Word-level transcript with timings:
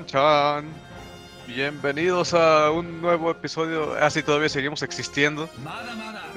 Chan 0.00 0.06
Chan. 0.06 0.64
Bienvenidos 1.46 2.32
a 2.32 2.70
un 2.70 3.00
nuevo 3.02 3.30
episodio. 3.30 3.94
Ah, 4.00 4.08
sí, 4.08 4.22
todavía 4.22 4.48
seguimos 4.48 4.82
existiendo. 4.82 5.48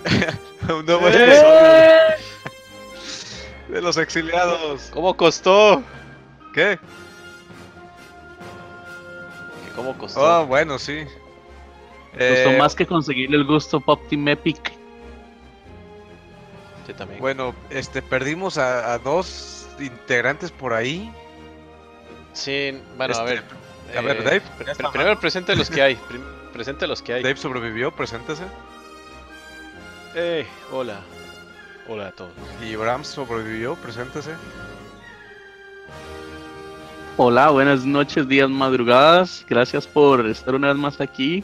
un 0.69 0.85
nuevo 0.85 1.07
episodio 1.07 1.43
de 3.69 3.81
los 3.81 3.97
exiliados. 3.97 4.89
¿Cómo 4.91 5.15
costó? 5.15 5.83
¿Qué? 6.53 6.79
¿Que 9.65 9.71
¿Cómo 9.75 9.97
costó? 9.97 10.25
Ah, 10.25 10.43
bueno, 10.43 10.79
sí. 10.79 11.05
Costó 12.11 12.19
Eh, 12.19 12.57
más 12.59 12.75
que 12.75 12.85
conseguirle 12.85 13.37
el 13.37 13.45
gusto 13.45 13.79
Pop 13.79 14.01
Team 14.09 14.27
Epic. 14.27 14.73
Yo 16.87 16.95
también. 16.95 17.21
Bueno, 17.21 17.55
este, 17.69 18.01
perdimos 18.01 18.57
a, 18.57 18.93
a 18.93 18.99
dos 18.99 19.67
integrantes 19.79 20.51
por 20.51 20.73
ahí. 20.73 21.11
Sí, 22.33 22.79
bueno, 22.97 23.13
a 23.15 23.23
Este, 23.29 23.35
ver. 23.35 23.97
a 23.97 24.01
ver, 24.01 24.17
eh, 24.17 24.23
Dave, 24.23 24.41
pr- 24.59 24.91
primero 24.91 25.19
presente 25.19 25.55
los 25.55 25.69
que 25.69 25.81
hay. 25.81 25.95
presente 26.53 26.87
los 26.87 27.01
que 27.01 27.13
hay. 27.13 27.23
Dave 27.23 27.37
sobrevivió, 27.37 27.91
preséntese. 27.91 28.43
Eh, 30.15 30.45
hola. 30.71 30.99
Hola 31.87 32.07
a 32.07 32.11
todos. 32.11 32.31
Y 32.61 32.75
Bram 32.75 33.03
sobrevivió, 33.03 33.75
preséntese. 33.75 34.31
Hola, 37.17 37.49
buenas 37.51 37.85
noches, 37.85 38.27
días, 38.27 38.49
madrugadas. 38.49 39.45
Gracias 39.47 39.85
por 39.85 40.25
estar 40.27 40.55
una 40.55 40.69
vez 40.69 40.77
más 40.77 40.99
aquí. 41.01 41.43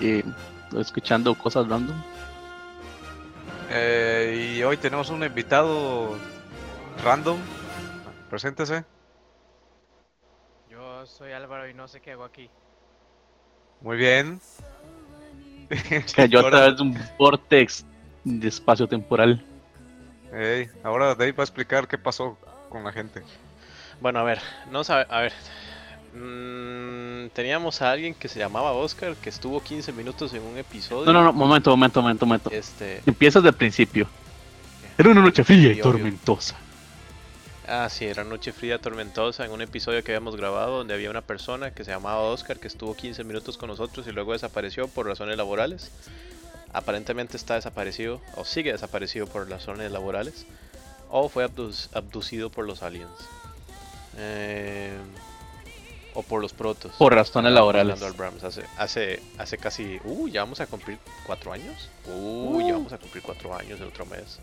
eh, 0.00 0.22
escuchando 0.78 1.34
cosas 1.34 1.68
random. 1.68 1.96
Eh, 3.70 4.56
y 4.56 4.62
hoy 4.62 4.76
tenemos 4.76 5.10
un 5.10 5.22
invitado 5.24 6.16
random. 7.04 7.38
Preséntese. 8.28 8.84
Soy 11.18 11.32
Álvaro 11.32 11.68
y 11.68 11.74
no 11.74 11.88
sé 11.88 12.00
qué 12.00 12.12
hago 12.12 12.24
aquí. 12.24 12.48
Muy 13.80 13.96
bien. 13.96 14.40
Cayó 16.14 16.40
a 16.40 16.50
través 16.50 16.76
de 16.76 16.82
un 16.82 16.98
vortex 17.18 17.84
de 18.24 18.48
espacio 18.48 18.86
temporal. 18.86 19.44
Ey, 20.32 20.68
ahora 20.82 21.14
Dave 21.14 21.32
va 21.32 21.42
a 21.42 21.44
explicar 21.44 21.88
qué 21.88 21.98
pasó 21.98 22.38
con 22.68 22.84
la 22.84 22.92
gente. 22.92 23.22
Bueno, 24.00 24.20
a 24.20 24.22
ver, 24.22 24.40
no 24.70 24.84
sabe, 24.84 25.06
a 25.10 25.20
ver. 25.20 25.32
mm, 26.14 27.30
teníamos 27.30 27.82
a 27.82 27.90
alguien 27.90 28.14
que 28.14 28.28
se 28.28 28.38
llamaba 28.38 28.72
Oscar, 28.72 29.14
que 29.16 29.28
estuvo 29.28 29.62
15 29.62 29.92
minutos 29.92 30.32
en 30.32 30.42
un 30.42 30.56
episodio. 30.58 31.06
No, 31.06 31.12
no, 31.12 31.24
no, 31.24 31.32
momento, 31.32 31.70
momento, 31.70 32.00
momento, 32.00 32.26
momento. 32.26 32.50
Este, 32.50 33.02
Empiezas 33.04 33.42
del 33.42 33.54
principio. 33.54 34.08
Era 34.96 35.10
una 35.10 35.22
noche 35.22 35.44
fría 35.44 35.72
y 35.72 35.80
obvio. 35.80 36.12
Ah, 37.70 37.88
sí, 37.88 38.04
era 38.04 38.24
Noche 38.24 38.52
Fría 38.52 38.80
Tormentosa, 38.80 39.44
en 39.44 39.52
un 39.52 39.62
episodio 39.62 40.02
que 40.02 40.12
habíamos 40.12 40.36
grabado 40.36 40.78
donde 40.78 40.94
había 40.94 41.10
una 41.10 41.22
persona 41.22 41.72
que 41.72 41.84
se 41.84 41.92
llamaba 41.92 42.20
Oscar, 42.20 42.58
que 42.58 42.68
estuvo 42.68 42.94
15 42.94 43.24
minutos 43.24 43.56
con 43.56 43.68
nosotros 43.68 44.06
y 44.06 44.12
luego 44.12 44.32
desapareció 44.32 44.88
por 44.88 45.06
razones 45.06 45.36
laborales. 45.36 45.90
Aparentemente 46.72 47.36
está 47.36 47.54
desaparecido, 47.54 48.20
o 48.36 48.44
sigue 48.44 48.72
desaparecido 48.72 49.26
por 49.26 49.48
razones 49.48 49.90
laborales, 49.90 50.46
o 51.10 51.28
fue 51.28 51.44
abducido 51.44 52.50
por 52.50 52.66
los 52.66 52.82
aliens. 52.82 53.10
Eh, 54.16 54.96
o 56.14 56.22
por 56.22 56.40
los 56.40 56.52
protos. 56.52 56.92
Por 56.98 57.14
razones 57.14 57.52
laborales. 57.52 58.02
Hace, 58.42 58.64
hace, 58.76 59.22
hace 59.38 59.58
casi. 59.58 60.00
Uh, 60.04 60.28
ya 60.28 60.42
vamos 60.42 60.60
a 60.60 60.66
cumplir 60.66 60.98
cuatro 61.24 61.52
años. 61.52 61.88
Uh, 62.06 62.60
ya 62.66 62.72
vamos 62.72 62.92
a 62.92 62.98
cumplir 62.98 63.22
cuatro 63.22 63.54
años 63.54 63.80
el 63.80 63.86
otro 63.86 64.06
mes. 64.06 64.40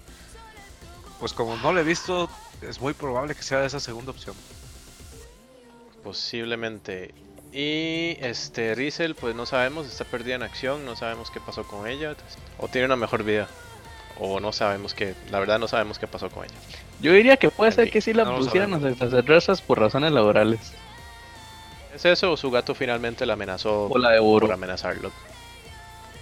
Pues 1.20 1.34
como 1.34 1.58
no 1.58 1.74
lo 1.74 1.80
he 1.80 1.84
visto, 1.84 2.30
es 2.62 2.80
muy 2.82 2.94
probable 2.94 3.36
que 3.36 3.44
sea 3.44 3.66
esa 3.66 3.80
segunda 3.80 4.12
opción. 4.12 4.36
Posiblemente. 6.04 7.14
Y 7.54 8.18
este 8.20 8.76
Rizel, 8.76 9.16
pues 9.16 9.36
no 9.36 9.46
sabemos, 9.46 9.88
está 9.88 10.04
perdida 10.04 10.36
en 10.36 10.44
acción, 10.44 10.86
no 10.86 10.96
sabemos 10.96 11.32
qué 11.32 11.40
pasó 11.40 11.64
con 11.66 11.88
ella. 11.88 12.16
O 12.60 12.68
tiene 12.68 12.86
una 12.86 12.96
mejor 12.96 13.24
vida. 13.24 13.48
O 14.20 14.40
no 14.40 14.52
sabemos 14.52 14.94
qué, 14.94 15.16
la 15.32 15.40
verdad 15.40 15.60
no 15.60 15.68
sabemos 15.68 16.00
qué 16.00 16.08
pasó 16.08 16.30
con 16.30 16.44
ella. 16.46 16.54
Yo 17.02 17.12
diría 17.14 17.38
que 17.38 17.50
puede 17.52 17.70
En 17.72 17.76
ser 17.76 17.84
fin, 17.86 17.94
que 17.94 18.02
sí 18.02 18.14
la 18.14 18.26
no 18.26 18.38
pusieran 18.38 18.74
a 18.74 18.78
sabemos. 18.80 19.00
extraterrestres 19.02 19.62
por 19.62 19.80
razones 19.80 20.12
laborales. 20.12 20.60
¿Es 21.94 22.06
eso 22.06 22.32
o 22.32 22.38
su 22.38 22.52
gato 22.52 22.76
finalmente 22.76 23.26
la 23.26 23.34
amenazó 23.34 23.86
O 23.88 23.98
la 23.98 24.12
devoró. 24.12 24.48
por 24.48 24.54
amenazarlo? 24.54 25.12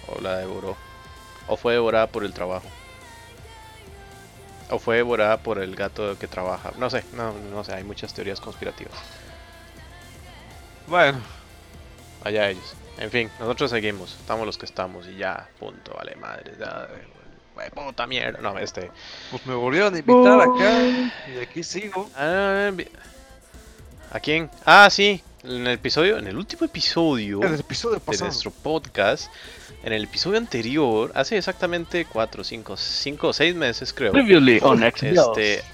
O 0.08 0.20
la 0.20 0.36
devoró. 0.38 0.76
O 1.48 1.56
fue 1.56 1.74
devorada 1.74 2.06
por 2.06 2.24
el 2.24 2.32
trabajo. 2.32 2.66
O 4.70 4.78
fue 4.78 4.96
devorada 4.96 5.38
por 5.38 5.58
el 5.58 5.76
gato 5.76 6.18
que 6.18 6.26
trabaja. 6.26 6.72
No 6.78 6.90
sé, 6.90 7.04
no, 7.14 7.32
no 7.32 7.62
sé, 7.64 7.74
hay 7.74 7.84
muchas 7.84 8.12
teorías 8.14 8.40
conspirativas. 8.40 8.94
Bueno, 10.88 11.20
Allá 12.26 12.50
ellos. 12.50 12.74
En 12.98 13.08
fin, 13.12 13.30
nosotros 13.38 13.70
seguimos. 13.70 14.16
Estamos 14.18 14.46
los 14.46 14.58
que 14.58 14.66
estamos 14.66 15.06
y 15.06 15.16
ya, 15.16 15.48
punto, 15.60 15.94
vale 15.94 16.16
madre. 16.16 16.54
Ya, 16.58 16.88
güey, 17.54 17.70
puta 17.70 18.04
mierda. 18.08 18.40
No, 18.40 18.58
este. 18.58 18.90
pues 19.30 19.46
me 19.46 19.54
volvieron 19.54 19.94
a 19.94 19.98
invitar 19.98 20.40
acá 20.40 20.80
y 21.32 21.38
aquí 21.40 21.62
sigo. 21.62 22.10
ah, 22.16 22.72
¿A 24.10 24.18
quién? 24.18 24.50
Ah, 24.64 24.88
sí. 24.90 25.22
En 25.44 25.68
el 25.68 25.74
episodio, 25.74 26.18
en 26.18 26.26
el 26.26 26.36
último 26.36 26.64
episodio 26.64 27.40
el 27.44 27.60
episodio 27.60 28.02
de 28.04 28.18
nuestro 28.18 28.50
podcast, 28.50 29.30
en 29.86 29.92
el 29.92 30.02
episodio 30.02 30.38
anterior, 30.38 31.12
hace 31.14 31.38
exactamente 31.38 32.06
4, 32.06 32.42
5, 32.42 32.76
5 32.76 33.28
o 33.28 33.32
6 33.32 33.54
meses 33.54 33.92
creo. 33.92 34.10
Previously 34.10 34.58
on 34.60 34.82
Exiliados. 34.82 35.38
Este, 35.38 35.64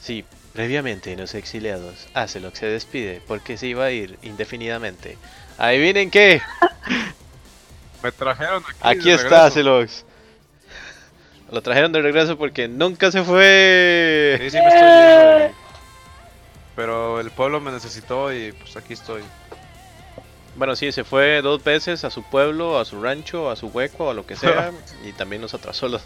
sí, 0.00 0.24
previamente 0.54 1.12
en 1.12 1.20
los 1.20 1.34
exiliados, 1.34 2.08
Acelok 2.14 2.54
se 2.54 2.64
despide 2.64 3.20
porque 3.28 3.58
se 3.58 3.66
iba 3.66 3.84
a 3.84 3.90
ir 3.90 4.18
indefinidamente. 4.22 5.18
Adivinen 5.58 6.10
qué, 6.10 6.40
Me 8.02 8.10
trajeron 8.10 8.62
aquí. 8.64 8.78
aquí 8.98 9.08
de 9.10 9.16
está. 9.16 9.44
Acelox. 9.44 10.06
Lo 11.50 11.60
trajeron 11.60 11.92
de 11.92 12.00
regreso 12.00 12.38
porque 12.38 12.68
nunca 12.68 13.10
se 13.10 13.22
fue. 13.22 14.38
Sí, 14.40 14.50
sí, 14.50 14.56
me 14.56 14.66
estoy 14.66 14.80
yendo. 14.80 15.54
Pero 16.74 17.20
el 17.20 17.30
pueblo 17.30 17.60
me 17.60 17.70
necesitó 17.70 18.32
y 18.32 18.52
pues 18.52 18.78
aquí 18.78 18.94
estoy. 18.94 19.22
Bueno, 20.56 20.74
sí, 20.74 20.90
se 20.92 21.04
fue 21.04 21.42
dos 21.42 21.62
veces 21.62 22.04
a 22.04 22.10
su 22.10 22.22
pueblo, 22.22 22.78
a 22.78 22.84
su 22.84 23.00
rancho, 23.02 23.50
a 23.50 23.56
su 23.56 23.66
hueco, 23.68 24.10
a 24.10 24.14
lo 24.14 24.26
que 24.26 24.36
sea, 24.36 24.72
y 25.04 25.12
también 25.12 25.42
nos 25.42 25.52
atrasó 25.54 25.86
la, 25.88 26.00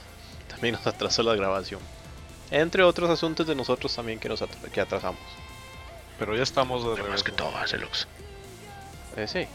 también 0.48 0.74
nos 0.74 0.86
atrasó 0.86 1.22
la 1.22 1.34
grabación. 1.36 1.80
Entre 2.50 2.82
otros 2.82 3.08
asuntos 3.10 3.46
de 3.46 3.54
nosotros 3.54 3.94
también 3.94 4.18
que 4.18 4.28
nos 4.28 4.42
atra- 4.42 4.70
que 4.72 4.80
atrasamos. 4.80 5.20
Pero 6.18 6.34
ya 6.36 6.42
estamos 6.42 6.82
de 6.84 6.96
Pero 6.96 7.08
más 7.08 7.22
que 7.22 7.30
regreso. 7.30 7.50
todo, 7.50 7.56
Acelux. 7.62 8.08
Eh, 9.16 9.26
sí. 9.28 9.46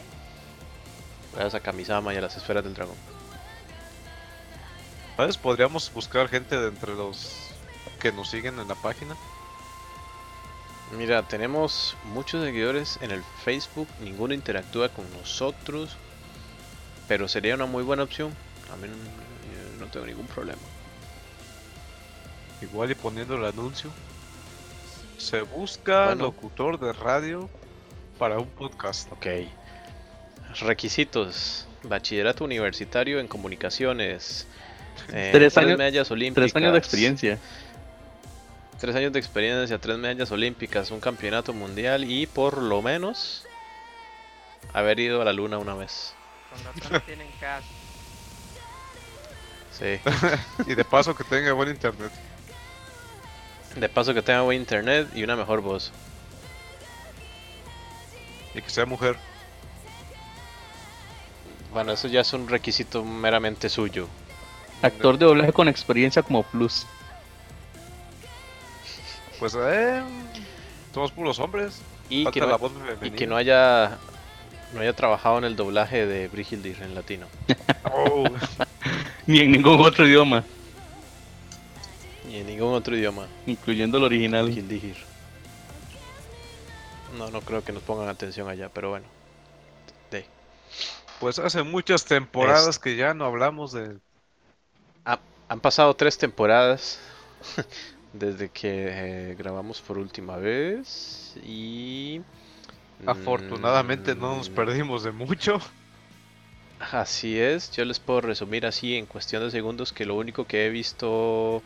Gracias 1.34 1.56
a 1.56 1.60
Kamisama 1.60 2.14
y 2.14 2.18
a 2.18 2.22
las 2.22 2.38
esferas 2.38 2.64
del 2.64 2.74
dragón. 2.74 2.96
¿Sabes? 5.18 5.38
Podríamos 5.38 5.92
buscar 5.94 6.30
gente 6.30 6.58
de 6.58 6.68
entre 6.70 6.94
los 6.96 7.50
que 8.00 8.12
nos 8.14 8.30
siguen 8.30 8.60
en 8.60 8.68
la 8.70 8.76
página. 8.76 9.16
Mira, 10.98 11.24
tenemos 11.24 11.96
muchos 12.06 12.44
seguidores 12.44 12.98
en 13.02 13.12
el 13.12 13.22
Facebook, 13.44 13.88
ninguno 14.02 14.34
interactúa 14.34 14.90
con 14.90 15.06
nosotros, 15.14 15.98
pero 17.08 17.28
sería 17.28 17.56
una 17.56 17.66
muy 17.66 17.84
buena 17.84 18.04
opción. 18.04 18.34
A 18.72 18.76
mí 18.78 18.88
no, 19.80 19.88
tengo 19.88 20.06
ningún 20.06 20.26
problema. 20.28 20.62
Igual 22.62 22.92
y 22.92 22.96
poniendo 22.96 23.36
el 23.36 23.46
anuncio. 23.46 23.90
Se 25.18 25.42
busca 25.42 26.08
Bueno. 26.08 26.24
locutor 26.26 26.80
de 26.80 26.94
radio 26.94 27.50
para 28.18 28.40
un 28.40 28.48
podcast. 28.48 29.12
Ok. 29.12 29.28
Requisitos. 30.62 31.68
Bachillerato 31.84 32.44
universitario 32.44 33.20
en 33.20 33.28
comunicaciones. 33.28 34.48
eh, 35.10 35.30
Tres 35.34 35.58
años- 35.58 35.78
medallas 35.78 36.10
olímpicas. 36.10 36.52
Tres 36.52 36.56
años 36.56 36.72
de 36.72 36.80
experiencia. 36.80 37.38
Tres 38.86 38.98
años 38.98 39.14
de 39.14 39.18
experiencia, 39.18 39.80
tres 39.80 39.98
medallas 39.98 40.30
olímpicas, 40.30 40.92
un 40.92 41.00
campeonato 41.00 41.54
mundial 41.54 42.04
y 42.04 42.28
por 42.28 42.60
lo 42.60 42.84
menos 42.84 43.44
haber 44.74 45.00
ido 45.00 45.24
a 45.24 45.26
la 45.26 45.34
luna 45.34 45.58
una 45.58 45.74
vez. 45.74 46.14
Con 46.52 46.92
no 46.92 47.00
tienen 47.00 47.28
casa. 47.40 47.66
Sí. 49.72 50.00
Y 50.72 50.76
de 50.76 50.86
paso 50.86 51.16
que 51.16 51.24
tenga 51.24 51.52
buen 51.54 51.70
internet. 51.70 52.12
De 53.76 53.90
paso 53.90 54.14
que 54.14 54.22
tenga 54.22 54.42
buen 54.42 54.60
internet 54.60 55.08
y 55.16 55.24
una 55.24 55.36
mejor 55.36 55.62
voz. 55.62 55.92
Y 58.54 58.62
que 58.62 58.70
sea 58.70 58.86
mujer. 58.86 59.18
Bueno, 61.74 61.92
eso 61.92 62.08
ya 62.08 62.22
es 62.22 62.32
un 62.34 62.48
requisito 62.48 63.04
meramente 63.04 63.68
suyo. 63.68 64.08
Actor 64.84 65.18
de 65.18 65.26
doblaje 65.26 65.54
con 65.54 65.70
experiencia 65.70 66.22
como 66.22 66.44
plus. 66.44 66.86
Pues 69.46 69.58
eh. 69.60 70.02
Somos 70.92 71.12
puros 71.12 71.38
hombres. 71.38 71.80
Y 72.10 72.24
Falta 72.24 72.34
que, 72.34 72.40
no, 72.42 72.48
la 72.48 72.58
voz 72.58 72.72
y 72.72 72.80
femenina. 72.96 73.16
que 73.16 73.28
no 73.28 73.38
haya 73.38 74.00
no 74.74 74.82
haya 74.82 74.94
trabajado 74.94 75.38
en 75.38 75.44
el 75.44 75.56
doblaje 75.56 76.08
de 76.08 76.28
Brigildir 76.30 76.82
en 76.82 76.96
latino. 76.96 77.28
Oh, 77.84 78.24
Ni 79.28 79.42
en 79.42 79.52
ningún 79.52 79.82
otro 79.82 80.08
idioma, 80.08 80.44
Ni 82.28 82.38
en 82.38 82.48
ningún 82.48 82.74
otro 82.74 82.98
idioma. 82.98 83.28
incluyendo 83.46 84.00
el 84.00 84.06
original. 84.06 84.46
Brigildir. 84.46 84.98
No, 87.16 87.30
no 87.30 87.42
creo 87.42 87.64
que 87.64 87.72
nos 87.72 87.84
pongan 87.84 88.10
atención 88.10 88.50
allá, 88.50 88.70
pero 88.74 88.90
bueno. 88.90 89.06
De. 90.10 90.26
Pues 91.20 91.38
hace 91.38 91.62
muchas 91.62 92.04
temporadas 92.04 92.80
que 92.80 92.96
ya 92.96 93.14
no 93.14 93.26
hablamos 93.26 93.74
de. 93.74 93.98
Han 95.48 95.60
pasado 95.60 95.96
tres 95.96 96.18
temporadas 96.18 97.00
desde 98.20 98.50
que 98.50 98.88
eh, 98.90 99.36
grabamos 99.38 99.82
por 99.82 99.98
última 99.98 100.38
vez 100.38 101.36
y... 101.44 102.22
Afortunadamente 103.06 104.16
no 104.16 104.38
nos 104.38 104.50
mm, 104.50 104.54
perdimos 104.54 105.04
de 105.04 105.12
mucho. 105.12 105.60
Así 106.80 107.38
es, 107.38 107.72
yo 107.72 107.84
les 107.84 108.00
puedo 108.00 108.22
resumir 108.22 108.66
así 108.66 108.96
en 108.96 109.06
cuestión 109.06 109.44
de 109.44 109.52
segundos 109.52 109.92
que 109.92 110.06
lo 110.06 110.16
único 110.16 110.46
que 110.46 110.66
he 110.66 110.70
visto 110.70 111.62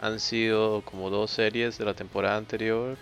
han 0.00 0.20
sido 0.20 0.82
como 0.82 1.08
dos 1.08 1.30
series 1.30 1.78
de 1.78 1.86
la 1.86 1.94
temporada 1.94 2.36
anterior, 2.36 2.98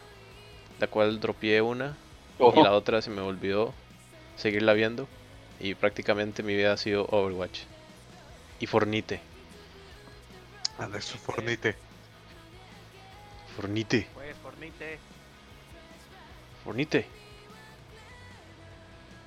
la 0.78 0.86
cual 0.86 1.20
dropié 1.20 1.62
una 1.62 1.96
y 2.38 2.62
la 2.62 2.72
otra 2.72 3.02
se 3.02 3.10
me 3.10 3.20
olvidó 3.20 3.74
seguirla 4.36 4.72
viendo 4.72 5.08
y 5.60 5.74
prácticamente 5.74 6.42
mi 6.42 6.54
vida 6.54 6.72
ha 6.72 6.76
sido 6.76 7.06
Overwatch 7.06 7.60
y 8.60 8.66
Fornite. 8.66 9.20
Anda, 10.78 11.00
su 11.00 11.18
fornite. 11.18 11.76
Fornite, 13.56 14.08
Pues, 14.14 14.36
fornite. 14.42 14.98
Fornite. 16.64 17.06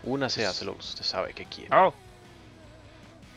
Una 0.03 0.29
se 0.29 0.45
hace 0.45 0.65
lo 0.65 0.73
que 0.73 0.79
usted 0.79 1.03
sabe 1.03 1.33
que 1.33 1.45
quiere. 1.45 1.75
Oh. 1.75 1.93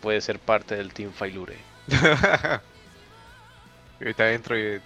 Puede 0.00 0.20
ser 0.20 0.38
parte 0.38 0.76
del 0.76 0.92
Team 0.92 1.12
Failure. 1.12 1.56
y 1.88 1.94
ahorita 4.04 4.32
entro 4.32 4.58
y 4.58 4.80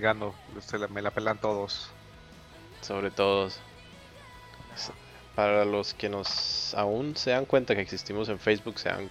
gano. 0.00 0.34
Se 0.60 0.78
la- 0.78 0.88
me 0.88 1.02
la 1.02 1.10
pelan 1.10 1.38
todos. 1.38 1.88
Sobre 2.80 3.10
todo 3.10 3.50
para 5.34 5.64
los 5.64 5.94
que 5.94 6.08
nos 6.08 6.74
aún 6.74 7.16
se 7.16 7.30
dan 7.30 7.44
cuenta 7.46 7.74
que 7.74 7.80
existimos 7.80 8.28
en 8.28 8.38
Facebook, 8.38 8.78
se 8.78 8.88
dan- 8.88 9.10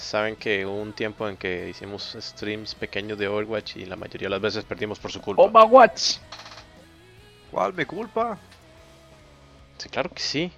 saben 0.00 0.36
que 0.36 0.64
hubo 0.66 0.80
un 0.80 0.92
tiempo 0.92 1.28
en 1.28 1.36
que 1.36 1.68
hicimos 1.68 2.16
streams 2.18 2.74
pequeños 2.74 3.18
de 3.18 3.28
Overwatch 3.28 3.76
y 3.76 3.86
la 3.86 3.96
mayoría 3.96 4.26
de 4.26 4.30
las 4.30 4.40
veces 4.40 4.64
perdimos 4.64 4.98
por 4.98 5.12
su 5.12 5.20
culpa. 5.20 5.42
Overwatch. 5.42 6.16
¿Cuál 7.50 7.74
mi 7.74 7.84
culpa? 7.84 8.38
Sí, 9.78 9.88
claro 9.88 10.10
que 10.10 10.22
sí. 10.22 10.52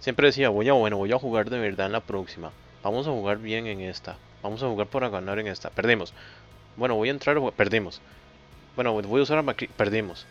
Siempre 0.00 0.26
decía, 0.26 0.48
voy 0.48 0.68
a, 0.68 0.74
bueno, 0.74 0.96
voy 0.96 1.12
a 1.12 1.18
jugar 1.18 1.50
de 1.50 1.58
verdad 1.58 1.86
en 1.86 1.92
la 1.92 2.00
próxima. 2.00 2.52
Vamos 2.82 3.06
a 3.06 3.10
jugar 3.10 3.38
bien 3.38 3.66
en 3.66 3.80
esta. 3.80 4.16
Vamos 4.42 4.62
a 4.62 4.68
jugar 4.68 4.86
para 4.86 5.08
ganar 5.08 5.38
en 5.38 5.46
esta. 5.46 5.70
Perdimos. 5.70 6.12
Bueno, 6.76 6.94
voy 6.94 7.08
a 7.08 7.12
entrar, 7.12 7.38
perdimos. 7.52 8.00
Bueno, 8.76 8.92
voy 8.92 9.20
a 9.20 9.22
usar 9.22 9.38
a 9.38 9.42
Macri, 9.42 9.68
perdimos. 9.68 10.26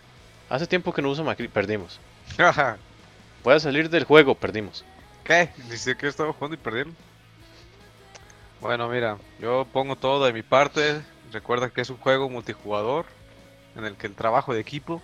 Hace 0.50 0.68
tiempo 0.68 0.94
que 0.94 1.02
no 1.02 1.10
uso 1.10 1.24
Macri, 1.24 1.48
perdimos. 1.48 2.00
Voy 3.44 3.54
a 3.56 3.60
salir 3.60 3.90
del 3.90 4.06
juego, 4.06 4.36
perdimos. 4.36 4.86
¿Qué? 5.26 5.50
Dice 5.70 5.98
que 5.98 6.08
estaba 6.08 6.32
jugando 6.32 6.56
y 6.56 6.58
perdieron. 6.58 6.96
Bueno, 8.64 8.88
mira, 8.88 9.18
yo 9.40 9.68
pongo 9.74 9.98
todo 9.98 10.26
de 10.26 10.32
mi 10.32 10.42
parte. 10.42 11.02
Recuerda 11.34 11.70
que 11.70 11.82
es 11.82 11.90
un 11.90 11.98
juego 11.98 12.30
multijugador 12.30 13.06
en 13.76 13.84
el 13.84 13.96
que 13.98 14.08
el 14.08 14.16
trabajo 14.16 14.54
de 14.54 14.62
equipo 14.62 15.02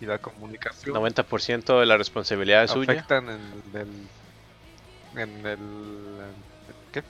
y 0.00 0.06
la 0.06 0.18
comunicación 0.18 0.96
90% 0.96 1.78
de 1.78 1.86
la 1.86 1.96
responsabilidad 1.96 2.64
es 2.64 2.72
suya. 2.72 2.94
afectan 2.94 3.28
en 3.28 3.40
el, 5.14 5.20
en 5.20 5.46
el 5.46 5.58
¿qué? 6.90 7.04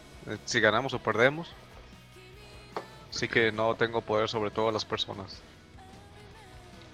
Si 0.44 0.60
ganamos 0.60 0.93
o 0.93 0.98
perdemos. 0.98 1.50
Así 3.08 3.26
que 3.26 3.50
no 3.50 3.75
tengo 3.75 4.02
poder 4.02 4.28
sobre 4.28 4.50
todas 4.50 4.75
las 4.75 4.84
personas. 4.84 5.40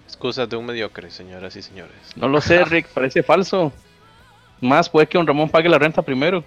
Excusas 0.06 0.48
de 0.48 0.54
un 0.54 0.64
mediocre, 0.64 1.10
señoras 1.10 1.56
y 1.56 1.62
señores. 1.62 1.96
No 2.14 2.28
lo 2.28 2.40
sé, 2.40 2.64
Rick, 2.66 2.86
parece 2.86 3.24
falso. 3.24 3.72
Más 4.60 4.88
puede 4.88 5.08
que 5.08 5.18
don 5.18 5.26
Ramón 5.26 5.48
pague 5.48 5.68
la 5.68 5.78
renta 5.78 6.02
primero. 6.02 6.44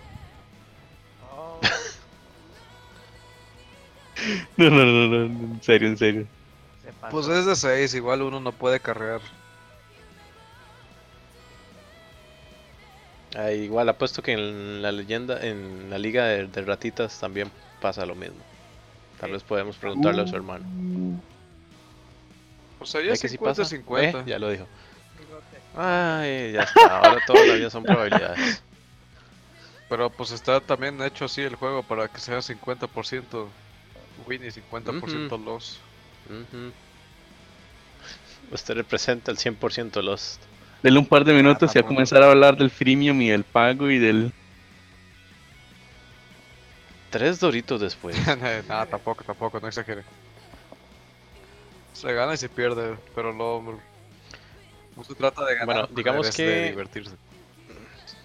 No, 4.58 4.70
no, 4.70 4.86
no, 4.86 5.08
no, 5.08 5.26
en 5.26 5.62
serio, 5.62 5.88
en 5.90 5.98
serio. 5.98 6.28
Pues 7.12 7.28
es 7.28 7.46
de 7.46 7.56
6, 7.56 7.94
igual 7.96 8.22
uno 8.22 8.40
no 8.40 8.52
puede 8.52 8.80
carrear. 8.80 9.22
Ah, 13.36 13.52
igual 13.52 13.90
apuesto 13.90 14.22
que 14.22 14.32
en 14.32 14.82
la 14.82 14.92
leyenda, 14.92 15.46
en 15.46 15.90
la 15.90 15.98
liga 15.98 16.26
de, 16.26 16.48
de 16.48 16.62
ratitas 16.62 17.20
también 17.20 17.52
pasa 17.82 18.06
lo 18.06 18.16
mismo. 18.16 18.38
Tal 19.20 19.32
vez 19.32 19.44
podemos 19.44 19.76
preguntarle 19.76 20.22
a 20.22 20.28
su 20.28 20.36
hermano. 20.36 20.66
Pues 22.78 22.90
sería 22.90 23.12
¿Ve 23.12 23.18
que 23.18 23.28
sí 23.28 23.36
50 23.38 23.62
pasa? 23.62 23.70
50. 23.70 24.20
Eh, 24.20 24.24
Ya 24.26 24.40
lo 24.40 24.50
dijo. 24.50 24.66
Ay, 25.76 26.54
ya 26.54 26.64
está. 26.64 27.00
Ahora 27.00 27.20
toda 27.26 27.46
la 27.46 27.56
vida 27.56 27.70
son 27.70 27.84
probabilidades. 27.84 28.62
Pero 29.90 30.10
pues 30.10 30.32
está 30.32 30.60
también 30.62 31.02
hecho 31.02 31.26
así 31.26 31.42
el 31.42 31.56
juego 31.56 31.84
para 31.84 32.08
que 32.08 32.20
sea 32.20 32.40
50% 32.42 33.48
win 34.26 34.44
y 34.44 34.52
50% 34.52 35.36
Ujú. 35.36 35.46
loss. 35.46 35.80
Ujú. 36.30 36.72
Usted 38.52 38.76
representa 38.76 39.32
el 39.32 39.38
100% 39.38 40.02
Lost. 40.04 40.44
Denle 40.84 41.00
un 41.00 41.08
par 41.08 41.26
de 41.26 41.34
minutos 41.34 41.70
y 41.76 41.80
a 41.80 41.82
tampoco. 41.82 41.96
comenzar 41.96 42.22
a 42.22 42.30
hablar 42.30 42.56
del 42.58 42.70
freemium 42.70 43.20
y 43.22 43.30
del 43.30 43.44
pago 43.44 43.90
y 43.90 43.98
del... 43.98 44.32
Tres 47.10 47.40
doritos 47.40 47.82
después. 47.82 48.16
Nada, 48.68 48.86
tampoco, 48.86 49.24
tampoco, 49.24 49.60
no 49.60 49.68
exagere. 49.68 50.04
Se 51.94 52.14
gana 52.14 52.34
y 52.34 52.38
se 52.38 52.50
pierde, 52.50 52.98
pero 53.16 53.34
no, 53.34 53.80
no 54.96 55.04
se 55.04 55.16
trata 55.16 55.44
de 55.46 55.56
ganar. 55.56 55.66
Bueno, 55.66 55.88
digamos 55.96 56.30
que- 56.36 56.44
de 56.44 56.70
divertirse. 56.70 57.16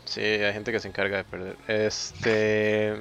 Sí, 0.04 0.20
hay 0.20 0.52
gente 0.52 0.72
que 0.72 0.80
se 0.80 0.88
encarga 0.88 1.18
de 1.18 1.24
perder. 1.24 1.56
Este. 1.68 2.98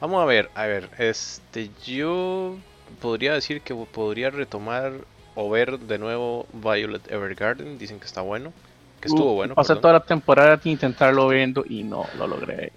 Vamos 0.00 0.22
a 0.22 0.24
ver, 0.24 0.50
a 0.54 0.66
ver. 0.66 0.88
Este, 0.98 1.70
yo 1.84 2.56
podría 3.00 3.34
decir 3.34 3.60
que 3.60 3.74
podría 3.74 4.30
retomar 4.30 4.92
o 5.34 5.50
ver 5.50 5.78
de 5.78 5.98
nuevo 5.98 6.46
Violet 6.52 7.10
Evergarden. 7.10 7.78
Dicen 7.78 8.00
que 8.00 8.06
está 8.06 8.22
bueno. 8.22 8.52
Que 9.00 9.08
estuvo 9.08 9.32
Uh, 9.32 9.36
bueno. 9.36 9.54
Pasé 9.54 9.68
perdón. 9.68 9.82
toda 9.82 9.92
la 9.94 10.00
temporada 10.00 10.56
de 10.56 10.70
intentarlo 10.70 11.28
viendo 11.28 11.64
y 11.68 11.82
no 11.82 12.06
lo 12.18 12.26
logré. 12.26 12.72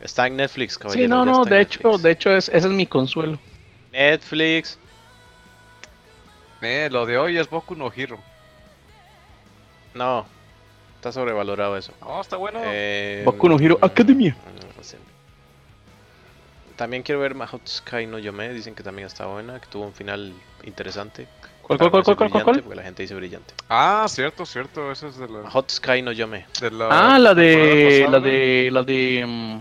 Está 0.00 0.26
en 0.26 0.36
Netflix, 0.36 0.78
caballero. 0.78 1.04
Sí, 1.04 1.08
no, 1.08 1.24
no, 1.24 1.44
de 1.44 1.60
hecho, 1.60 1.98
de 1.98 2.10
hecho 2.10 2.30
es, 2.30 2.48
ese 2.48 2.66
es 2.68 2.72
mi 2.72 2.86
consuelo. 2.86 3.38
Netflix. 3.92 4.78
Eh, 6.62 6.88
lo 6.90 7.06
de 7.06 7.18
hoy 7.18 7.38
es 7.38 7.48
Boku 7.48 7.74
no 7.74 7.90
Hero. 7.94 8.18
No, 9.94 10.24
está 10.96 11.10
sobrevalorado 11.12 11.76
eso. 11.76 11.92
No, 12.00 12.20
está 12.20 12.36
bueno. 12.36 12.60
Eh, 12.64 13.22
Boku 13.24 13.48
no 13.48 13.58
Hero 13.58 13.78
mm, 13.80 13.84
Academia. 13.84 14.36
mm, 14.78 14.82
sí. 14.82 14.96
También 16.80 17.02
quiero 17.02 17.20
ver 17.20 17.34
Mahou 17.34 17.60
Sky 17.68 18.06
no 18.06 18.18
Yome. 18.18 18.48
Dicen 18.54 18.74
que 18.74 18.82
también 18.82 19.04
está 19.06 19.26
buena, 19.26 19.60
que 19.60 19.66
tuvo 19.66 19.84
un 19.84 19.92
final 19.92 20.32
interesante. 20.64 21.28
¿Cuál, 21.60 21.78
cuál, 21.78 21.90
cuál, 21.90 22.02
cuál, 22.04 22.16
cuál, 22.16 22.42
cuál? 22.44 22.62
Porque 22.62 22.74
la 22.74 22.82
gente 22.82 23.02
dice 23.02 23.14
brillante. 23.14 23.52
Ah, 23.68 24.06
cierto, 24.08 24.46
cierto, 24.46 24.90
esa 24.90 25.08
es 25.08 25.18
de 25.18 25.28
la... 25.28 25.50
Hot 25.50 25.70
Sky 25.70 26.00
no 26.00 26.10
Yome. 26.12 26.46
De 26.58 26.70
la 26.70 26.88
Ah, 26.90 27.18
la 27.18 27.34
de, 27.34 28.06
la 28.10 28.18
de, 28.18 28.70
la 28.72 28.82
de, 28.82 29.24
mm, 29.28 29.60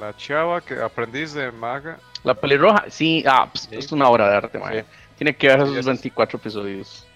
La 0.00 0.16
chava 0.16 0.60
que 0.60 0.74
aprendiz 0.82 1.34
de 1.34 1.52
maga. 1.52 2.00
la 2.24 2.34
pelirroja. 2.34 2.86
Sí, 2.90 3.22
ah, 3.28 3.48
pues, 3.48 3.68
Sí. 3.70 3.76
es 3.76 3.92
una 3.92 4.08
obra 4.08 4.28
de 4.28 4.36
arte, 4.38 4.58
man. 4.58 4.72
Sí. 4.74 4.80
Tiene 5.18 5.36
que 5.36 5.46
ver 5.46 5.58
Sí, 5.58 5.62
esos 5.66 5.76
es- 5.76 5.86
24 5.86 6.36
episodios. 6.36 7.06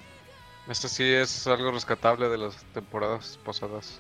Este 0.69 0.89
sí 0.89 1.03
es 1.13 1.45
algo 1.49 1.73
rescatable 1.73 2.29
de 2.29 2.39
las 2.39 2.55
temporadas 2.73 3.37
pasadas. 3.45 3.99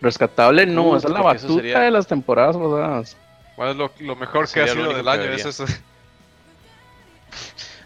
Rescatable, 0.00 0.66
no, 0.66 0.88
Uh, 0.90 0.96
esa 0.96 1.06
es 1.06 1.14
la 1.14 1.22
batuta 1.22 1.54
sería- 1.54 1.78
de 1.78 1.90
las 1.92 2.06
temporadas 2.08 2.56
pasadas. 2.56 3.16
Bueno, 3.56 3.72
es 3.72 3.76
lo, 3.76 3.92
lo 4.00 4.16
mejor 4.16 4.50
que 4.50 4.62
ha 4.62 4.68
sido 4.68 4.94
del 4.94 5.08
año. 5.08 5.24
Es. 5.24 5.62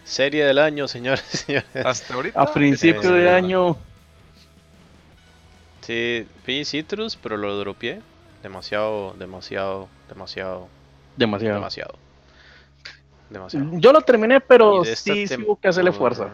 Serie 0.03 0.43
del 0.45 0.57
año, 0.57 0.87
señores 0.87 1.23
y 1.33 1.37
señores. 1.45 1.85
Hasta 1.85 2.13
ahorita. 2.13 2.41
A 2.41 2.51
principio 2.51 3.01
sí, 3.03 3.09
de 3.09 3.23
sí. 3.23 3.27
año, 3.27 3.77
Sí, 5.89 6.27
vi 6.45 6.65
Citrus, 6.65 7.15
pero 7.15 7.35
lo 7.35 7.57
dropié. 7.57 7.99
Demasiado, 8.43 9.15
demasiado, 9.17 9.89
demasiado, 10.07 10.67
demasiado. 11.17 11.55
demasiado. 11.55 11.95
Demasiado. 13.31 13.65
Yo 13.73 13.91
lo 13.91 14.01
terminé, 14.01 14.39
pero 14.39 14.85
sí, 14.85 15.25
sí 15.25 15.35
hubo 15.41 15.55
que 15.59 15.67
hacerle 15.67 15.91
fuerza. 15.91 16.27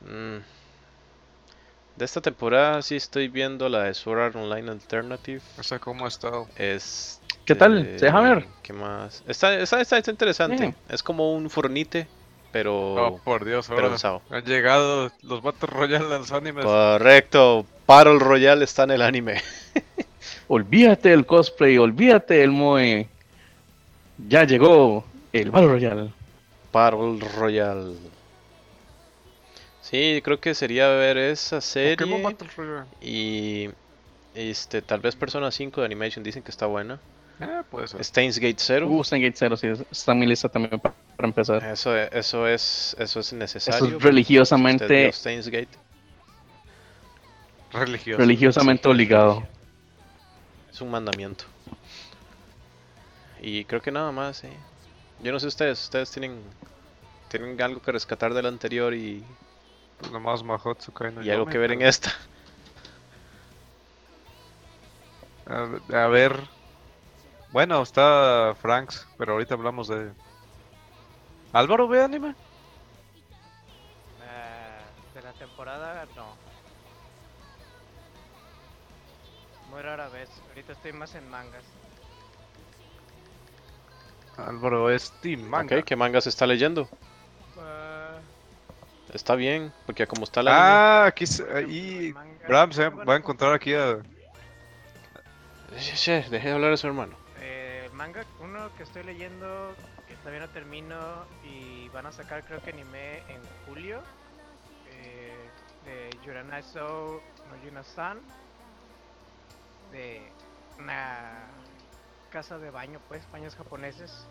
Mm. 0.00 0.38
De 1.94 2.04
esta 2.04 2.20
temporada 2.20 2.82
sí 2.82 2.96
estoy 2.96 3.28
viendo 3.28 3.68
la 3.68 3.84
de 3.84 3.94
Sword 3.94 4.18
Art 4.18 4.34
Online 4.34 4.72
Alternative. 4.72 5.40
O 5.56 5.62
sea, 5.62 5.78
cómo 5.78 6.06
ha 6.06 6.08
estado. 6.08 6.48
Es. 6.56 7.20
¿Qué 7.44 7.54
tal? 7.54 7.84
¿Se 7.98 8.06
deja 8.06 8.20
ver? 8.20 8.46
¿Qué 8.62 8.72
más? 8.72 9.22
Está, 9.28 9.58
está, 9.58 9.80
está, 9.80 9.98
está 9.98 10.10
interesante. 10.10 10.74
Es 10.88 11.02
como 11.02 11.34
un 11.34 11.50
fornite, 11.50 12.06
pero. 12.52 12.94
Oh, 12.94 13.18
por 13.18 13.44
Dios, 13.44 13.66
pero 13.68 13.94
ahora 13.94 14.22
han 14.30 14.44
llegado 14.44 15.12
los 15.22 15.42
Battle 15.42 15.68
Royale 15.68 16.14
a 16.14 16.18
los 16.18 16.32
animes. 16.32 16.64
Correcto. 16.64 17.66
Battle 17.86 18.18
Royale 18.18 18.64
está 18.64 18.84
en 18.84 18.92
el 18.92 19.02
anime. 19.02 19.42
Olvídate 20.48 21.10
del 21.10 21.26
cosplay, 21.26 21.76
olvídate 21.78 22.34
del 22.34 22.50
moe. 22.50 23.08
Ya 24.28 24.44
llegó 24.44 25.04
el 25.32 25.50
Battle 25.50 25.68
Royale. 25.68 26.10
Battle 26.72 27.28
Royale. 27.36 27.94
Sí, 29.82 30.20
creo 30.24 30.40
que 30.40 30.54
sería 30.54 30.88
ver 30.88 31.18
esa 31.18 31.60
serie 31.60 32.22
Battle 32.22 32.48
Royale. 32.56 32.86
y 33.02 33.70
este 34.34 34.82
tal 34.82 35.00
vez 35.00 35.14
Persona 35.14 35.50
5 35.50 35.80
de 35.80 35.84
Animation 35.86 36.24
dicen 36.24 36.42
que 36.42 36.50
está 36.50 36.66
buena. 36.66 37.00
Eh, 37.40 37.62
puede 37.70 37.88
ser. 37.88 38.04
Steins 38.04 38.38
Gate 38.38 38.56
0. 38.58 38.86
Uh, 38.88 39.02
Gate 39.02 39.32
0, 39.34 39.56
sí, 39.56 39.66
está 39.90 40.12
en 40.12 40.18
mi 40.20 40.26
lista 40.26 40.48
también 40.48 40.78
pa- 40.78 40.94
para, 41.16 41.28
empezar. 41.28 41.64
Eso, 41.64 41.96
e- 41.96 42.08
eso 42.12 42.46
es 42.46 42.94
eso 42.98 43.20
es 43.20 43.32
necesario. 43.32 43.86
Eso 43.86 43.96
es 43.96 44.02
religiosamente- 44.02 45.12
Steins 45.12 45.48
Gate. 45.48 45.68
Religioso. 47.72 48.18
Religiosamente 48.20 48.88
obligado. 48.88 49.42
Es 50.72 50.80
un 50.80 50.90
mandamiento. 50.90 51.44
Y 53.42 53.64
creo 53.64 53.82
que 53.82 53.90
nada 53.90 54.12
más, 54.12 54.36
sí. 54.38 54.48
Yo 55.22 55.32
no 55.32 55.40
sé 55.40 55.48
ustedes, 55.48 55.82
ustedes 55.82 56.10
tienen 56.10 56.40
tienen 57.28 57.60
algo 57.62 57.82
que 57.82 57.90
rescatar 57.90 58.32
del 58.32 58.46
anterior 58.46 58.94
y, 58.94 59.24
Pues 59.98 60.12
nomás 60.12 60.44
Mahotsukai 60.44 61.12
no 61.12 61.22
y 61.22 61.30
algo 61.30 61.46
que 61.46 61.58
ver 61.58 61.72
en 61.72 61.82
esta. 61.82 62.12
A, 65.46 65.68
a 66.04 66.06
ver. 66.08 66.40
Bueno, 67.54 67.80
está 67.82 68.52
Franks, 68.60 69.06
pero 69.16 69.34
ahorita 69.34 69.54
hablamos 69.54 69.86
de. 69.86 70.10
¿Álvaro 71.52 71.86
ve 71.86 72.02
anime? 72.02 72.34
Eh, 74.20 74.80
de 75.14 75.22
la 75.22 75.32
temporada, 75.34 76.04
no. 76.16 76.34
Muy 79.70 79.82
rara 79.82 80.08
vez. 80.08 80.28
Ahorita 80.48 80.72
estoy 80.72 80.92
más 80.94 81.14
en 81.14 81.30
mangas. 81.30 81.62
Álvaro 84.36 84.90
es 84.90 85.12
Team 85.20 85.42
Manga. 85.42 85.78
Ok, 85.78 85.84
¿qué 85.84 85.94
manga 85.94 86.20
se 86.20 86.30
está 86.30 86.48
leyendo? 86.48 86.88
Eh, 87.56 88.18
Está 89.12 89.36
bien, 89.36 89.72
porque 89.86 90.08
como 90.08 90.24
está 90.24 90.42
la 90.42 91.04
Ah, 91.04 91.06
aquí 91.06 91.24
se- 91.24 91.46
ahí. 91.56 92.12
Bram 92.48 92.72
se 92.72 92.88
va 92.88 93.14
a 93.14 93.16
encontrar 93.16 93.52
aquí 93.54 93.74
a. 93.74 93.98
Che, 95.78 96.24
deje 96.28 96.48
de 96.48 96.54
hablar 96.54 96.72
de 96.72 96.76
su 96.78 96.88
hermano. 96.88 97.23
Manga, 97.94 98.24
uno 98.40 98.74
que 98.76 98.82
estoy 98.82 99.04
leyendo, 99.04 99.74
que 100.06 100.16
todavía 100.16 100.40
no 100.40 100.48
termino, 100.48 101.24
y 101.44 101.88
van 101.90 102.06
a 102.06 102.12
sacar 102.12 102.44
creo 102.44 102.60
que 102.60 102.70
anime 102.70 103.18
en 103.28 103.40
julio, 103.66 104.02
eh, 104.90 105.48
de 105.84 106.10
Yuranaiso 106.24 107.22
no 107.48 107.64
Yuna-san, 107.64 108.20
de 109.92 110.30
una 110.78 111.46
casa 112.30 112.58
de 112.58 112.70
baño, 112.70 113.00
pues, 113.08 113.30
baños 113.30 113.54
japoneses, 113.54 114.26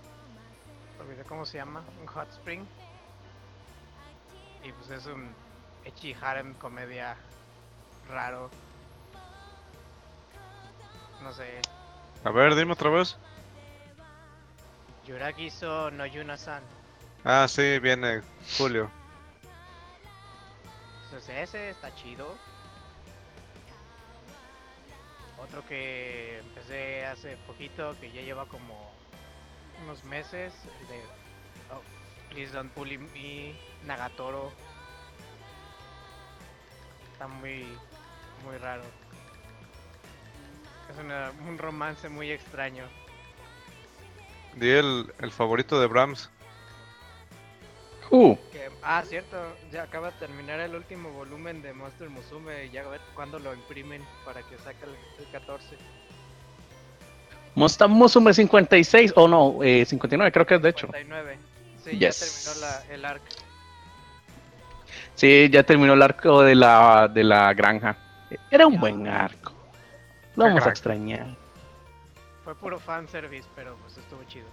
olvidé 1.00 1.24
cómo 1.24 1.46
se 1.46 1.58
llama, 1.58 1.84
un 2.01 2.08
hot 2.08 2.29
spring, 2.32 2.65
y 4.63 4.72
pues 4.74 4.89
es 4.89 5.05
un 5.08 5.34
echi 5.86 6.15
harem 6.22 6.53
comedia 6.55 7.15
raro, 8.10 8.50
no 11.22 11.32
sé, 11.32 11.62
A 12.25 12.32
ver, 12.32 12.55
dime 12.55 12.72
otra 12.74 12.89
vez. 12.89 13.17
Yuragiso 15.08 15.92
no 15.92 16.06
Yuna-san. 16.06 16.64
Ah, 17.26 17.48
sí, 17.48 17.80
viene 17.80 18.22
Julio. 18.58 18.90
Entonces 21.06 21.50
ese 21.50 21.70
está 21.70 21.94
chido. 21.96 22.36
Otro 25.38 25.66
que 25.68 26.40
empecé 26.40 27.06
hace 27.06 27.38
poquito, 27.48 27.96
que 28.00 28.12
ya 28.12 28.22
lleva 28.22 28.46
como 28.46 28.92
unos 29.84 30.04
meses, 30.06 30.54
el 30.82 30.88
de 30.88 31.02
oh, 31.72 31.82
Please 32.30 32.54
Don't 32.54 32.74
Bully 32.74 32.98
Me, 32.98 33.56
Nagatoro. 33.86 34.52
Está 37.12 37.28
muy, 37.28 37.66
muy 38.46 38.58
raro. 38.58 38.84
Es 40.90 40.98
una- 40.98 41.32
un 41.48 41.58
romance 41.58 42.08
muy 42.10 42.32
extraño. 42.32 42.86
Di 44.56 44.70
el, 44.70 45.12
el 45.20 45.32
favorito 45.32 45.80
de 45.80 45.88
Brahms. 45.88 46.30
Uh, 48.12 48.36
Que- 48.52 48.70
ah, 48.84 49.04
cierto, 49.08 49.38
ya 49.72 49.84
acaba 49.84 50.12
de 50.12 50.18
terminar 50.20 50.60
el 50.60 50.76
último 50.76 51.10
volumen 51.12 51.62
de 51.62 51.74
Monster 51.74 52.10
Musume 52.10 52.66
y 52.66 52.70
ya 52.70 52.82
a 52.82 52.90
ver 52.90 53.02
cuándo 53.16 53.40
lo 53.40 53.54
imprimen 53.54 54.04
para 54.26 54.42
que 54.44 54.58
saque 54.60 54.86
el, 54.86 55.24
el 55.26 55.32
14. 55.32 55.76
Monster 57.56 57.88
Musume 57.88 58.34
56, 58.34 59.14
o 59.16 59.28
no, 59.28 59.64
eh, 59.64 59.86
59 59.86 60.32
creo 60.32 60.46
que 60.46 60.56
es 60.56 60.62
de 60.62 60.70
hecho. 60.70 60.88
59. 60.88 61.38
Sí, 61.84 61.98
Yes. 61.98 62.20
ya 62.20 62.54
terminó 62.54 62.68
la, 62.68 62.94
el 62.94 63.06
arc. 63.06 63.22
Sí, 65.16 65.50
ya 65.52 65.64
terminó 65.64 65.94
el 65.94 66.02
arco 66.02 66.42
de 66.42 66.56
la, 66.56 67.08
de 67.08 67.24
la 67.24 67.54
granja. 67.54 67.96
Era 68.50 68.66
un 68.68 68.80
buen 68.80 69.08
arco. 69.08 69.54
Lo 70.36 70.46
vamos 70.46 70.66
a 70.66 70.70
extrañar. 70.70 71.28
Fue 72.44 72.56
puro 72.56 72.80
fanservice, 72.80 73.48
pero 73.56 73.76
pues 73.78 73.98
estuvo 73.98 74.24
chido. 74.26 74.48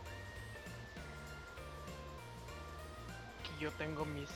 Aquí 3.41 3.53
yo 3.61 3.71
tengo 3.73 4.05
mis 4.05 4.31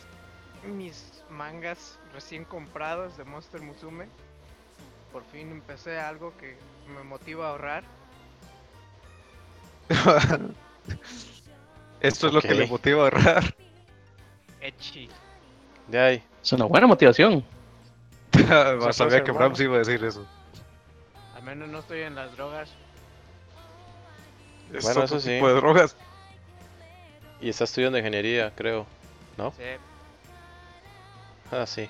mis 0.66 1.23
mangas 1.30 1.99
recién 2.12 2.44
comprados 2.44 3.16
de 3.16 3.25
Monster 3.25 3.61
Musume. 3.61 4.08
Por 5.12 5.25
fin 5.25 5.50
empecé 5.50 5.99
algo 5.99 6.37
que 6.37 6.56
me 6.88 7.02
motiva 7.04 7.46
a 7.46 7.50
ahorrar. 7.50 7.84
Esto 12.00 12.26
es 12.26 12.32
lo 12.32 12.40
que 12.40 12.54
le 12.54 12.66
motiva 12.66 13.02
a 13.02 13.04
ahorrar. 13.04 13.54
Echi. 14.61 15.08
De 15.88 16.00
ahí. 16.00 16.23
Es 16.42 16.52
una 16.52 16.64
buena 16.64 16.87
motivación. 16.87 17.44
Sabía 18.92 19.23
que. 19.23 19.30
Brahms 19.30 19.61
iba 19.61 19.76
a 19.76 19.78
decir 19.78 20.02
eso. 20.04 20.26
Al 21.37 21.42
menos 21.42 21.68
no 21.68 21.78
estoy 21.78 22.00
en 22.00 22.14
las 22.14 22.34
drogas. 22.37 22.70
Es 24.74 24.82
Bueno, 24.84 25.02
otro 25.02 25.16
eso 25.16 25.20
sí. 25.26 25.34
tipo 25.34 25.48
de 25.48 25.54
drogas. 25.54 25.96
Y 27.40 27.48
está 27.48 27.64
estudiando 27.64 27.98
ingeniería, 27.98 28.52
creo. 28.54 28.86
Sí, 29.56 29.62
Ah, 31.50 31.66
sí. 31.66 31.88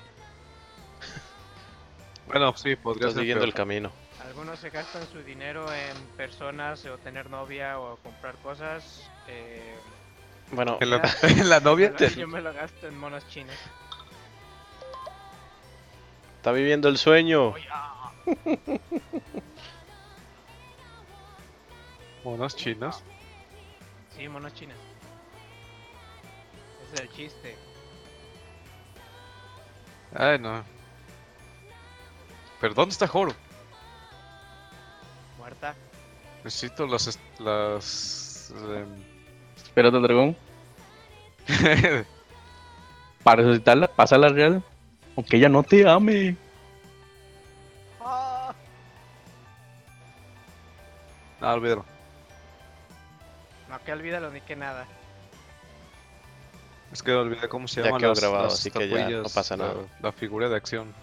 Bueno, 2.27 2.53
sí, 2.57 2.75
podría 2.75 3.07
Está 3.07 3.15
ser. 3.15 3.21
siguiendo 3.21 3.41
peor. 3.43 3.49
el 3.49 3.53
camino. 3.53 3.91
Algunos 4.27 4.59
se 4.59 4.69
gastan 4.69 5.01
su 5.11 5.21
dinero 5.23 5.71
en 5.73 5.95
personas 6.17 6.83
o 6.85 6.97
tener 6.97 7.29
novia 7.29 7.79
o 7.79 7.97
comprar 7.97 8.35
cosas. 8.37 9.09
eh, 9.27 9.75
Bueno, 10.51 10.77
¿En 10.81 10.89
la, 10.89 11.15
en 11.23 11.49
la 11.49 11.59
novia? 11.59 11.93
yo, 11.97 12.07
yo 12.21 12.27
me 12.27 12.41
lo 12.41 12.53
gasto 12.53 12.87
en 12.87 12.97
monos 12.97 13.27
chinos. 13.29 13.55
está 16.37 16.51
viviendo 16.51 16.89
el 16.89 16.97
sueño. 16.97 17.49
Oye, 17.49 17.65
ah, 17.71 18.11
Monos 22.25 22.55
chinos. 22.55 23.03
sí, 24.17 24.27
monos 24.27 24.53
chinos. 24.53 24.75
Ese 26.85 26.95
es 26.95 27.01
el 27.01 27.09
chiste. 27.11 27.55
Ay, 30.15 30.39
no. 30.39 30.63
¿Pero 32.59 32.73
dónde 32.73 32.93
está 32.93 33.07
Joro? 33.07 33.33
Muerta. 35.37 35.75
Necesito 36.43 36.87
las. 36.87 37.07
est- 37.07 37.39
las. 37.39 38.51
Espera 39.57 39.91
del 39.91 40.01
dragón. 40.01 40.35
Para 43.23 43.43
resucitarla, 43.43 43.87
pasa 43.87 44.17
la 44.17 44.29
real. 44.29 44.63
Aunque 45.15 45.37
ella 45.37 45.49
no 45.49 45.61
te 45.63 45.87
ame. 45.87 46.35
Ah, 48.03 48.53
ah, 51.41 51.53
olvídalo. 51.53 51.85
No, 53.69 53.83
que 53.83 53.91
olvídalo 53.93 54.31
ni 54.31 54.41
que 54.41 54.55
nada. 54.55 54.85
Es 56.91 57.01
que 57.03 57.11
olvidé 57.13 57.47
cómo 57.49 57.67
se 57.67 57.81
Ya 57.81 57.87
llama 57.87 57.97
quedó 57.99 58.09
las, 58.09 58.19
grabado, 58.19 58.43
las 58.45 58.53
así 58.53 58.71
que 58.71 58.87
ya 58.87 59.09
no 59.09 59.23
pasa 59.29 59.57
la- 59.57 59.67
nada. 59.67 59.81
La, 60.01 60.11
figura 60.11 60.49
de 60.49 60.55
acción. 60.55 60.93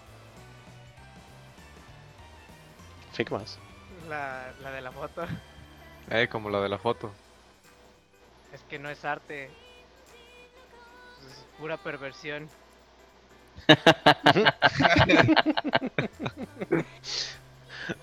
Figmas. 3.11 3.59
La, 4.09 4.51
la 4.61 4.71
de 4.71 4.81
la 4.81 4.91
foto. 4.91 5.25
Eh, 6.11 6.27
como 6.27 6.49
la 6.49 6.59
de 6.59 6.67
la 6.67 6.77
foto. 6.77 7.13
Es 8.51 8.59
que 8.63 8.77
no 8.77 8.89
es 8.89 9.05
arte. 9.05 9.45
Es 9.45 9.51
pura 11.57 11.77
perversión. 11.77 12.49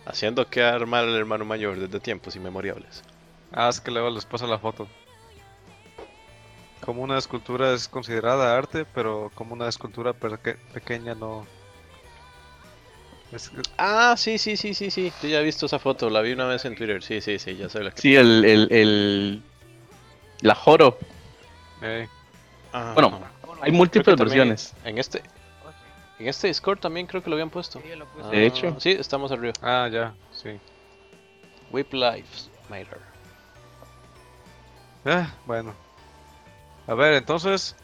Haciendo 0.06 0.48
quedar 0.48 0.86
mal 0.86 1.04
al 1.08 1.16
hermano 1.16 1.44
mayor 1.44 1.78
desde 1.78 2.00
tiempos 2.00 2.36
inmemoriales. 2.36 3.02
Ah, 3.52 3.68
es 3.68 3.80
que 3.80 3.90
luego 3.90 4.10
les 4.10 4.24
pasa 4.24 4.46
la 4.46 4.58
foto. 4.58 4.86
Como 6.84 7.02
una 7.02 7.18
escultura 7.18 7.72
es 7.74 7.88
considerada 7.88 8.56
arte, 8.56 8.84
pero 8.94 9.30
como 9.34 9.52
una 9.54 9.68
escultura 9.68 10.12
perque- 10.14 10.56
pequeña 10.72 11.14
no. 11.14 11.46
Es 13.32 13.50
Ah, 13.76 14.14
sí, 14.16 14.38
sí, 14.38 14.56
sí, 14.56 14.74
sí, 14.74 14.90
sí. 14.90 15.12
Yo 15.22 15.28
ya 15.28 15.40
he 15.40 15.44
visto 15.44 15.66
esa 15.66 15.78
foto, 15.78 16.10
la 16.10 16.20
vi 16.20 16.32
una 16.32 16.46
vez 16.46 16.64
en 16.64 16.74
Twitter. 16.74 17.02
Sí, 17.02 17.20
sí, 17.20 17.38
sí, 17.38 17.56
ya 17.56 17.68
sé 17.68 17.80
la 17.82 17.90
que. 17.90 18.00
Sí, 18.00 18.16
el, 18.16 18.44
el, 18.44 18.68
el- 18.72 19.42
La 20.40 20.54
Joro. 20.54 20.98
eh, 21.82 22.08
Ah, 22.72 22.92
Bueno, 22.94 23.10
no. 23.10 23.62
Hay 23.62 23.72
múltiples 23.72 24.16
versiones. 24.16 24.74
En 24.84 24.98
este. 24.98 25.22
En 26.18 26.28
este 26.28 26.46
Discord 26.48 26.78
también 26.78 27.06
creo 27.06 27.22
que 27.22 27.28
lo 27.30 27.34
habían 27.36 27.50
puesto. 27.50 27.80
Sí, 27.80 27.94
lo 27.96 28.06
puse. 28.06 28.28
De 28.28 28.46
hecho. 28.46 28.76
Sí, 28.80 28.90
estamos 28.90 29.32
arriba. 29.32 29.52
Ah, 29.62 29.88
ya, 29.90 30.14
sí. 30.32 30.50
Whip 31.70 31.92
Lives 31.92 32.50
Matter. 32.68 33.00
Ah, 35.04 35.28
bueno. 35.46 35.74
A 36.86 36.94
ver, 36.94 37.14
entonces. 37.14 37.76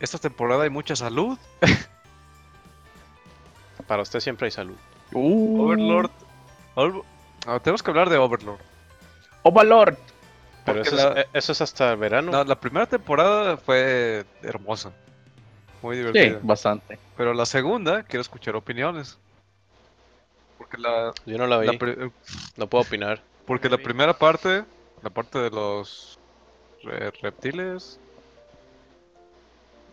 Esta 0.00 0.18
temporada 0.18 0.64
hay 0.64 0.70
mucha 0.70 0.96
salud. 0.96 1.38
Para 3.86 4.02
usted 4.02 4.20
siempre 4.20 4.46
hay 4.46 4.50
salud. 4.50 4.76
Uh, 5.12 5.64
Overlord. 5.66 6.10
Over- 6.74 7.02
tenemos 7.62 7.82
que 7.82 7.90
hablar 7.90 8.08
de 8.10 8.18
Overlord. 8.18 8.60
Overlord. 9.42 9.96
Pero 10.64 10.82
eso, 10.82 10.96
la- 10.96 11.12
es, 11.20 11.26
eh, 11.26 11.28
eso 11.32 11.52
es 11.52 11.60
hasta 11.60 11.94
verano. 11.96 12.30
No, 12.32 12.44
la 12.44 12.58
primera 12.58 12.86
temporada 12.86 13.56
fue 13.56 14.24
hermosa. 14.42 14.92
Muy 15.82 15.96
Sí, 15.96 16.02
divertida. 16.02 16.38
bastante. 16.42 16.98
Pero 17.16 17.34
la 17.34 17.44
segunda, 17.46 18.04
quiero 18.04 18.20
escuchar 18.22 18.54
opiniones. 18.54 19.18
Porque 20.58 20.78
la, 20.78 21.12
Yo 21.26 21.36
no 21.38 21.46
la 21.48 21.58
vi. 21.58 21.66
la 21.66 21.72
pri- 21.74 22.12
No 22.56 22.66
puedo 22.68 22.84
opinar. 22.84 23.20
porque 23.46 23.68
No 23.68 23.72
la 23.72 23.76
vi. 23.78 23.84
primera 23.84 24.12
parte, 24.16 24.64
la 25.02 25.10
parte 25.10 25.38
de 25.38 25.50
los 25.50 26.18
re- 26.82 27.10
reptiles, 27.22 27.98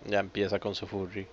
Ya 0.05 0.19
empieza 0.19 0.59
con 0.59 0.75
su 0.75 0.87
furry. 0.87 1.27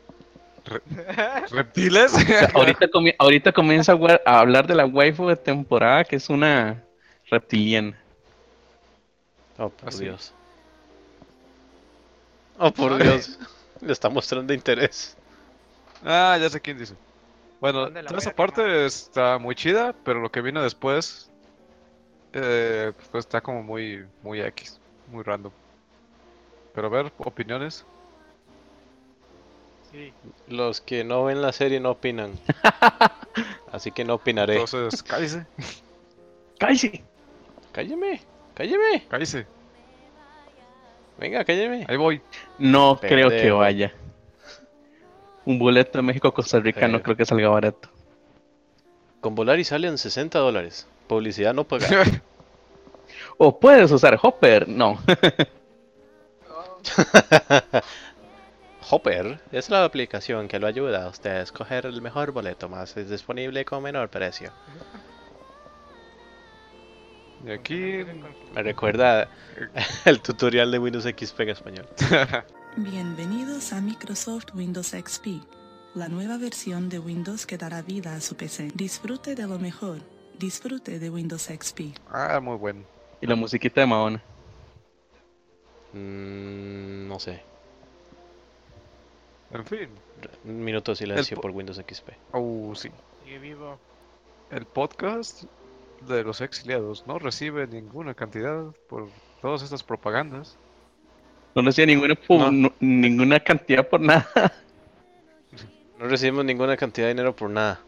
reptiles, 1.51 2.13
O 2.15 2.19
sea, 2.21 2.51
ahorita, 2.55 2.89
comi- 2.89 3.15
ahorita 3.19 3.53
comienza 3.53 3.93
a, 4.25 4.39
hablar 4.41 4.67
de 4.67 4.75
la 4.75 4.87
waifu 4.87 5.29
de 5.29 5.37
temporada, 5.37 6.05
que 6.05 6.17
es 6.17 6.29
una 6.29 6.83
reptiliana. 7.31 7.97
Oh, 9.59 9.69
por 9.71 9.89
Así. 9.89 10.05
Dios. 10.05 10.33
Oh, 12.59 12.71
por 12.73 12.93
Ay. 12.95 13.03
Dios. 13.03 13.39
Le 13.81 13.93
está 13.93 14.09
mostrando 14.09 14.53
interés. 14.55 15.17
ah, 16.05 16.37
ya 16.41 16.49
sé 16.49 16.61
quién 16.61 16.79
dice. 16.79 16.95
Bueno, 17.61 17.81
¿Dónde 17.83 18.03
la 18.03 18.09
toda 18.09 18.21
esa 18.21 18.35
parte 18.35 18.85
está 18.87 19.39
muy 19.39 19.55
chida, 19.55 19.95
pero 20.05 20.21
lo 20.21 20.31
que 20.31 20.41
viene 20.43 20.61
después, 20.61 21.31
eh, 22.33 22.93
pues 23.11 23.25
está 23.25 23.41
como 23.41 23.63
muy, 23.63 24.05
muy 24.23 24.41
X, 24.41 24.79
muy 25.11 25.23
random. 25.23 25.53
Pero 26.75 26.89
a 26.89 26.91
ver, 26.91 27.13
opiniones. 27.19 27.85
Sí. 29.93 30.13
Los 30.49 30.81
que 30.81 31.05
no 31.05 31.25
ven 31.25 31.41
la 31.41 31.53
serie 31.53 31.81
no 31.81 31.93
opinan. 31.93 32.33
Así 33.73 33.91
que 33.93 34.05
no 34.05 34.15
opinaré. 34.15 34.55
Entonces, 34.61 35.03
cállese, 35.03 35.47
¡Cállese! 36.59 37.03
Cálleme, 37.73 38.21
cálleme. 38.55 39.05
cállese, 39.09 39.47
Venga, 41.19 41.45
cálleme. 41.45 41.85
ahí 41.89 41.97
voy. 41.97 42.21
No 42.59 42.99
creo 43.01 43.29
que 43.31 43.51
vaya. 43.51 43.93
Un 45.45 45.59
boleto 45.59 45.99
de 45.99 46.03
México 46.03 46.29
a 46.29 46.35
Costa 46.35 46.59
Rica 46.59 46.89
no 46.89 46.99
Eh. 46.99 47.03
creo 47.03 47.17
que 47.17 47.25
salga 47.25 47.49
barato. 47.49 47.89
Con 49.21 49.35
Volari 49.35 49.65
salen 49.65 49.97
60 49.99 50.39
dólares. 50.39 50.87
Publicidad 51.07 51.55
no 51.55 51.65
pagada. 51.65 52.05
O 53.39 53.61
puedes 53.61 53.91
usar 53.93 54.19
Hopper. 54.21 54.67
No. 54.67 54.99
Hopper 58.91 59.41
es 59.53 59.69
la 59.69 59.85
aplicación 59.85 60.49
que 60.49 60.59
lo 60.59 60.67
ayuda 60.67 61.05
a 61.05 61.09
usted 61.09 61.31
a 61.31 61.43
escoger 61.43 61.87
el 61.87 62.01
mejor 62.01 62.33
boleto 62.33 62.69
más 62.69 62.95
disponible 62.95 63.65
con 63.65 63.83
menor 63.83 64.09
precio. 64.09 64.51
Y 67.45 67.51
aquí, 67.51 68.05
Me 68.55 68.63
recuerda 68.63 69.29
el 70.05 70.21
tutorial 70.21 70.71
de 70.71 70.79
Windows 70.79 71.05
XP 71.05 71.41
en 71.41 71.49
español. 71.51 71.87
Bienvenidos 72.77 73.73
a 73.73 73.81
Microsoft 73.81 74.55
Windows 74.55 74.89
XP, 74.89 75.43
la 75.95 76.09
nueva 76.09 76.39
versión 76.39 76.89
de 76.89 76.99
Windows 76.99 77.45
que 77.47 77.59
dará 77.59 77.83
vida 77.83 78.15
a 78.15 78.21
su 78.21 78.37
PC. 78.37 78.71
Disfrute 78.75 79.35
de 79.35 79.47
lo 79.47 79.59
mejor. 79.59 79.99
Disfrute 80.39 80.99
de 80.99 81.11
Windows 81.11 81.45
XP. 81.49 81.81
ah, 82.13 82.41
muy 82.41 82.57
bueno. 82.57 82.83
Y 83.21 83.27
la 83.27 83.35
musiquita 83.37 83.81
de 83.81 83.87
Mahona. 83.87 84.23
Mm, 85.93 87.09
no 87.09 87.19
sé. 87.19 87.43
En 89.53 89.65
fin, 89.65 89.89
Un 90.45 90.65
minuto 90.65 90.93
de 90.93 90.97
silencio 90.97 91.37
po- 91.37 91.43
por 91.43 91.51
Windows 91.53 91.79
XP. 91.79 92.11
oh, 92.33 92.73
sí. 92.75 92.91
Sigue 93.25 93.39
vivo. 93.39 93.79
El 94.51 94.67
podcast 94.67 95.45
de 96.07 96.23
los 96.25 96.41
exiliados 96.41 97.07
no 97.07 97.19
recibe 97.19 97.67
ninguna 97.67 98.15
cantidad 98.15 98.65
por 98.89 99.09
todas 99.41 99.63
estas 99.63 99.83
propagandas. 99.83 100.59
No 101.55 101.63
recibe 101.63 101.87
ninguna, 101.87 102.15
pu- 102.15 102.39
No. 102.39 102.51
no- 102.53 102.73
ninguna 102.81 103.41
cantidad 103.41 103.89
por 103.89 104.01
nada. 104.01 104.27
No 105.99 106.05
recibimos 106.09 106.45
ninguna 106.45 106.77
cantidad 106.77 107.07
de 107.07 107.15
dinero 107.15 107.35
por 107.35 107.49
nada. 107.49 107.81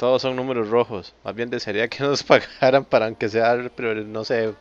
Todos 0.00 0.22
son 0.22 0.34
números 0.34 0.70
rojos. 0.70 1.14
Más 1.22 1.34
bien 1.34 1.50
desearía 1.50 1.86
que 1.86 2.02
nos 2.02 2.22
pagaran 2.22 2.86
para 2.86 3.04
aunque 3.04 3.28
sea, 3.28 3.70
pero 3.76 3.94
no 4.02 4.24
sé, 4.24 4.54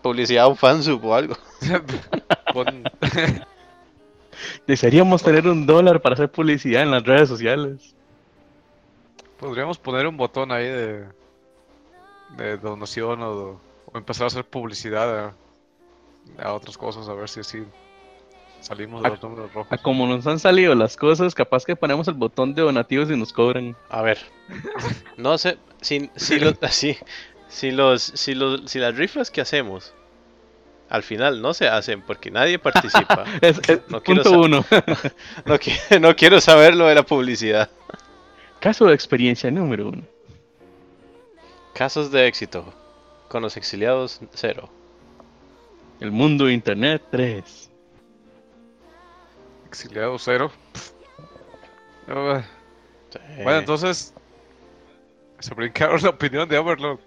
publicidad 0.00 0.46
o 0.46 0.54
fansub 0.54 1.04
o 1.04 1.12
algo. 1.12 1.34
Desearíamos 4.66 5.24
tener 5.24 5.48
un 5.48 5.66
dólar 5.66 6.00
para 6.00 6.14
hacer 6.14 6.30
publicidad 6.30 6.84
en 6.84 6.92
las 6.92 7.02
redes 7.02 7.28
sociales. 7.28 7.96
podríamos 9.40 9.76
poner 9.76 10.06
un 10.06 10.16
botón 10.16 10.52
ahí 10.52 10.68
de, 10.68 11.04
de 12.36 12.58
donación 12.58 13.22
o, 13.22 13.60
o 13.86 13.98
empezar 13.98 14.24
a 14.24 14.26
hacer 14.28 14.44
publicidad 14.44 15.18
a, 15.18 15.34
a 16.44 16.52
otras 16.52 16.78
cosas, 16.78 17.08
a 17.08 17.14
ver 17.14 17.28
si 17.28 17.40
así 17.40 17.64
salimos 18.66 19.02
de 19.02 19.08
A- 19.08 19.10
los 19.12 19.22
números 19.22 19.50
A 19.50 19.54
rojos. 19.54 19.80
como 19.82 20.06
nos 20.06 20.26
han 20.26 20.38
salido 20.38 20.74
las 20.74 20.96
cosas, 20.96 21.34
capaz 21.34 21.64
que 21.64 21.76
ponemos 21.76 22.08
el 22.08 22.14
botón 22.14 22.54
de 22.54 22.62
donativos 22.62 23.10
y 23.10 23.16
nos 23.16 23.32
cobran. 23.32 23.76
A 23.88 24.02
ver, 24.02 24.18
no 25.16 25.38
sé, 25.38 25.58
si, 25.80 26.10
si, 26.16 26.38
los, 26.38 26.54
si, 26.70 26.96
si, 27.48 27.70
los, 27.70 28.02
si, 28.02 28.34
los, 28.34 28.62
si 28.70 28.78
las 28.78 28.96
riflas 28.96 29.30
que 29.30 29.40
hacemos 29.40 29.92
al 30.88 31.02
final 31.02 31.42
no 31.42 31.52
se 31.52 31.66
hacen 31.68 32.00
porque 32.02 32.30
nadie 32.30 32.58
participa, 32.60 33.24
Es, 33.40 33.58
es 33.68 33.80
No 33.88 34.00
quiero 34.02 34.22
punto 34.22 34.40
uno. 34.40 34.64
no, 35.44 35.54
qui- 35.58 36.00
no 36.00 36.14
quiero 36.14 36.40
saber 36.40 36.76
lo 36.76 36.86
de 36.86 36.94
la 36.94 37.02
publicidad. 37.02 37.68
Caso 38.60 38.86
de 38.86 38.94
experiencia 38.94 39.50
número 39.50 39.88
uno. 39.88 40.02
Casos 41.74 42.10
de 42.10 42.26
éxito 42.26 42.72
con 43.28 43.42
los 43.42 43.56
exiliados, 43.56 44.20
cero. 44.32 44.70
El 46.00 46.10
mundo 46.12 46.46
de 46.46 46.52
internet 46.54 47.02
3. 47.10 47.65
Exiliado 49.76 50.18
cero. 50.18 50.50
Ah, 52.08 52.40
Sí. 53.10 53.18
Bueno, 53.42 53.58
entonces 53.58 54.14
se 55.40 55.54
brincaron 55.54 56.00
la 56.02 56.10
opinión 56.10 56.48
de 56.48 56.56
Overlord. 56.56 57.00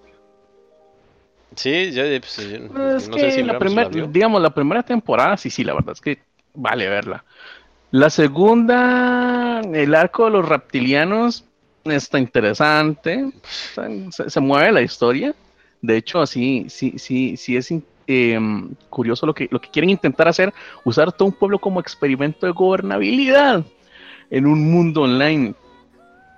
Sí, 1.56 1.92
yo, 1.94 2.04
pues, 2.20 2.36
yo 2.38 2.58
Es 2.98 3.08
no 3.08 3.16
que 3.16 3.22
sé 3.22 3.32
si 3.32 3.44
la 3.44 3.58
primer- 3.58 3.96
la 3.96 4.08
digamos, 4.08 4.42
la 4.42 4.50
primera 4.50 4.84
temporada, 4.84 5.38
sí, 5.38 5.50
sí, 5.50 5.64
la 5.64 5.74
verdad 5.74 5.94
es 5.94 6.02
que 6.02 6.20
vale 6.54 6.90
verla. 6.90 7.24
La 7.92 8.10
segunda, 8.10 9.62
el 9.74 9.96
arco 9.96 10.26
de 10.26 10.32
los 10.32 10.50
reptilianos, 10.50 11.46
está 11.86 12.20
interesante. 12.20 13.32
Se, 14.12 14.30
se 14.30 14.40
mueve 14.42 14.72
la 14.74 14.82
historia. 14.82 15.34
De 15.82 15.96
hecho, 15.96 16.20
así, 16.20 16.66
sí, 16.70 16.96
sí, 16.98 17.38
sí 17.38 17.56
es 17.56 17.72
in- 17.72 17.86
em, 18.10 18.74
curioso 18.90 19.26
lo 19.26 19.34
que, 19.34 19.48
lo 19.52 19.62
que 19.62 19.70
quieren 19.70 19.90
intentar 19.90 20.28
hacer, 20.28 20.54
usar 20.84 21.12
todo 21.12 21.28
un 21.28 21.34
pueblo 21.34 21.60
como 21.60 21.80
experimento 21.80 22.46
de 22.46 22.52
gobernabilidad 22.52 23.64
en 24.30 24.46
un 24.46 24.72
mundo 24.72 25.04
online. 25.04 25.54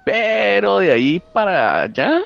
Pero 0.05 0.79
de 0.79 0.91
ahí 0.91 1.21
para 1.33 1.83
allá. 1.83 2.23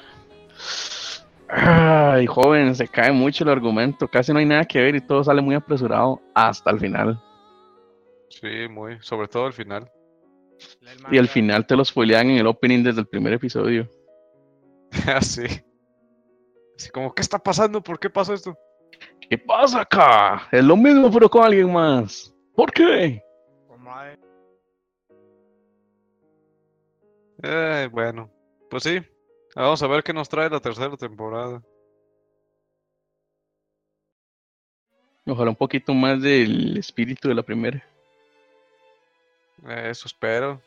Ay, 1.48 2.26
joven, 2.26 2.74
se 2.74 2.88
cae 2.88 3.12
mucho 3.12 3.44
el 3.44 3.50
argumento. 3.50 4.08
Casi 4.08 4.34
no 4.34 4.40
hay 4.40 4.46
nada 4.46 4.66
que 4.66 4.82
ver 4.82 4.96
y 4.96 5.02
todo 5.02 5.24
sale 5.24 5.42
muy 5.42 5.56
apresurado 5.56 6.22
hasta 6.34 6.72
el 6.72 6.80
final. 6.80 7.22
Sí, 8.30 8.68
muy. 8.70 8.98
Sobre 9.02 9.28
todo 9.28 9.46
al 9.46 9.54
final. 9.54 9.90
El 10.82 11.16
Y 11.16 11.18
al 11.20 11.28
final 11.28 11.68
te 11.68 11.76
lo 11.76 11.86
spoilean 11.86 12.30
en 12.30 12.38
el 12.38 12.48
opening 12.48 12.84
desde 12.84 13.02
el 13.02 13.08
primer 13.08 13.34
episodio. 13.34 13.90
Así. 15.08 15.46
Así 16.78 16.90
como, 16.90 17.14
¿qué 17.14 17.22
está 17.22 17.40
pasando? 17.40 17.82
¿Por 17.82 18.00
qué 18.00 18.10
pasa 18.10 18.34
esto? 18.34 18.58
¿Qué 19.22 19.38
pasa 19.38 19.82
acá? 19.82 20.48
Es 20.52 20.64
lo 20.64 20.78
mismo, 20.78 21.12
pero 21.12 21.30
con 21.30 21.44
alguien 21.44 21.72
más. 21.72 22.34
¿Por 22.56 22.72
qué? 22.72 23.22
Eh, 27.44 27.90
bueno, 27.92 28.30
pues 28.70 28.84
sí. 28.84 29.02
Vamos 29.56 29.82
a 29.82 29.88
ver 29.88 30.04
qué 30.04 30.14
nos 30.14 30.30
trae 30.30 30.50
la 30.50 30.60
tercera 30.60 30.96
temporada. 30.98 31.62
Ojalá 35.26 35.50
un 35.50 35.56
poquito 35.56 35.94
más 35.94 36.22
del 36.22 36.78
espíritu 36.78 37.28
de 37.28 37.36
la 37.36 37.44
primera. 37.44 37.84
Eh, 39.68 39.90
Eso 39.90 40.08
espero. 40.08 40.62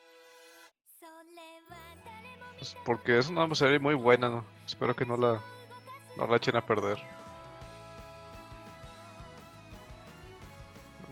Pues 2.59 2.77
porque 2.85 3.19
es 3.19 3.29
una 3.29 3.55
serie 3.55 3.79
muy 3.79 3.95
buena, 3.95 4.29
¿no? 4.29 4.45
Espero 4.67 4.95
que 4.95 5.07
no 5.07 5.17
la, 5.17 5.41
no 6.17 6.27
la 6.27 6.37
echen 6.37 6.57
a 6.57 6.67
perder. 6.67 6.99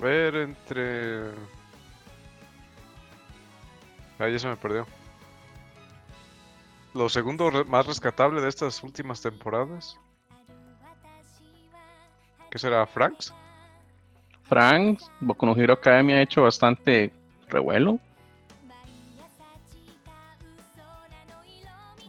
Ver, 0.00 0.34
entre... 0.36 1.30
Ahí 4.18 4.32
ya 4.32 4.38
se 4.38 4.48
me 4.48 4.56
perdió. 4.56 4.86
Lo 6.94 7.08
segundo 7.08 7.50
re- 7.50 7.64
más 7.64 7.86
rescatable 7.86 8.40
de 8.40 8.48
estas 8.48 8.82
últimas 8.82 9.20
temporadas. 9.20 9.98
¿Qué 12.50 12.58
será? 12.58 12.86
¿Franks? 12.86 13.34
Frank, 14.44 15.00
Boku 15.20 15.44
no 15.44 15.54
Hero 15.56 15.74
Academia 15.74 16.16
ha 16.16 16.22
hecho 16.22 16.42
bastante 16.42 17.12
revuelo. 17.48 17.98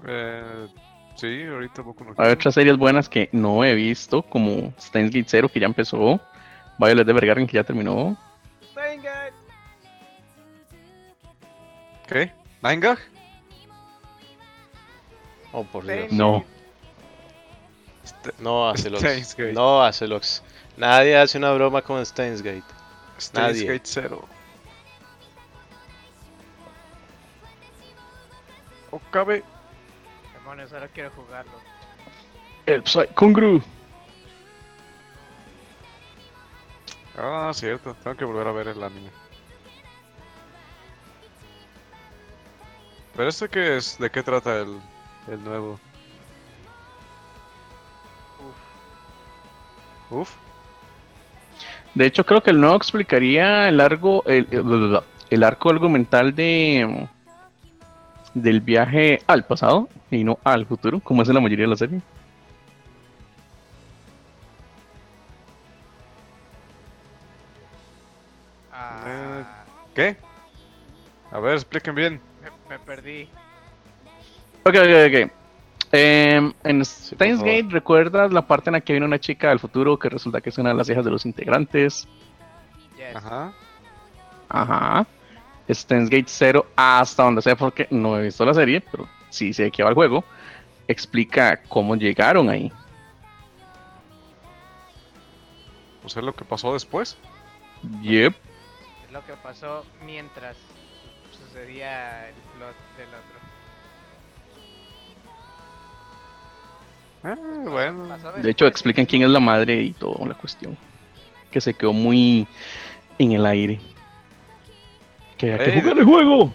Eh, 0.07 0.67
sí, 1.15 1.43
ahorita 1.43 1.81
Boku 1.81 2.05
no 2.05 2.13
Hay 2.17 2.31
otras 2.31 2.53
series 2.53 2.77
buenas 2.77 3.09
que 3.09 3.27
no 3.33 3.65
he 3.65 3.75
visto, 3.75 4.21
como 4.21 4.71
Steins 4.79 5.11
Gate 5.11 5.27
Zero, 5.27 5.49
que 5.49 5.59
ya 5.59 5.65
empezó. 5.65 6.21
Violet 6.77 7.05
de 7.05 7.13
Vergaren, 7.13 7.47
que 7.47 7.53
ya 7.53 7.63
terminó. 7.63 8.15
Steingate. 8.71 9.33
¿Qué? 12.07 12.31
¿Nine 12.61 12.79
Gag? 12.79 12.99
Oh, 15.51 15.63
por 15.63 15.85
Dios. 15.85 16.11
No. 16.11 16.45
Este- 18.03 18.33
No, 18.39 18.69
Acelox. 18.69 19.01
Steins 19.01 19.35
Gate. 19.35 19.53
No, 19.53 19.81
Acelox. 19.83 20.43
Nadie 20.77 21.17
hace 21.17 21.37
una 21.37 21.51
broma 21.53 21.81
con 21.81 22.05
Steins 22.05 22.41
Gate. 22.41 22.63
Steins 23.19 23.57
Nadie. 23.65 23.81
Zero. 23.83 24.25
Okabe. 28.91 29.43
Demonios, 30.33 30.71
ahora 30.73 30.87
quiero 30.87 31.09
jugarlo. 31.11 31.51
El 32.65 32.83
Psy 32.85 33.07
Kungru. 33.15 33.61
Ah, 37.17 37.51
cierto. 37.53 37.95
Tengo 38.03 38.15
que 38.17 38.25
volver 38.25 38.47
a 38.47 38.51
ver 38.51 38.67
el 38.69 38.83
anime. 38.83 39.09
¿Pero 43.15 43.29
este 43.29 43.49
qué 43.49 43.77
es? 43.77 43.97
¿De 43.97 44.09
qué 44.11 44.21
trata 44.21 44.59
el, 44.61 44.77
el 45.27 45.43
nuevo? 45.43 45.79
Uf. 50.11 50.31
De 51.95 52.05
hecho, 52.05 52.23
creo 52.25 52.41
que 52.43 52.51
el 52.51 52.61
nuevo 52.61 52.75
explicaría 52.75 53.67
el 53.67 53.77
largo, 53.77 54.23
el, 54.25 54.47
el- 54.51 54.99
el 55.29 55.43
arco 55.43 55.69
argumental 55.69 56.33
de 56.35 57.07
del 58.33 58.61
viaje 58.61 59.19
al 59.25 59.43
pasado 59.45 59.89
y 60.11 60.23
no 60.23 60.37
al 60.43 60.67
futuro, 60.67 60.99
como 60.99 61.23
es 61.23 61.27
en 61.29 61.35
la 61.35 61.41
mayoría 61.41 61.65
de 61.65 61.69
la 61.71 61.75
serie. 61.75 62.01
¿Qué? 69.93 70.15
A 71.31 71.39
ver, 71.39 71.55
expliquen 71.55 71.95
bien. 71.95 72.21
me, 72.41 72.77
me 72.77 72.79
perdí. 72.79 73.29
Ok, 74.63 74.75
ok, 74.75 75.25
ok. 75.25 75.31
Em, 75.91 76.53
en 76.63 76.83
Steins. 76.83 77.39
Gate, 77.39 77.67
¿recuerdas 77.69 78.33
la 78.33 78.45
parte 78.45 78.69
en 78.69 78.73
la 78.73 78.81
que 78.81 78.93
viene 78.93 79.05
una 79.05 79.19
chica 79.19 79.49
del 79.49 79.59
futuro 79.59 79.97
que 79.97 80.09
resulta 80.09 80.41
que 80.41 80.49
es 80.49 80.57
una 80.57 80.69
de 80.69 80.75
las 80.75 80.89
hijas 80.89 81.05
de 81.05 81.11
los 81.11 81.25
integrantes? 81.25 82.07
Yes. 82.97 83.15
Ajá. 83.15 83.53
Ajá. 84.49 85.07
Steins 85.69 86.09
Gate 86.09 86.25
0, 86.27 86.65
hasta 86.75 87.23
donde 87.23 87.41
sé, 87.41 87.55
porque 87.55 87.87
no 87.89 88.17
he 88.17 88.23
visto 88.23 88.45
la 88.45 88.53
serie, 88.53 88.81
pero 88.81 89.07
sí 89.29 89.53
sé 89.53 89.63
de 89.63 89.71
qué 89.71 89.83
va 89.83 89.89
el 89.89 89.95
juego. 89.95 90.23
Explica 90.87 91.61
cómo 91.67 91.95
llegaron 91.95 92.49
ahí. 92.49 92.71
Pues 96.01 96.15
es 96.15 96.23
lo 96.23 96.33
que 96.33 96.45
pasó 96.45 96.73
después. 96.73 97.17
Yep. 98.01 98.33
Lo 99.17 99.25
que 99.25 99.33
pasó 99.41 99.83
mientras 100.05 100.55
sucedía 101.31 102.29
el 102.29 102.35
plot 102.55 102.75
del 102.97 103.07
otro. 103.07 103.39
Ah, 107.23 107.35
bueno. 107.67 108.07
Pasó 108.09 108.31
De 108.33 108.51
hecho, 108.51 108.67
explican 108.67 109.07
quién 109.07 109.23
es 109.23 109.29
la 109.29 109.39
madre 109.39 109.81
y 109.81 109.93
toda 109.93 110.23
la 110.27 110.35
cuestión. 110.35 110.77
Que 111.49 111.59
se 111.59 111.73
quedó 111.73 111.93
muy 111.93 112.47
en 113.17 113.31
el 113.31 113.47
aire. 113.47 113.79
Que 115.35 115.53
hay 115.53 115.71
que 115.71 115.81
jugar 115.81 115.97
el 115.97 116.05
juego. 116.05 116.53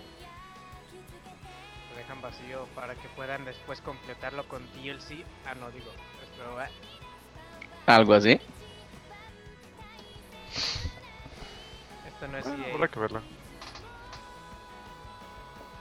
Lo 1.90 1.96
dejan 1.96 2.22
vacío 2.22 2.68
para 2.76 2.94
que 2.94 3.08
puedan 3.16 3.44
después 3.44 3.80
completarlo 3.80 4.46
con 4.46 4.62
DLC. 4.74 5.24
Ah, 5.46 5.56
no, 5.56 5.68
digo. 5.72 5.90
Pero, 6.36 6.60
ah, 6.60 7.96
Algo 7.96 8.14
así. 8.14 8.40
Esto 12.22 12.28
no 12.28 12.38
es 12.38 12.44
Bueno, 12.44 12.64
EA. 12.64 12.74
habrá 12.74 12.88
que 12.88 13.00
verla. 13.00 13.22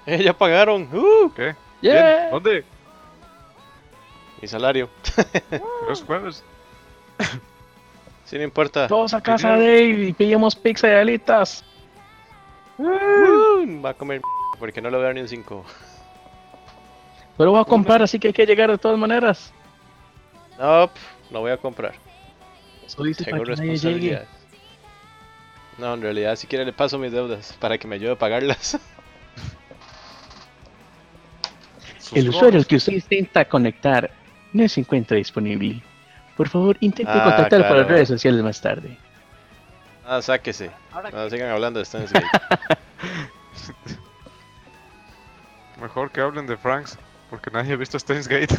¡Eh, 0.05 0.23
ya 0.23 0.33
pagaron! 0.33 0.89
¡Uh! 0.91 1.31
¿Qué? 1.35 1.55
Yeah. 1.81 2.17
Bien, 2.17 2.31
¿Dónde? 2.31 2.65
Mi 4.41 4.47
salario. 4.47 4.89
Los 5.87 6.03
jueves. 6.03 6.43
Sí, 8.23 8.37
no 8.37 8.45
importa. 8.45 8.87
Todos 8.87 9.13
a 9.13 9.19
casa 9.19 9.57
de 9.57 9.59
Dave 9.59 10.07
y 10.07 10.13
pillamos 10.13 10.55
pizza 10.55 10.87
y 10.87 10.91
alitas. 10.93 11.65
Uh, 12.77 13.81
va 13.83 13.89
a 13.89 13.93
comer 13.93 14.21
porque 14.59 14.81
no 14.81 14.89
le 14.89 14.95
voy 14.95 15.03
a 15.03 15.07
dar 15.07 15.15
ni 15.15 15.19
un 15.19 15.27
5. 15.27 15.65
Pero 17.37 17.51
voy 17.51 17.59
a 17.59 17.65
comprar, 17.65 18.01
así 18.01 18.19
que 18.19 18.27
hay 18.29 18.33
que 18.33 18.45
llegar 18.45 18.71
de 18.71 18.77
todas 18.77 18.97
maneras. 18.97 19.51
No, 20.57 20.89
no 21.29 21.41
voy 21.41 21.51
a 21.51 21.57
comprar. 21.57 21.91
Eso 22.85 23.03
dice 23.03 23.25
Tengo 23.25 23.43
para 23.43 23.53
que 23.53 23.61
nadie 23.63 23.75
llegue. 23.75 24.25
No, 25.81 25.95
en 25.95 26.01
realidad, 26.03 26.35
si 26.35 26.45
quiere 26.45 26.63
le 26.63 26.73
paso 26.73 26.99
mis 26.99 27.11
deudas 27.11 27.57
para 27.59 27.75
que 27.79 27.87
me 27.87 27.95
ayude 27.95 28.11
a 28.11 28.15
pagarlas. 28.15 28.77
El 32.13 32.29
usuario 32.29 32.59
al 32.59 32.67
que 32.67 32.75
usted 32.75 32.93
intenta 32.93 33.45
conectar 33.45 34.11
no 34.53 34.67
se 34.69 34.81
encuentra 34.81 35.17
disponible. 35.17 35.81
Por 36.37 36.47
favor, 36.49 36.77
intente 36.81 37.11
Ah, 37.11 37.23
contactar 37.23 37.67
por 37.67 37.77
las 37.77 37.87
redes 37.87 38.09
sociales 38.09 38.43
más 38.43 38.61
tarde. 38.61 38.95
Ah, 40.05 40.21
sáquese. 40.21 40.69
Ahora 40.91 41.09
No, 41.09 41.27
sigan 41.29 41.49
hablando 41.49 41.79
de 41.79 41.85
Steins 41.85 42.11
Gate. 42.11 42.27
Mejor 45.81 46.11
que 46.11 46.21
hablen 46.21 46.45
de 46.45 46.57
Franks, 46.57 46.99
porque 47.29 47.49
nadie 47.49 47.73
ha 47.73 47.77
visto 47.77 47.97
Steins 47.97 48.27
Gate. 48.27 48.53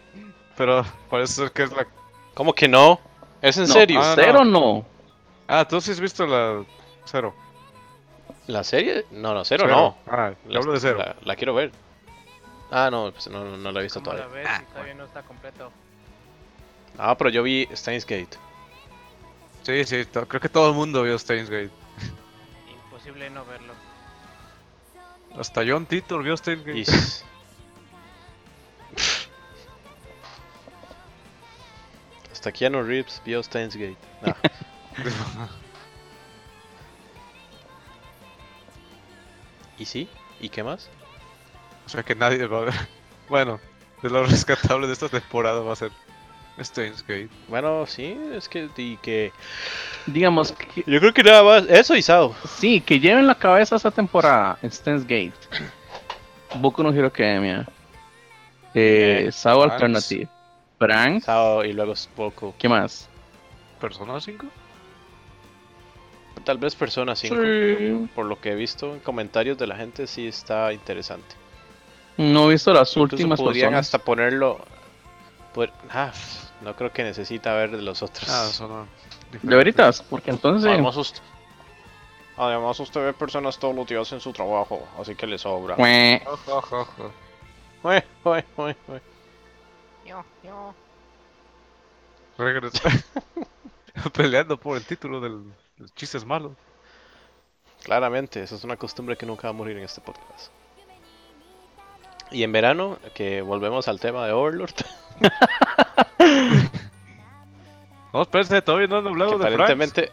Pero 0.56 0.86
parece 1.10 1.34
ser 1.34 1.52
que 1.52 1.64
es 1.64 1.72
la. 1.72 1.86
¿Cómo 2.34 2.54
que 2.54 2.68
no? 2.68 2.98
¿Es 3.42 3.58
en 3.58 3.64
No, 3.66 3.74
serio? 3.74 4.00
ah, 4.00 4.12
¿Cero 4.14 4.44
no? 4.44 4.86
Ah, 5.54 5.66
tú 5.68 5.82
sí 5.82 5.90
has 5.90 6.00
visto 6.00 6.26
la 6.26 6.64
cero. 7.04 7.34
¿La 8.46 8.64
serie? 8.64 9.04
No, 9.10 9.34
no, 9.34 9.44
cero, 9.44 9.66
no. 9.68 9.98
Ah, 10.06 10.32
yo 10.44 10.50
La- 10.50 10.58
hablo 10.60 10.72
de 10.72 10.80
cero. 10.80 10.96
La, 10.98 11.14
la 11.22 11.36
quiero 11.36 11.52
ver. 11.52 11.70
Ah, 12.70 12.88
no, 12.90 13.12
pues 13.12 13.26
no, 13.28 13.44
no, 13.44 13.58
no 13.58 13.70
la 13.70 13.80
he 13.80 13.82
visto 13.82 14.02
¿Cómo 14.02 14.16
la 14.16 14.24
todavía. 14.24 14.58
Si 14.60 14.64
todavía 14.64 14.94
no 14.94 15.04
está 15.04 15.22
completo. 15.22 15.70
Ah, 16.96 17.14
pero 17.18 17.28
yo 17.28 17.42
vi 17.42 17.68
Steins 17.74 18.06
Gate. 18.06 18.38
Sí, 19.62 19.84
sí, 19.84 20.06
creo 20.06 20.40
que 20.40 20.48
todo 20.48 20.70
el 20.70 20.74
mundo 20.74 21.02
vio 21.02 21.18
Steins 21.18 21.50
Gate. 21.50 21.70
Imposible 22.86 23.28
no 23.28 23.44
verlo. 23.44 23.74
Hasta 25.38 25.62
John 25.66 25.84
Titor 25.84 26.22
vio 26.22 26.34
Steins 26.34 26.64
Gate. 26.64 26.78
Y 26.78 26.82
s- 26.82 27.24
Hasta 32.32 32.50
Keanu 32.52 32.82
Reeves 32.82 33.20
vio 33.24 33.42
Steins 33.42 33.76
Gate. 33.76 33.98
No. 34.22 34.34
¿Y 39.78 39.84
sí? 39.84 40.08
¿Y 40.40 40.48
qué 40.48 40.62
más? 40.62 40.88
o 41.84 41.88
sea 41.88 42.02
que 42.02 42.14
nadie 42.14 42.46
va 42.46 42.58
a 42.58 42.62
ver. 42.62 42.74
Bueno, 43.28 43.60
de 44.02 44.10
lo 44.10 44.26
rescatable 44.26 44.86
de 44.86 44.92
esta 44.92 45.08
temporada 45.08 45.60
va 45.60 45.72
a 45.72 45.76
ser 45.76 45.90
Steins 46.60 47.02
Gate. 47.02 47.30
Bueno, 47.48 47.86
sí, 47.86 48.18
es 48.34 48.48
que, 48.48 48.68
y 48.76 48.96
que... 48.98 49.32
Digamos 50.06 50.52
que 50.52 50.84
Yo 50.86 51.00
creo 51.00 51.14
que 51.14 51.22
nada 51.22 51.42
más... 51.42 51.64
Eso 51.68 51.96
y 51.96 52.02
Sao. 52.02 52.34
sí, 52.46 52.82
que 52.82 53.00
lleven 53.00 53.26
la 53.26 53.34
cabeza 53.34 53.76
esta 53.76 53.90
temporada 53.90 54.58
en 54.60 54.70
Steins 54.70 55.04
Gate. 55.04 55.32
Boku 56.56 56.82
no 56.82 56.92
Hero 56.92 57.06
Academia. 57.06 57.66
Eh, 58.74 59.18
Bien. 59.20 59.32
Sao. 59.32 59.62
Alternative. 59.62 60.28
Frank. 60.78 61.22
Sao 61.22 61.64
y 61.64 61.72
luego 61.72 61.94
poco. 62.14 62.54
¿Qué 62.58 62.68
más? 62.68 63.08
¿Persona 63.80 64.20
5? 64.20 64.46
Tal 66.44 66.58
vez 66.58 66.74
Persona 66.74 67.14
5. 67.14 67.36
Sí. 67.36 68.08
Por 68.14 68.26
lo 68.26 68.40
que 68.40 68.52
he 68.52 68.54
visto 68.54 68.94
en 68.94 69.00
comentarios 69.00 69.58
de 69.58 69.66
la 69.66 69.76
gente, 69.76 70.06
sí 70.06 70.26
está 70.26 70.72
interesante. 70.72 71.36
No 72.16 72.48
he 72.48 72.52
visto 72.54 72.72
las 72.72 72.90
Incluso 72.96 73.14
últimas 73.16 73.40
podrían 73.40 73.68
personas. 73.70 73.86
hasta 73.86 73.98
ponerlo... 73.98 74.58
poder- 75.54 75.72
ah, 75.90 76.12
no 76.62 76.74
creo 76.76 76.92
que 76.92 77.04
necesita 77.04 77.54
ver 77.54 77.70
de 77.70 77.82
los 77.82 78.02
otros. 78.02 78.28
Ah, 78.28 78.46
eso 78.50 78.68
no. 78.68 78.86
De 79.40 79.56
veritas, 79.56 80.02
porque 80.02 80.30
entonces. 80.30 80.70
Además 80.70 80.96
usted, 80.96 81.20
además 82.36 82.78
usted 82.80 83.02
ve 83.04 83.12
personas 83.14 83.58
todos 83.58 83.74
los 83.74 83.86
días 83.86 84.10
en 84.12 84.20
su 84.20 84.32
trabajo, 84.32 84.86
así 85.00 85.14
que 85.14 85.26
le 85.26 85.38
sobra. 85.38 85.76
Yo, 90.06 90.24
yo. 90.44 90.74
Peleando 94.12 94.58
por 94.58 94.76
el 94.76 94.84
título 94.84 95.20
del, 95.20 95.42
del 95.82 95.92
Chistes 95.94 96.24
Malos. 96.24 96.52
Claramente, 97.82 98.42
esa 98.42 98.54
es 98.54 98.64
una 98.64 98.76
costumbre 98.76 99.16
que 99.16 99.26
nunca 99.26 99.48
va 99.48 99.50
a 99.50 99.52
morir 99.52 99.76
en 99.76 99.84
este 99.84 100.00
podcast. 100.00 100.50
Y 102.30 102.44
en 102.44 102.52
verano, 102.52 102.98
que 103.14 103.42
volvemos 103.42 103.88
al 103.88 103.98
tema 104.00 104.24
de 104.26 104.32
Overlord, 104.32 104.74
No, 108.12 108.22
espérense, 108.22 108.60
todavía 108.62 108.86
no 108.88 108.96
han 108.98 109.04
que 109.04 109.08
hablado 109.10 109.32
de 109.32 109.38
Franks. 109.38 109.54
aparentemente... 109.54 110.12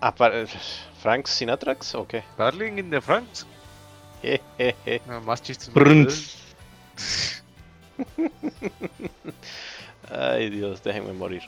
apare- 0.00 0.46
¿Frank 1.02 1.26
Sinatrax 1.26 1.94
o 1.94 2.06
qué? 2.06 2.24
Darling 2.38 2.78
in 2.78 2.90
the 2.90 3.00
Franks. 3.00 3.46
Jejeje. 4.22 5.02
No, 5.06 5.20
más 5.20 5.42
chistes. 5.42 5.70
Ay 10.10 10.50
Dios, 10.50 10.82
déjenme 10.82 11.12
morir. 11.12 11.42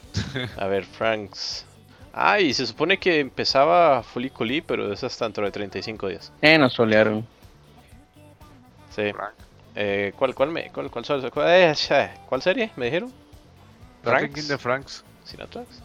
A 0.57 0.67
ver, 0.67 0.85
Franks. 0.85 1.65
Ay, 2.13 2.53
se 2.53 2.65
supone 2.65 2.97
que 2.97 3.19
empezaba 3.19 4.01
Fully 4.03 4.29
Cooley, 4.29 4.61
pero 4.61 4.91
es 4.91 5.03
hasta 5.03 5.25
dentro 5.25 5.45
de 5.45 5.51
35 5.51 6.07
días. 6.07 6.31
Eh, 6.41 6.57
nos 6.57 6.73
solearon. 6.73 7.25
Sí. 8.95 9.11
Eh, 9.75 10.13
¿Cuál, 10.17 10.33
cuál, 10.33 10.49
me, 10.49 10.71
cuál, 10.71 10.89
cuál, 10.89 11.05
cuál, 11.05 11.31
cuál, 11.31 11.47
eh, 11.49 11.73
¿cuál 12.27 12.41
serie? 12.41 12.71
¿Me 12.75 12.85
dijeron? 12.85 13.11
Franks. 14.03 14.47
the 14.47 14.57
Franks. 14.57 15.03
¿Sinatrax? 15.23 15.81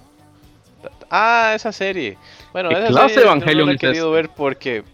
Ah, 1.11 1.53
esa 1.55 1.73
serie. 1.73 2.17
Bueno, 2.53 2.71
¿Qué 2.71 2.77
esa 2.77 2.89
clase 2.89 3.15
serie 3.15 3.21
de 3.21 3.25
no 3.25 3.33
Evangelion 3.33 3.69
la 3.69 3.75
he 3.75 3.79
querido 3.79 4.11
ver 4.11 4.31
porque... 4.31 4.85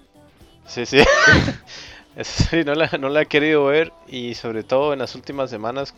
Sí, 0.67 0.87
sí. 0.87 0.99
Esa 2.17 2.45
serie 2.45 2.65
no 2.65 2.75
la, 2.75 2.89
no 2.99 3.09
la 3.09 3.23
he 3.23 3.27
querido 3.27 3.65
ver 3.67 3.93
y 4.07 4.35
sobre 4.35 4.63
todo 4.63 4.93
en 4.93 4.99
las 4.99 5.15
últimas 5.15 5.49
semanas 5.49 5.95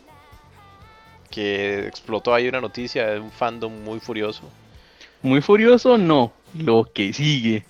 que 1.30 1.86
explotó 1.86 2.34
ahí 2.34 2.48
una 2.48 2.60
noticia 2.60 3.06
de 3.06 3.20
un 3.20 3.30
fandom 3.30 3.82
muy 3.82 3.98
furioso. 3.98 4.42
Muy 5.22 5.40
furioso, 5.40 5.96
no. 5.98 6.32
Lo 6.54 6.84
que 6.92 7.12
sigue. 7.12 7.64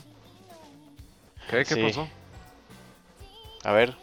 ¿Qué? 1.50 1.58
¿Qué 1.64 1.74
Sí. 1.74 1.82
pasó? 1.82 2.08
A 3.64 3.72
ver, 3.72 3.94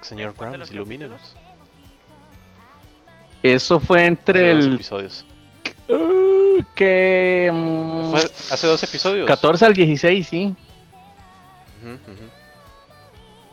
señor 0.00 0.34
¿Cuál 0.34 0.52
de 0.52 0.56
Browns, 0.58 0.72
ilumínenos. 0.72 1.36
Eso 3.42 3.78
fue 3.78 4.06
entre 4.06 4.50
Hace 4.50 4.56
dos 4.56 4.66
el. 4.66 4.74
episodios. 4.74 5.24
uh, 5.88 6.62
que. 6.74 7.50
Fue 8.10 8.20
hace 8.52 8.66
dos 8.66 8.82
episodios. 8.82 9.26
14 9.26 9.66
al 9.66 9.74
16, 9.74 10.26
sí. 10.26 10.54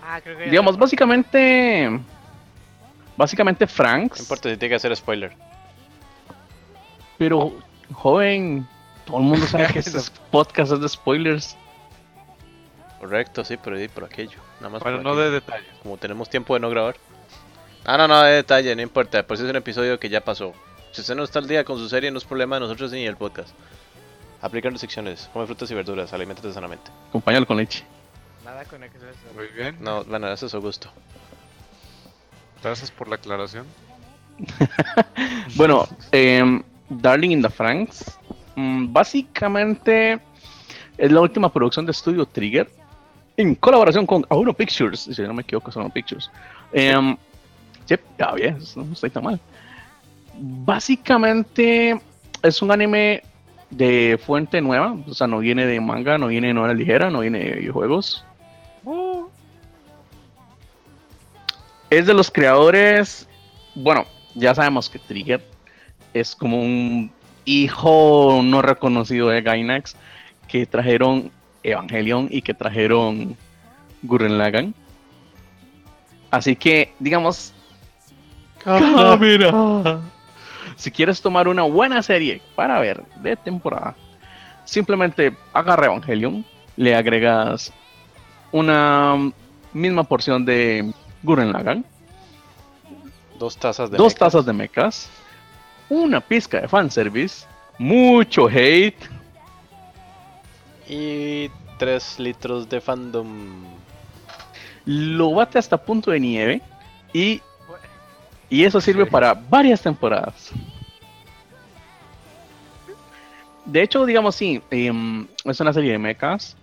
Ah, 0.02 0.20
creo 0.22 0.38
que 0.38 0.46
Digamos, 0.46 0.78
básicamente. 0.78 2.00
Básicamente 3.16 3.66
No 3.66 3.72
Franks. 3.72 4.20
importa 4.22 4.50
si 4.50 4.58
tiene 4.58 4.70
que 4.72 4.76
hacer 4.76 4.96
spoiler. 4.96 5.34
Pero, 7.20 7.54
joven, 7.94 8.68
todo 9.06 9.18
el 9.18 9.24
mundo 9.24 9.46
sabe 9.48 9.68
que 9.68 9.80
este 9.80 10.00
podcast 10.32 10.72
es 10.74 10.80
de 10.82 10.90
spoilers. 10.90 11.58
Correcto, 13.00 13.44
sí, 13.44 13.58
pero 13.62 13.78
di 13.78 13.88
por 13.90 14.06
aquello. 14.06 14.38
Nada 14.60 14.70
más 14.70 14.82
Bueno, 14.82 14.98
por 15.00 15.04
no 15.06 15.12
aquello. 15.12 15.26
de 15.26 15.32
detalles. 15.32 15.68
Como 15.82 15.98
tenemos 15.98 16.30
tiempo 16.30 16.54
de 16.54 16.62
no 16.62 16.70
grabar. 16.70 16.96
Ah, 17.86 17.98
no, 17.98 18.08
no, 18.08 18.22
de 18.22 18.36
detalle, 18.36 18.74
no 18.76 18.82
importa. 18.82 19.26
Por 19.28 19.38
si 19.38 19.44
es 19.44 19.50
un 19.50 19.56
episodio 19.58 20.00
que 20.00 20.08
ya 20.08 20.22
pasó. 20.22 20.54
Si 20.94 21.02
usted 21.02 21.16
no 21.16 21.24
está 21.24 21.40
al 21.40 21.48
día 21.48 21.66
con 21.66 21.78
su 21.78 21.90
serie, 21.90 22.12
no 22.12 22.18
es 22.18 22.24
problema 22.24 22.56
de 22.56 22.62
nosotros 22.62 22.92
ni 22.94 23.06
el 23.06 23.18
podcast. 23.18 23.50
Aplican 24.42 24.72
restricciones. 24.72 25.30
Come 25.34 25.46
frutas 25.48 25.70
y 25.72 25.74
verduras. 25.74 26.14
Aliméntate 26.14 26.54
sanamente. 26.54 26.92
Acompáñalo 27.10 27.46
con 27.46 27.58
leche. 27.58 27.84
Nada 28.46 28.64
con. 28.66 28.80
Muy 28.80 29.48
bien. 29.56 29.78
No, 29.82 30.04
bueno, 30.06 30.32
eso 30.32 30.46
es 30.46 30.52
su 30.54 30.62
gusto. 30.62 30.90
Gracias 32.62 32.92
por 32.92 33.08
la 33.10 33.16
aclaración. 33.16 33.66
Bueno, 35.56 35.88
em, 36.12 36.64
Darling 36.90 37.32
in 37.32 37.42
the 37.42 37.50
Franks. 37.50 38.18
Mm, 38.56 38.92
básicamente 38.92 40.20
es 40.98 41.12
la 41.12 41.22
última 41.22 41.52
producción 41.52 41.86
de 41.86 41.92
estudio 41.92 42.26
Trigger. 42.26 42.70
En 43.36 43.56
colaboración 43.56 44.06
con 44.06 44.26
Auno 44.30 44.54
Pictures. 44.54 45.10
Si 45.12 45.22
no 45.22 45.34
me 45.34 45.42
equivoco, 45.42 45.72
Auno 45.76 45.90
Pictures. 45.90 46.30
Em, 46.72 47.18
sí, 47.86 47.96
ya 48.18 48.32
bien, 48.34 48.60
no 48.76 48.94
estoy 48.94 49.10
tan 49.10 49.24
mal. 49.24 49.40
Básicamente 50.40 52.00
es 52.42 52.62
un 52.62 52.72
anime 52.72 53.24
de 53.70 54.20
fuente 54.24 54.62
nueva. 54.62 54.96
O 55.08 55.14
sea, 55.14 55.28
no 55.28 55.40
viene 55.40 55.66
de 55.66 55.80
manga, 55.80 56.18
no 56.18 56.28
viene 56.28 56.48
de 56.48 56.54
novela 56.54 56.74
ligera, 56.74 57.10
no 57.10 57.22
viene 57.22 57.40
de 57.40 57.52
videojuegos. 57.56 58.26
Es 61.90 62.08
de 62.08 62.14
los 62.14 62.32
creadores. 62.32 63.28
Bueno, 63.76 64.06
ya 64.36 64.56
sabemos 64.56 64.90
que 64.90 65.00
Trigger 65.00 65.44
es 66.14 66.36
como 66.36 66.60
un 66.60 67.12
hijo 67.46 68.42
no 68.44 68.62
reconocido 68.62 69.30
de 69.30 69.42
Gainax 69.42 69.96
que 70.48 70.66
trajeron 70.66 71.32
Evangelion 71.64 72.28
y 72.30 72.42
que 72.42 72.54
trajeron 72.54 73.36
Gurren 74.02 74.38
Lagann. 74.38 74.74
Así 76.32 76.56
que, 76.56 76.94
digamos, 77.00 77.54
cámara. 78.64 80.02
Si 80.76 80.92
quieres 80.92 81.22
tomar 81.22 81.48
una 81.48 81.64
buena 81.64 82.02
serie 82.02 82.42
para 82.56 82.80
ver 82.80 83.04
de 83.18 83.36
temporada, 83.36 83.96
simplemente 84.66 85.36
agarra 85.54 85.86
Evangelion, 85.86 86.44
le 86.76 86.96
agregas 86.96 87.72
una 88.52 89.32
misma 89.72 90.04
porción 90.04 90.46
de 90.46 90.92
Gurren 91.22 91.54
Lagann, 91.54 91.86
Dos 93.40 93.58
tazas 93.58 93.90
de 93.92 93.98
dos 93.98 94.14
mecas. 94.14 94.20
tazas 94.20 94.46
de 94.46 94.54
mechas, 94.54 95.10
una 95.90 96.20
pizca 96.22 96.62
de 96.62 96.68
fanservice, 96.68 97.46
mucho 97.78 98.48
hate, 98.50 98.98
Y 100.88 101.50
tres 101.80 102.20
litros 102.20 102.68
de 102.70 102.82
fandom. 102.82 103.64
lo 104.86 105.34
bate 105.34 105.58
hasta 105.58 105.78
punto 105.78 106.12
de 106.12 106.20
nieve 106.20 106.62
y, 107.14 107.42
y 108.50 108.64
eso 108.66 108.82
sirve 108.82 109.06
Sí. 109.06 109.10
para 109.10 109.34
varias 109.34 109.82
temporadas. 109.82 110.52
De 113.66 113.82
hecho, 113.82 114.06
digamos 114.06 114.36
sí, 114.36 114.62
em, 114.72 115.26
es 115.46 115.60
una 115.60 115.72
serie 115.74 115.94
de 115.94 115.98
mechas. 116.00 116.56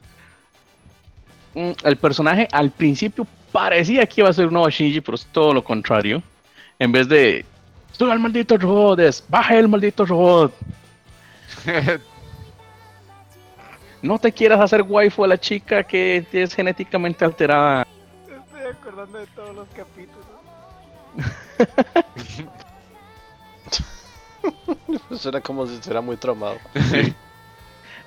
Mm, 1.55 1.71
El 1.83 1.97
personaje 1.97 2.47
al 2.53 2.71
principio 2.71 3.27
parecía 3.51 4.05
que 4.07 4.21
iba 4.21 4.29
a 4.29 4.33
ser 4.35 4.47
un 4.49 4.53
nuevo 4.55 4.69
Shinji, 4.69 5.01
pero 5.01 5.15
es 5.15 5.25
todo 5.33 5.55
lo 5.55 5.65
contrario. 5.65 6.23
En 6.79 6.93
vez 6.93 7.09
de, 7.09 7.45
sube 7.93 8.13
al 8.13 8.19
maldito 8.19 8.57
robot, 8.57 9.01
es, 9.01 9.25
baja 9.29 9.57
el 9.57 9.69
maldito 9.69 10.05
robot. 10.05 10.53
No 14.03 14.19
te 14.19 14.33
quieras 14.33 14.61
hacer 14.61 14.83
waifu 14.83 15.25
a 15.25 15.29
la 15.29 15.39
chica 15.39 15.83
que 15.85 16.27
es 16.33 16.55
genéticamente 16.55 17.23
alterada. 17.23 17.87
Estoy 18.27 18.73
acordando 18.73 19.19
de 19.19 19.27
todos 19.27 19.55
los 19.55 19.69
capítulos. 19.69 20.27
Suena 25.21 25.41
como 25.43 25.67
si 25.67 25.75
estuviera 25.75 26.01
muy 26.01 26.17
traumado. 26.17 26.57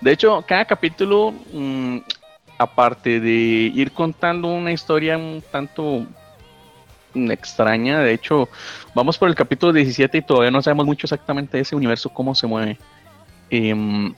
De 0.01 0.11
hecho, 0.11 0.43
cada 0.47 0.65
capítulo, 0.65 1.31
mm, 1.53 1.99
aparte 2.57 3.19
de 3.19 3.31
ir 3.31 3.91
contando 3.91 4.47
una 4.47 4.71
historia 4.71 5.15
un 5.17 5.43
tanto 5.51 6.07
extraña, 7.15 7.99
de 7.99 8.13
hecho, 8.13 8.49
vamos 8.93 9.17
por 9.17 9.29
el 9.29 9.35
capítulo 9.35 9.73
17 9.73 10.17
y 10.17 10.21
todavía 10.21 10.51
no 10.51 10.61
sabemos 10.61 10.85
mucho 10.85 11.05
exactamente 11.05 11.59
ese 11.59 11.75
universo, 11.75 12.09
cómo 12.09 12.35
se 12.35 12.47
mueve. 12.47 12.77
Em, 13.49 14.13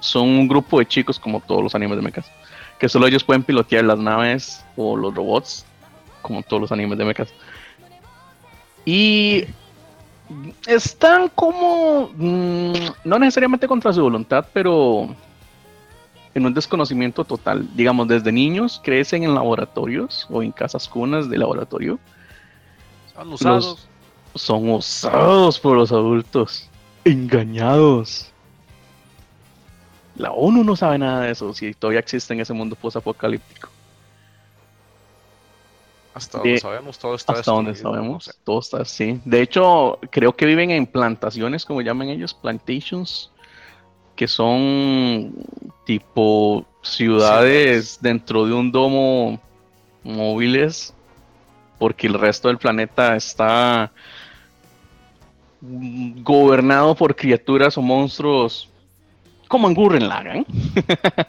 son 0.00 0.28
un 0.28 0.48
grupo 0.48 0.78
de 0.78 0.86
chicos, 0.86 1.18
como 1.18 1.40
todos 1.40 1.62
los 1.62 1.74
animes 1.74 1.96
de 1.96 2.02
mechas, 2.02 2.30
que 2.78 2.88
solo 2.88 3.06
ellos 3.06 3.24
pueden 3.24 3.42
pilotear 3.42 3.84
las 3.84 3.98
naves 3.98 4.64
o 4.76 4.96
los 4.96 5.14
robots, 5.14 5.64
como 6.22 6.42
todos 6.42 6.62
los 6.62 6.72
animes 6.72 6.98
de 6.98 7.04
mechas. 7.04 7.28
Y 8.84 9.44
están 10.66 11.28
como, 11.34 12.10
mm, 12.14 12.72
no 13.04 13.18
necesariamente 13.18 13.66
contra 13.66 13.92
su 13.92 14.02
voluntad, 14.02 14.46
pero 14.52 15.14
en 16.34 16.46
un 16.46 16.54
desconocimiento 16.54 17.24
total. 17.24 17.68
Digamos, 17.76 18.08
desde 18.08 18.32
niños 18.32 18.80
crecen 18.82 19.22
en 19.24 19.34
laboratorios 19.34 20.26
o 20.30 20.42
en 20.42 20.52
casas 20.52 20.88
cunas 20.88 21.28
de 21.30 21.38
laboratorio. 21.38 21.98
Son 23.14 23.32
usados. 23.32 23.88
Son 24.34 24.68
usados 24.70 25.60
por 25.60 25.76
los 25.76 25.92
adultos, 25.92 26.68
engañados. 27.04 28.32
La 30.16 30.32
ONU 30.32 30.64
no 30.64 30.74
sabe 30.74 30.98
nada 30.98 31.22
de 31.22 31.30
eso, 31.32 31.52
si 31.54 31.72
todavía 31.74 32.00
existe 32.00 32.34
en 32.34 32.40
ese 32.40 32.52
mundo 32.52 32.74
post-apocalíptico. 32.74 33.68
Hasta 36.14 36.38
de- 36.38 36.44
donde 36.44 36.60
sabemos, 36.60 36.98
todo 36.98 37.14
está 37.16 37.32
Hasta 37.32 37.50
donde 37.50 37.74
sabemos, 37.74 38.26
no 38.26 38.32
sé. 38.32 38.32
todo 38.44 38.58
está 38.60 38.82
así. 38.82 39.20
De 39.24 39.40
hecho, 39.42 39.98
creo 40.10 40.34
que 40.36 40.46
viven 40.46 40.70
en 40.70 40.86
plantaciones, 40.86 41.64
como 41.64 41.80
llaman 41.82 42.08
ellos, 42.08 42.34
plantations, 42.34 43.30
que 44.16 44.28
son 44.28 45.32
tipo 45.84 46.64
ciudades 46.82 47.98
dentro 48.00 48.46
de 48.46 48.52
un 48.52 48.70
domo 48.70 49.40
móviles, 50.02 50.94
porque 51.78 52.06
el 52.06 52.14
resto 52.14 52.48
del 52.48 52.58
planeta 52.58 53.16
está 53.16 53.92
mm, 55.60 56.22
gobernado 56.22 56.94
por 56.94 57.16
criaturas 57.16 57.76
o 57.78 57.82
monstruos 57.82 58.70
como 59.48 59.68
en 59.68 59.74
Gurren 59.74 60.08
Lagann. 60.08 60.46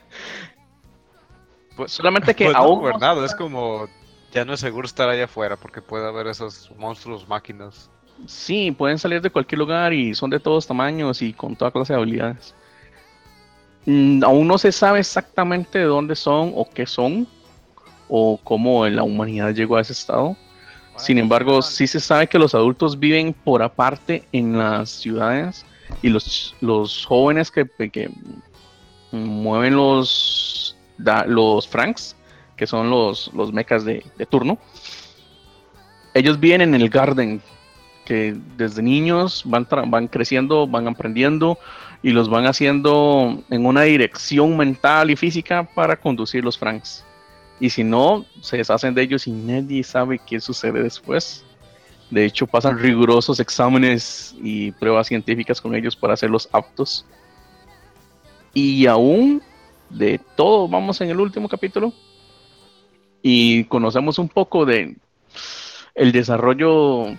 Pues, 1.75 1.91
Solamente 1.91 2.33
que 2.33 2.45
pues 2.45 2.55
no 2.55 2.63
aún 2.63 2.79
gobernado, 2.79 3.25
es 3.25 3.35
como 3.35 3.89
ya 4.31 4.45
no 4.45 4.53
es 4.53 4.61
seguro 4.61 4.85
estar 4.85 5.09
allá 5.09 5.25
afuera 5.25 5.57
porque 5.57 5.81
puede 5.81 6.07
haber 6.07 6.27
esos 6.27 6.71
monstruos 6.77 7.27
máquinas. 7.27 7.89
Sí, 8.27 8.71
pueden 8.71 8.97
salir 8.97 9.21
de 9.21 9.29
cualquier 9.29 9.59
lugar 9.59 9.91
y 9.91 10.15
son 10.15 10.29
de 10.29 10.39
todos 10.39 10.65
tamaños 10.65 11.21
y 11.21 11.33
con 11.33 11.53
toda 11.53 11.71
clase 11.71 11.91
de 11.91 11.99
habilidades. 11.99 12.55
Mm, 13.85 14.23
aún 14.23 14.47
no 14.47 14.57
se 14.57 14.71
sabe 14.71 14.99
exactamente 14.99 15.79
de 15.79 15.85
dónde 15.85 16.15
son 16.15 16.53
o 16.55 16.67
qué 16.69 16.85
son 16.85 17.27
o 18.07 18.39
cómo 18.43 18.85
la 18.87 19.03
humanidad 19.03 19.53
llegó 19.53 19.77
a 19.77 19.81
ese 19.81 19.93
estado. 19.93 20.35
Sin 20.97 21.17
embargo, 21.17 21.61
sí 21.61 21.87
se 21.87 21.99
sabe 21.99 22.27
que 22.27 22.39
los 22.39 22.55
adultos 22.55 22.97
viven 22.97 23.33
por 23.33 23.61
aparte 23.61 24.23
en 24.31 24.57
las 24.57 24.89
ciudades 24.89 25.65
y 26.01 26.09
los, 26.09 26.55
los 26.61 27.05
jóvenes 27.05 27.51
que, 27.51 27.67
que 27.91 28.09
mueven 29.11 29.75
los, 29.75 30.77
da- 30.97 31.25
los 31.25 31.67
franks, 31.67 32.15
que 32.55 32.65
son 32.65 32.89
los, 32.89 33.29
los 33.33 33.51
mechas 33.51 33.83
de, 33.83 34.05
de 34.17 34.25
turno, 34.25 34.57
ellos 36.13 36.39
viven 36.39 36.61
en 36.61 36.73
el 36.75 36.89
garden, 36.89 37.41
que 38.05 38.35
desde 38.55 38.81
niños 38.81 39.41
van, 39.45 39.67
van 39.87 40.07
creciendo, 40.07 40.65
van 40.65 40.87
aprendiendo 40.87 41.57
y 42.05 42.11
los 42.11 42.29
van 42.29 42.45
haciendo 42.45 43.43
en 43.49 43.65
una 43.65 43.81
dirección 43.81 44.55
mental 44.55 45.09
y 45.09 45.15
física 45.15 45.67
para 45.73 45.95
conducir 45.99 46.43
los 46.43 46.55
franks. 46.55 47.03
Y 47.59 47.71
si 47.71 47.83
no, 47.83 48.27
se 48.41 48.57
deshacen 48.57 48.93
de 48.93 49.01
ellos 49.01 49.25
y 49.25 49.31
nadie 49.31 49.83
sabe 49.83 50.19
qué 50.19 50.39
sucede 50.39 50.83
después. 50.83 51.43
De 52.11 52.23
hecho, 52.23 52.45
pasan 52.45 52.77
rigurosos 52.77 53.39
exámenes 53.39 54.35
y 54.39 54.71
pruebas 54.73 55.07
científicas 55.07 55.59
con 55.59 55.73
ellos 55.73 55.95
para 55.95 56.13
hacerlos 56.13 56.47
aptos. 56.51 57.07
Y 58.53 58.85
aún 58.85 59.41
de 59.89 60.21
todo, 60.35 60.67
vamos 60.67 61.01
en 61.01 61.09
el 61.09 61.19
último 61.19 61.49
capítulo 61.49 61.91
y 63.23 63.63
conocemos 63.63 64.19
un 64.19 64.29
poco 64.29 64.63
de 64.63 64.95
el 65.95 66.11
desarrollo 66.11 67.17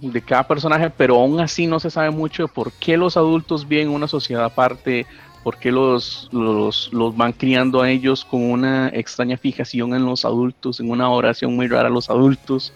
de 0.00 0.22
cada 0.22 0.46
personaje, 0.46 0.90
pero 0.90 1.16
aún 1.16 1.40
así 1.40 1.66
no 1.66 1.80
se 1.80 1.90
sabe 1.90 2.10
mucho 2.10 2.44
de 2.44 2.48
por 2.48 2.72
qué 2.72 2.96
los 2.96 3.16
adultos 3.16 3.66
viven 3.66 3.88
una 3.88 4.08
sociedad 4.08 4.44
aparte, 4.44 5.06
por 5.42 5.58
qué 5.58 5.72
los, 5.72 6.28
los, 6.32 6.92
los 6.92 7.16
van 7.16 7.32
criando 7.32 7.82
a 7.82 7.90
ellos 7.90 8.24
con 8.24 8.42
una 8.50 8.88
extraña 8.88 9.36
fijación 9.36 9.94
en 9.94 10.04
los 10.04 10.24
adultos, 10.24 10.80
en 10.80 10.90
una 10.90 11.10
oración 11.10 11.56
muy 11.56 11.66
rara 11.66 11.88
a 11.88 11.90
los 11.90 12.10
adultos. 12.10 12.72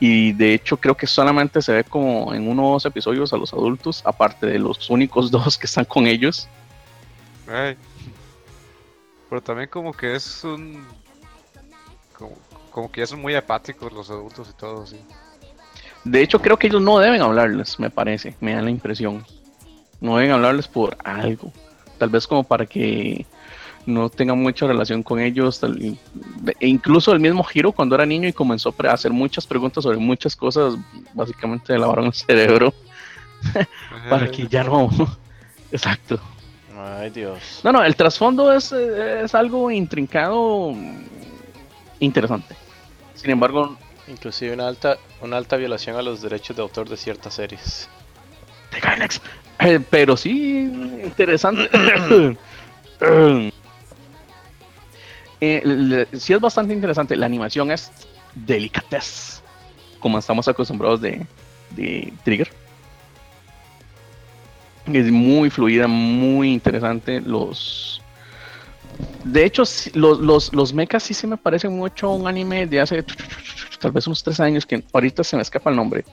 Y 0.00 0.32
de 0.32 0.54
hecho 0.54 0.78
creo 0.78 0.96
que 0.96 1.06
solamente 1.06 1.62
se 1.62 1.72
ve 1.72 1.84
como 1.84 2.34
en 2.34 2.48
uno 2.48 2.68
o 2.68 2.72
dos 2.72 2.86
episodios 2.86 3.32
a 3.32 3.36
los 3.36 3.52
adultos, 3.52 4.02
aparte 4.04 4.46
de 4.46 4.58
los 4.58 4.90
únicos 4.90 5.30
dos 5.30 5.56
que 5.56 5.66
están 5.66 5.84
con 5.84 6.06
ellos. 6.06 6.48
Pero 9.30 9.40
también 9.42 9.68
como 9.68 9.92
que 9.92 10.14
es 10.16 10.44
un... 10.44 10.84
Como, 12.14 12.36
como 12.70 12.90
que 12.90 13.00
ya 13.00 13.06
son 13.06 13.20
muy 13.20 13.34
apáticos 13.34 13.92
los 13.92 14.10
adultos 14.10 14.48
y 14.50 14.54
todo 14.54 14.82
así. 14.82 14.98
De 16.04 16.20
hecho 16.22 16.40
creo 16.40 16.56
que 16.58 16.66
ellos 16.66 16.82
no 16.82 16.98
deben 16.98 17.22
hablarles, 17.22 17.78
me 17.78 17.90
parece, 17.90 18.34
me 18.40 18.54
da 18.54 18.62
la 18.62 18.70
impresión. 18.70 19.24
No 20.00 20.16
deben 20.16 20.32
hablarles 20.32 20.66
por 20.68 20.96
algo. 21.04 21.52
Tal 21.98 22.08
vez 22.10 22.26
como 22.26 22.42
para 22.42 22.66
que 22.66 23.24
no 23.86 24.08
tengan 24.08 24.40
mucha 24.42 24.66
relación 24.66 25.02
con 25.02 25.20
ellos. 25.20 25.60
tal- 25.60 25.78
e 25.80 26.66
incluso 26.66 27.12
el 27.12 27.20
mismo 27.20 27.46
Hiro 27.52 27.72
cuando 27.72 27.94
era 27.94 28.04
niño 28.06 28.28
y 28.28 28.32
comenzó 28.32 28.74
a 28.76 28.92
hacer 28.92 29.12
muchas 29.12 29.46
preguntas 29.46 29.84
sobre 29.84 29.98
muchas 29.98 30.34
cosas, 30.34 30.74
básicamente 31.14 31.72
le 31.72 31.78
lavaron 31.78 32.06
el 32.06 32.12
cerebro 32.12 32.72
para 34.10 34.28
que 34.30 34.46
ya 34.48 34.64
no... 34.64 34.90
Exacto. 35.72 36.18
Ay, 36.76 37.10
Dios. 37.10 37.60
No, 37.62 37.70
no, 37.72 37.82
el 37.84 37.94
trasfondo 37.94 38.52
es, 38.52 38.72
es 38.72 39.34
algo 39.34 39.70
intrincado, 39.70 40.72
mm, 40.72 40.96
interesante. 42.00 42.56
Sin 43.14 43.30
embargo, 43.30 43.76
Inclusive 44.08 44.52
una 44.52 44.68
alta, 44.68 44.98
una 45.20 45.36
alta 45.36 45.56
violación 45.56 45.96
a 45.96 46.02
los 46.02 46.22
derechos 46.22 46.56
de 46.56 46.62
autor 46.62 46.88
de 46.88 46.96
ciertas 46.96 47.34
series. 47.34 47.88
de 48.72 48.80
Gainax. 48.80 49.20
Eh, 49.60 49.80
pero 49.90 50.16
sí, 50.16 50.70
interesante. 51.04 51.68
Eh, 55.44 56.06
sí 56.12 56.32
es 56.32 56.40
bastante 56.40 56.72
interesante. 56.72 57.16
La 57.16 57.26
animación 57.26 57.72
es 57.72 57.90
delicatez, 58.32 59.42
como 59.98 60.16
estamos 60.20 60.46
acostumbrados 60.46 61.00
de, 61.00 61.26
de 61.70 62.12
Trigger. 62.22 62.48
Es 64.86 65.10
muy 65.10 65.50
fluida, 65.50 65.88
muy 65.88 66.52
interesante. 66.52 67.20
Los. 67.20 68.00
De 69.24 69.44
hecho, 69.44 69.64
los, 69.94 70.20
los, 70.20 70.52
los 70.52 70.72
mechas 70.72 71.02
sí 71.02 71.12
se 71.12 71.26
me 71.26 71.36
parecen 71.36 71.76
mucho 71.76 72.06
a 72.06 72.14
un 72.14 72.28
anime 72.28 72.68
de 72.68 72.80
hace 72.80 73.04
tal 73.82 73.90
vez 73.92 74.06
unos 74.06 74.22
tres 74.22 74.40
años 74.40 74.64
que 74.64 74.82
ahorita 74.92 75.22
se 75.24 75.36
me 75.36 75.42
escapa 75.42 75.68
el 75.68 75.76
nombre. 75.76 76.04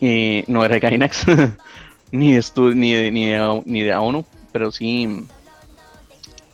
Eh, 0.00 0.44
no 0.46 0.64
era 0.64 0.78
Gainax, 0.78 1.26
ni 2.12 2.32
de, 2.34 2.44
ni 2.74 2.92
de, 2.92 3.10
ni 3.10 3.26
de, 3.26 3.62
ni 3.66 3.80
de 3.82 3.94
ONU, 3.94 4.24
pero 4.52 4.70
sí, 4.70 5.24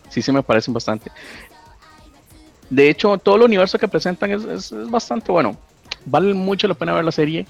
sí 0.08 0.22
se 0.22 0.32
me 0.32 0.42
parecen 0.42 0.72
bastante. 0.72 1.10
De 2.70 2.88
hecho, 2.88 3.16
todo 3.18 3.36
el 3.36 3.42
universo 3.42 3.78
que 3.78 3.86
presentan 3.88 4.30
es, 4.32 4.44
es- 4.44 4.72
es 4.72 4.90
bastante 4.90 5.30
bueno. 5.30 5.56
Vale 6.04 6.34
mucho 6.34 6.66
la 6.68 6.74
pena 6.74 6.92
ver 6.94 7.04
la 7.04 7.12
serie. 7.12 7.46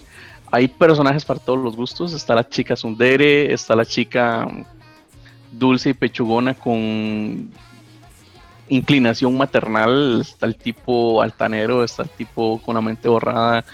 Hay 0.51 0.69
personajes 0.69 1.25
para 1.25 1.41
todos 1.41 1.59
los 1.59 1.77
gustos. 1.77 2.13
Está 2.13 2.35
la 2.35 2.49
chica 2.49 2.77
Sundere, 2.77 3.53
está 3.53 3.75
la 3.77 3.85
chica 3.85 4.47
dulce 5.53 5.91
y 5.91 5.95
pechugona 5.95 6.55
con 6.55 7.51
inclinación 8.69 9.37
maternal, 9.37 10.21
está 10.21 10.47
el 10.47 10.57
tipo 10.57 11.23
altanero, 11.23 11.85
está 11.85 12.03
el 12.03 12.11
tipo 12.11 12.61
con 12.63 12.75
la 12.75 12.81
mente 12.81 13.09
borrada, 13.09 13.65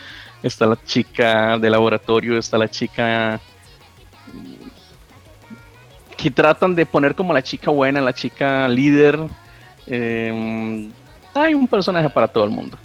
está 0.43 0.67
la 0.67 0.79
chica 0.85 1.59
de 1.59 1.71
laboratorio, 1.71 2.39
está 2.39 2.59
la 2.59 2.69
chica 2.69 3.41
que 6.17 6.31
tratan 6.31 6.75
de 6.75 6.87
poner 6.87 7.15
como 7.15 7.33
la 7.33 7.43
chica 7.43 7.71
buena, 7.71 8.01
la 8.01 8.13
chica 8.13 8.69
líder. 8.69 9.19
Eh, 9.87 10.91
hay 11.35 11.55
un 11.55 11.67
personaje 11.67 12.09
para 12.09 12.29
todo 12.29 12.45
el 12.45 12.51
mundo. 12.51 12.79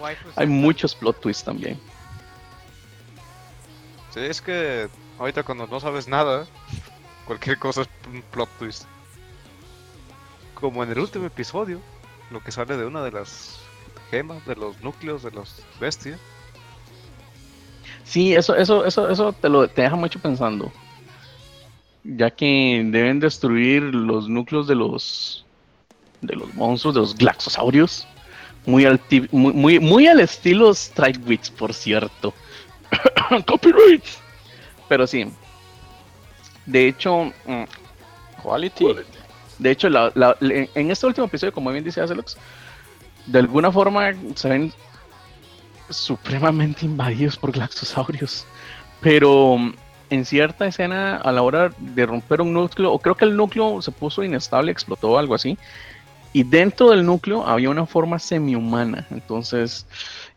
Waifu 0.00 0.28
Hay 0.36 0.46
muchos 0.46 0.94
plot 0.94 1.20
twists 1.20 1.44
también. 1.44 1.78
Sí, 4.12 4.20
es 4.20 4.40
que 4.40 4.88
ahorita 5.18 5.42
cuando 5.42 5.66
no 5.66 5.78
sabes 5.78 6.08
nada, 6.08 6.46
cualquier 7.26 7.58
cosa 7.58 7.82
es 7.82 7.88
un 8.10 8.22
plot 8.22 8.48
twist. 8.58 8.84
Como 10.60 10.82
en 10.82 10.90
el 10.90 10.98
último 10.98 11.26
episodio, 11.26 11.80
lo 12.30 12.42
que 12.42 12.50
sale 12.50 12.76
de 12.76 12.86
una 12.86 13.02
de 13.04 13.12
las 13.12 13.60
gemas, 14.10 14.44
de 14.46 14.56
los 14.56 14.80
núcleos 14.82 15.22
de 15.22 15.30
los 15.30 15.62
bestias. 15.78 16.18
Sí, 18.04 18.34
eso, 18.34 18.54
eso, 18.56 18.84
eso, 18.84 19.08
eso 19.10 19.32
te 19.32 19.48
lo 19.48 19.68
te 19.68 19.82
deja 19.82 19.96
mucho 19.96 20.18
pensando. 20.18 20.72
Ya 22.04 22.30
que 22.30 22.82
deben 22.86 23.20
destruir 23.20 23.82
los 23.82 24.28
núcleos 24.28 24.66
de 24.66 24.76
los 24.76 25.44
de 26.22 26.34
los 26.36 26.52
monstruos, 26.54 26.94
de 26.94 27.00
los 27.02 27.16
glaxosaurios. 27.16 28.06
Muy 28.64 28.84
al, 28.84 28.98
ti- 28.98 29.28
muy, 29.30 29.52
muy, 29.52 29.78
muy 29.78 30.06
al 30.08 30.18
estilo 30.20 30.70
Strike 30.74 31.20
Witch, 31.26 31.52
por 31.52 31.72
cierto. 31.72 32.34
Copyright. 33.46 34.04
Pero 34.88 35.06
sí. 35.06 35.26
De 36.64 36.88
hecho, 36.88 37.32
mm, 37.44 37.64
Quality. 38.42 38.84
De 39.58 39.70
hecho, 39.70 39.88
la- 39.88 40.12
en 40.40 40.90
este 40.90 41.06
último 41.06 41.26
episodio, 41.26 41.52
como 41.52 41.70
bien 41.70 41.84
dice 41.84 42.00
Azelux, 42.00 42.36
de 43.26 43.38
alguna 43.38 43.72
forma 43.72 44.12
se 44.34 44.48
ven 44.48 44.72
supremamente 45.90 46.84
invadidos 46.86 47.36
por 47.36 47.52
glaxosaurios. 47.52 48.46
Pero 49.00 49.56
mm, 49.58 49.74
en 50.10 50.24
cierta 50.24 50.66
escena, 50.66 51.16
a 51.16 51.32
la 51.32 51.42
hora 51.42 51.70
de 51.78 52.06
romper 52.06 52.40
un 52.40 52.52
núcleo, 52.52 52.92
o 52.92 52.98
creo 52.98 53.14
que 53.16 53.24
el 53.24 53.36
núcleo 53.36 53.80
se 53.82 53.92
puso 53.92 54.22
inestable, 54.22 54.72
explotó 54.72 55.12
o 55.12 55.18
algo 55.18 55.34
así. 55.34 55.58
Y 56.32 56.42
dentro 56.42 56.90
del 56.90 57.04
núcleo 57.06 57.46
había 57.46 57.70
una 57.70 57.86
forma 57.86 58.18
semi-humana. 58.18 59.06
Entonces, 59.10 59.86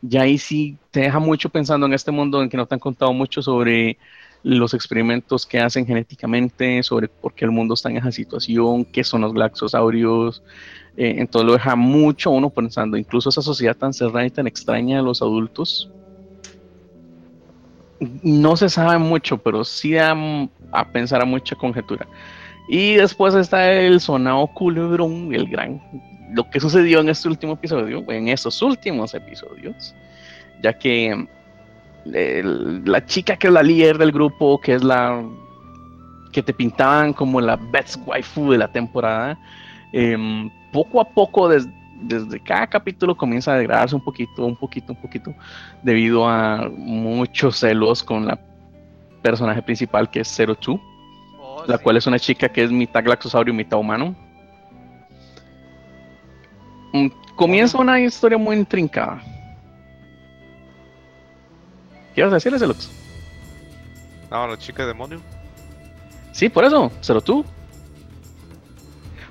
ya 0.01 0.21
ahí 0.21 0.37
sí 0.37 0.77
te 0.91 1.01
deja 1.01 1.19
mucho 1.19 1.49
pensando 1.49 1.85
en 1.85 1.93
este 1.93 2.11
mundo 2.11 2.41
en 2.41 2.49
que 2.49 2.57
no 2.57 2.65
te 2.65 2.75
han 2.75 2.79
contado 2.79 3.11
mucho 3.13 3.41
sobre 3.41 3.97
los 4.43 4.73
experimentos 4.73 5.45
que 5.45 5.59
hacen 5.59 5.85
genéticamente, 5.85 6.81
sobre 6.83 7.07
por 7.07 7.33
qué 7.33 7.45
el 7.45 7.51
mundo 7.51 7.73
está 7.73 7.89
en 7.89 7.97
esa 7.97 8.11
situación, 8.11 8.85
qué 8.85 9.03
son 9.03 9.21
los 9.21 9.33
glaxosaurios. 9.33 10.41
Eh, 10.97 11.15
entonces 11.17 11.45
lo 11.47 11.53
deja 11.53 11.75
mucho 11.75 12.31
uno 12.31 12.49
pensando, 12.49 12.97
incluso 12.97 13.29
esa 13.29 13.41
sociedad 13.41 13.75
tan 13.75 13.93
cerrada 13.93 14.25
y 14.25 14.31
tan 14.31 14.47
extraña 14.47 14.97
de 14.97 15.03
los 15.03 15.21
adultos. 15.21 15.89
No 18.23 18.55
se 18.55 18.69
sabe 18.69 18.97
mucho, 18.97 19.37
pero 19.37 19.65
sí 19.65 19.93
da 19.93 20.15
a 20.71 20.91
pensar 20.91 21.21
a 21.21 21.25
mucha 21.25 21.55
conjetura. 21.55 22.07
Y 22.69 22.95
después 22.95 23.35
está 23.35 23.71
el 23.73 23.99
sonado 23.99 24.47
culebrón, 24.47 25.33
el 25.33 25.49
gran. 25.49 25.81
Lo 26.31 26.49
que 26.49 26.59
sucedió 26.59 26.99
en 26.99 27.09
este 27.09 27.27
último 27.27 27.53
episodio, 27.53 28.05
en 28.09 28.29
estos 28.29 28.61
últimos 28.61 29.13
episodios, 29.15 29.95
ya 30.61 30.77
que 30.77 31.27
el- 32.15 32.83
la 32.85 33.05
chica 33.05 33.35
que 33.37 33.47
es 33.47 33.53
la 33.53 33.63
líder 33.63 33.97
del 33.97 34.11
grupo, 34.11 34.59
que 34.59 34.73
es 34.75 34.83
la 34.83 35.23
que 36.31 36.43
te 36.43 36.53
pintaban 36.53 37.13
como 37.13 37.41
la 37.41 37.55
best 37.55 37.97
waifu 38.05 38.51
de 38.51 38.57
la 38.59 38.67
temporada, 38.71 39.37
em, 39.91 40.49
poco 40.71 41.01
a 41.01 41.05
poco 41.05 41.49
desde 41.49 42.39
cada 42.41 42.67
capítulo 42.67 43.15
comienza 43.17 43.51
a 43.53 43.57
degradarse 43.57 43.95
un 43.95 44.01
poquito, 44.03 44.45
un 44.45 44.55
poquito, 44.55 44.93
un 44.93 45.01
poquito, 45.01 45.33
debido 45.81 46.27
a 46.29 46.69
muchos 46.69 47.57
celos 47.59 48.03
con 48.03 48.25
la 48.27 48.39
personaje 49.21 49.61
principal 49.61 50.09
que 50.09 50.21
es 50.21 50.27
Zero 50.27 50.55
Two, 50.55 50.79
Oh, 51.41 51.63
la 51.67 51.77
sí. 51.77 51.83
cual 51.83 51.97
es 51.97 52.07
una 52.07 52.19
chica 52.19 52.47
que 52.47 52.63
es 52.63 52.71
mitad 52.71 53.03
glaxosaurio 53.03 53.53
y 53.53 53.57
mitad 53.57 53.79
humano. 53.79 54.15
Mm, 56.93 57.07
Comienza 57.35 57.77
una 57.77 57.99
historia 57.99 58.37
muy 58.37 58.55
intrincada. 58.57 59.21
¿Qué 62.19 62.23
vas 62.23 62.33
a 62.33 62.35
decirle, 62.35 62.59
Celux? 62.59 62.89
No, 64.29 64.45
la 64.45 64.57
chica 64.57 64.85
demonio. 64.85 65.21
Sí, 66.33 66.49
por 66.49 66.65
eso, 66.65 66.91
Zero 67.01 67.21
Two. 67.21 67.45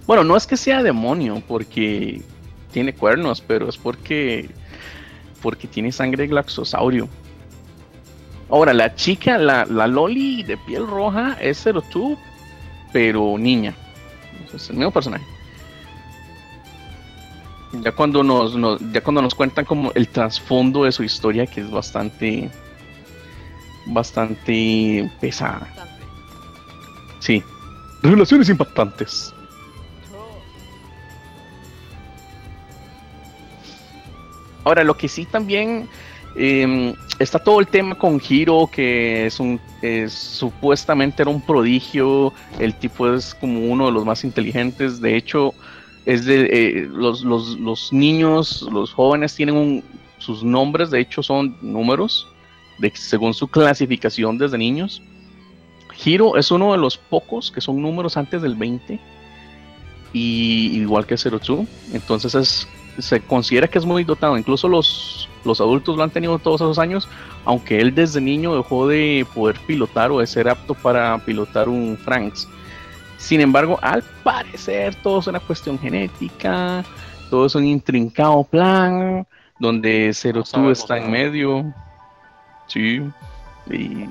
Bueno, 0.07 0.24
no 0.24 0.34
es 0.39 0.47
que 0.47 0.57
sea 0.57 0.82
demonio, 0.82 1.43
porque 1.47 2.22
tiene 2.72 2.95
cuernos, 2.95 3.43
pero 3.43 3.68
es 3.68 3.76
porque 3.76 4.49
porque 5.43 5.68
tiene 5.68 5.93
sangre 5.93 6.22
de 6.22 6.28
glaxosaurio. 6.28 7.11
Ahora, 8.49 8.72
la 8.72 8.95
chica, 8.95 9.36
la, 9.36 9.66
la 9.66 9.86
Loli 9.86 10.43
de 10.43 10.57
piel 10.57 10.86
roja 10.86 11.36
es 11.43 11.61
Zero 11.62 11.82
Two, 11.82 12.16
pero 12.91 13.36
niña. 13.36 13.74
Es 14.55 14.70
el 14.70 14.76
mismo 14.76 14.93
personaje. 14.93 15.26
Ya 17.82 17.93
cuando 17.93 18.22
nos, 18.22 18.57
nos- 18.57 18.80
ya 18.93 19.03
cuando 19.03 19.20
nos 19.20 19.34
cuentan 19.34 19.66
como 19.66 19.93
el 19.95 20.09
trasfondo 20.09 20.84
de 20.84 20.93
su 20.93 21.03
historia, 21.05 21.45
que 21.47 21.61
es 21.61 21.70
bastante 21.70 22.51
bastante 23.89 25.11
pesada. 25.20 25.68
Sí. 27.18 27.43
Relaciones 28.03 28.49
impactantes. 28.49 29.34
Ahora, 34.64 34.84
lo 34.84 34.97
que 34.97 35.09
sí 35.09 35.24
también 35.24 35.89
eh, 36.36 36.95
está 37.18 37.39
todo 37.39 37.59
el 37.61 37.66
tema 37.66 37.95
con 37.95 38.20
Hiro, 38.26 38.68
que 38.70 39.26
es 39.26 39.41
un 39.41 39.61
es- 39.80 40.12
supuestamente 40.12 41.22
era 41.22 41.30
un 41.30 41.41
prodigio. 41.41 42.34
El 42.59 42.74
tipo 42.74 43.12
es 43.12 43.34
como 43.34 43.61
uno 43.61 43.86
de 43.86 43.93
los 43.93 44.05
más 44.05 44.24
inteligentes. 44.24 45.01
De 45.01 45.16
hecho, 45.16 45.55
es 46.05 46.24
de 46.26 46.49
eh, 46.53 46.89
los, 46.91 47.22
los- 47.22 47.59
los 47.59 47.93
niños, 47.93 48.62
los 48.72 48.93
jóvenes 48.93 49.34
tienen 49.34 49.57
un- 49.57 49.84
sus 50.18 50.43
nombres, 50.45 50.91
de 50.91 51.01
hecho, 51.01 51.22
son 51.22 51.57
números 51.62 52.26
de, 52.79 52.93
según 52.95 53.35
su 53.35 53.49
clasificación 53.49 54.39
desde 54.39 54.59
niños. 54.59 55.03
Hiro 56.05 56.37
es 56.37 56.51
uno 56.51 56.72
de 56.72 56.79
los 56.79 56.97
pocos 56.97 57.51
que 57.51 57.61
son 57.61 57.83
números 57.83 58.16
antes 58.16 58.43
del 58.43 58.55
20. 58.55 59.01
Y 60.12 60.79
igual 60.79 61.07
que 61.07 61.18
Zero 61.18 61.39
Two. 61.39 61.66
Entonces 61.93 62.35
es, 62.35 62.68
se 62.99 63.20
considera 63.20 63.68
que 63.68 63.79
es 63.79 63.85
muy 63.85 64.05
dotado. 64.05 64.39
Incluso 64.39 64.68
los, 64.68 65.29
los 65.45 65.61
adultos 65.61 65.97
lo 65.97 66.03
han 66.03 66.11
tenido 66.11 66.39
todos 66.39 66.61
esos 66.61 66.79
años. 66.79 67.09
Aunque 67.45 67.81
él 67.81 67.95
desde 67.95 68.20
niño 68.20 68.55
dejó 68.57 68.87
de 68.87 69.26
poder 69.35 69.59
pilotar 69.66 70.11
o 70.11 70.20
de 70.20 70.26
ser 70.26 70.49
apto 70.49 70.74
para 70.74 71.18
pilotar 71.24 71.68
un 71.68 71.99
Franks. 71.99 72.49
Sin 73.18 73.41
embargo, 73.41 73.79
al 73.83 74.03
parecer 74.22 74.95
todo 75.03 75.18
es 75.18 75.26
una 75.26 75.41
cuestión 75.41 75.79
genética. 75.79 76.85
Todo 77.31 77.47
es 77.47 77.55
un 77.55 77.64
intrincado 77.64 78.45
plan. 78.45 79.26
Donde 79.59 80.12
Zero 80.14 80.45
No 80.55 80.62
Two 80.62 80.70
está 80.70 80.99
en 80.99 81.11
medio. 81.11 81.74
Sí. 82.69 83.03
Y 83.71 84.09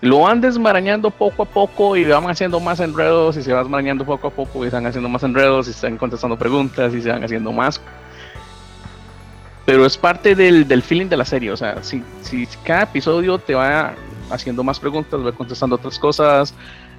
lo 0.00 0.20
van 0.20 0.40
desmarañando 0.40 1.10
poco 1.10 1.42
a 1.42 1.46
poco 1.46 1.96
y 1.96 2.04
van 2.04 2.28
haciendo 2.28 2.60
más 2.60 2.80
enredos 2.80 3.36
y 3.36 3.42
se 3.42 3.52
van 3.52 3.64
desmarañando 3.64 4.04
poco 4.04 4.28
a 4.28 4.30
poco 4.30 4.64
y 4.64 4.70
van 4.70 4.86
haciendo 4.86 5.08
más 5.08 5.22
enredos 5.22 5.68
y 5.68 5.86
van 5.86 5.96
contestando 5.96 6.38
preguntas 6.38 6.94
y 6.94 7.02
se 7.02 7.10
van 7.10 7.24
haciendo 7.24 7.52
más. 7.52 7.80
Pero 9.64 9.84
es 9.84 9.96
parte 9.96 10.34
del, 10.34 10.68
del 10.68 10.82
feeling 10.82 11.08
de 11.08 11.16
la 11.16 11.24
serie, 11.24 11.50
o 11.50 11.56
sea, 11.56 11.82
si, 11.82 12.02
si 12.22 12.46
cada 12.62 12.82
episodio 12.82 13.36
te 13.38 13.54
va 13.54 13.94
haciendo 14.30 14.62
más 14.62 14.78
preguntas, 14.78 15.18
va 15.24 15.32
contestando 15.32 15.74
otras 15.74 15.98
cosas, 15.98 16.54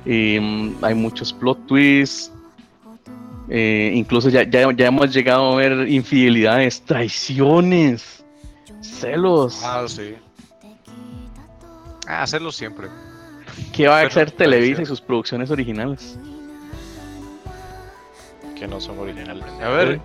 eh, 0.06 0.74
hay 0.82 0.94
muchos 0.94 1.32
plot 1.32 1.66
twists, 1.66 2.32
eh, 3.50 3.92
incluso 3.96 4.28
ya, 4.30 4.44
ya, 4.44 4.70
ya 4.74 4.88
hemos 4.88 5.14
llegado 5.14 5.54
a 5.54 5.56
ver 5.56 5.88
infidelidades, 5.88 6.82
traiciones, 6.82 8.26
celos. 8.82 9.62
Ah, 9.64 9.86
sí. 9.88 10.16
Ah, 12.08 12.24
hacerlo 12.24 12.52
siempre. 12.52 12.88
¿Qué 13.74 13.88
va 13.88 13.98
a 13.98 14.02
pero 14.04 14.10
hacer 14.10 14.32
Televisa 14.32 14.82
y 14.82 14.86
sus 14.86 15.02
producciones 15.02 15.52
originales? 15.52 16.18
Que 18.58 18.68
no 18.68 18.80
son 18.80 18.98
originales. 19.00 19.44
A 19.62 19.70
ver. 19.70 20.00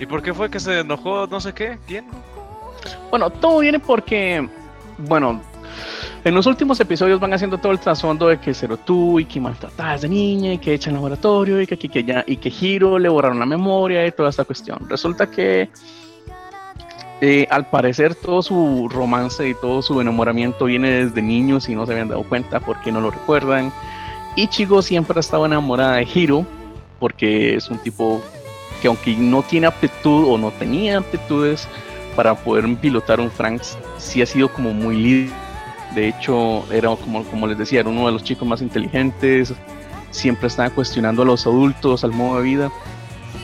¿Y 0.00 0.06
por 0.06 0.22
qué 0.22 0.32
fue 0.32 0.50
que 0.50 0.60
se 0.60 0.80
enojó 0.80 1.26
no 1.26 1.40
sé 1.40 1.52
qué? 1.52 1.78
¿Quién? 1.86 2.06
Bueno, 3.10 3.30
todo 3.30 3.58
viene 3.58 3.78
porque, 3.78 4.48
bueno, 4.98 5.42
en 6.24 6.34
los 6.34 6.46
últimos 6.46 6.78
episodios 6.80 7.20
van 7.20 7.32
haciendo 7.32 7.58
todo 7.58 7.72
el 7.72 7.78
trasfondo 7.78 8.28
de 8.28 8.38
que 8.38 8.54
Zero 8.54 8.76
Two 8.76 9.20
y 9.20 9.24
que 9.24 9.40
maltratadas 9.40 10.02
de 10.02 10.08
niña 10.08 10.52
y 10.52 10.58
que 10.58 10.74
echa 10.74 10.90
en 10.90 10.96
laboratorio 10.96 11.60
y 11.60 11.66
que, 11.66 11.78
que, 11.78 11.88
que 11.88 12.04
ya, 12.04 12.24
y 12.26 12.36
que 12.36 12.48
Hiro 12.48 12.98
le 12.98 13.08
borraron 13.08 13.38
la 13.38 13.46
memoria 13.46 14.06
y 14.06 14.12
toda 14.12 14.30
esta 14.30 14.44
cuestión. 14.44 14.88
Resulta 14.88 15.30
que 15.30 15.70
eh, 17.20 17.46
al 17.50 17.66
parecer 17.66 18.14
todo 18.14 18.42
su 18.42 18.88
romance 18.88 19.48
y 19.48 19.54
todo 19.54 19.82
su 19.82 20.00
enamoramiento 20.00 20.66
viene 20.66 21.04
desde 21.04 21.20
niños 21.20 21.68
y 21.68 21.74
no 21.74 21.84
se 21.84 21.92
habían 21.92 22.08
dado 22.08 22.22
cuenta 22.22 22.60
porque 22.60 22.92
no 22.92 23.00
lo 23.00 23.10
recuerdan. 23.10 23.72
Ichigo 24.36 24.82
siempre 24.82 25.18
ha 25.18 25.20
estado 25.20 25.46
enamorada 25.46 25.96
de 25.96 26.08
Hiro 26.12 26.46
porque 27.00 27.56
es 27.56 27.68
un 27.70 27.78
tipo 27.78 28.22
que 28.80 28.88
aunque 28.88 29.16
no 29.16 29.42
tiene 29.42 29.66
aptitud 29.66 30.28
o 30.28 30.38
no 30.38 30.52
tenía 30.52 30.98
aptitudes 30.98 31.66
para 32.14 32.34
poder 32.36 32.64
pilotar 32.76 33.20
un 33.20 33.30
Franks, 33.30 33.76
sí 33.98 34.22
ha 34.22 34.26
sido 34.26 34.48
como 34.52 34.72
muy 34.72 34.96
líder. 34.96 35.30
De 35.94 36.08
hecho, 36.08 36.64
era 36.72 36.94
como, 36.96 37.24
como 37.24 37.46
les 37.46 37.58
decía, 37.58 37.80
era 37.80 37.88
uno 37.88 38.06
de 38.06 38.12
los 38.12 38.22
chicos 38.22 38.46
más 38.46 38.60
inteligentes, 38.60 39.52
siempre 40.10 40.48
estaba 40.48 40.70
cuestionando 40.70 41.22
a 41.22 41.24
los 41.24 41.46
adultos, 41.46 42.04
al 42.04 42.12
modo 42.12 42.38
de 42.38 42.42
vida. 42.42 42.72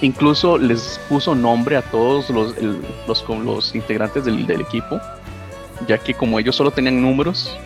Incluso 0.03 0.59
les 0.59 1.01
puso 1.09 1.35
nombre 1.35 1.77
a 1.77 1.83
todos 1.83 2.29
los, 2.31 2.57
el- 2.59 2.81
los, 3.07 3.23
con 3.23 3.45
los 3.45 3.75
integrantes 3.75 4.25
del, 4.25 4.47
del 4.47 4.61
equipo, 4.61 5.01
ya 5.87 5.99
que 5.99 6.13
como 6.15 6.39
ellos 6.39 6.57
solo 6.57 6.71
tenían 6.71 7.01
números, 7.01 7.57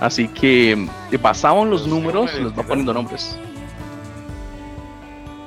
así 0.00 0.28
que 0.28 0.72
eh, 1.10 1.16
basaban 1.20 1.70
los 1.70 1.86
números, 1.86 2.32
les 2.34 2.52
va 2.56 2.62
poniendo 2.62 2.92
nombres. 2.94 3.36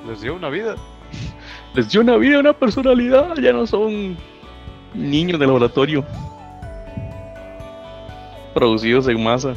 Les 0.07 0.21
dio 0.21 0.35
una 0.35 0.49
vida. 0.49 0.75
Les 1.73 1.89
dio 1.89 2.01
una 2.01 2.17
vida, 2.17 2.39
una 2.39 2.53
personalidad, 2.53 3.35
ya 3.37 3.53
no 3.53 3.67
son 3.67 4.17
niños 4.95 5.39
de 5.39 5.45
laboratorio. 5.45 6.03
Producidos 8.53 9.07
en 9.07 9.23
masa. 9.23 9.53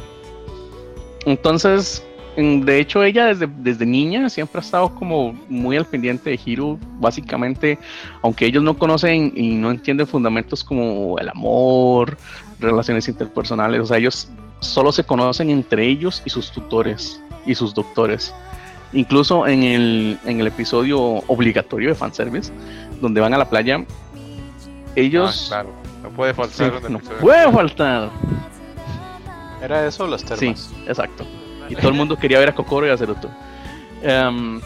Entonces, 1.25 2.05
en- 2.10 2.10
de 2.35 2.79
hecho, 2.79 3.03
ella 3.03 3.25
desde, 3.25 3.47
desde 3.47 3.85
niña 3.85 4.29
siempre 4.29 4.59
ha 4.59 4.63
estado 4.63 4.95
como 4.95 5.33
muy 5.49 5.75
al 5.75 5.85
pendiente 5.85 6.29
de 6.29 6.39
Hiro. 6.43 6.77
Básicamente, 6.99 7.77
aunque 8.21 8.45
ellos 8.45 8.63
no 8.63 8.77
conocen 8.77 9.33
y 9.35 9.55
no 9.55 9.71
entienden 9.71 10.07
fundamentos 10.07 10.63
como 10.63 11.17
el 11.19 11.29
amor, 11.29 12.17
relaciones 12.59 13.07
interpersonales, 13.07 13.81
o 13.81 13.85
sea, 13.85 13.97
ellos 13.97 14.29
solo 14.59 14.91
se 14.91 15.03
conocen 15.03 15.49
entre 15.49 15.87
ellos 15.87 16.21
y 16.25 16.29
sus 16.29 16.51
tutores 16.51 17.21
y 17.45 17.55
sus 17.55 17.73
doctores. 17.73 18.33
Incluso 18.93 19.47
en 19.47 19.63
el, 19.63 20.19
en 20.25 20.39
el 20.39 20.47
episodio 20.47 20.99
obligatorio 20.99 21.89
de 21.89 21.95
fanservice, 21.95 22.51
donde 23.01 23.21
van 23.21 23.33
a 23.33 23.37
la 23.37 23.49
playa, 23.49 23.85
ellos... 24.95 25.47
Ah, 25.47 25.63
claro. 25.63 25.81
No 26.03 26.09
puede 26.09 26.33
faltar 26.33 26.89
no 26.89 26.97
puede 26.97 27.51
faltar. 27.51 28.09
¿Era 29.61 29.85
eso 29.85 30.05
o 30.05 30.07
las 30.07 30.21
Sí, 30.21 30.47
exacto. 30.87 31.25
Y 31.71 31.75
todo 31.75 31.89
el 31.89 31.93
mundo 31.95 32.17
quería 32.17 32.39
ver 32.39 32.49
a 32.49 32.55
Kokoro 32.55 32.85
y 32.87 32.89
a 32.89 32.97
Ceruto. 32.97 33.29
Em, 34.01 34.59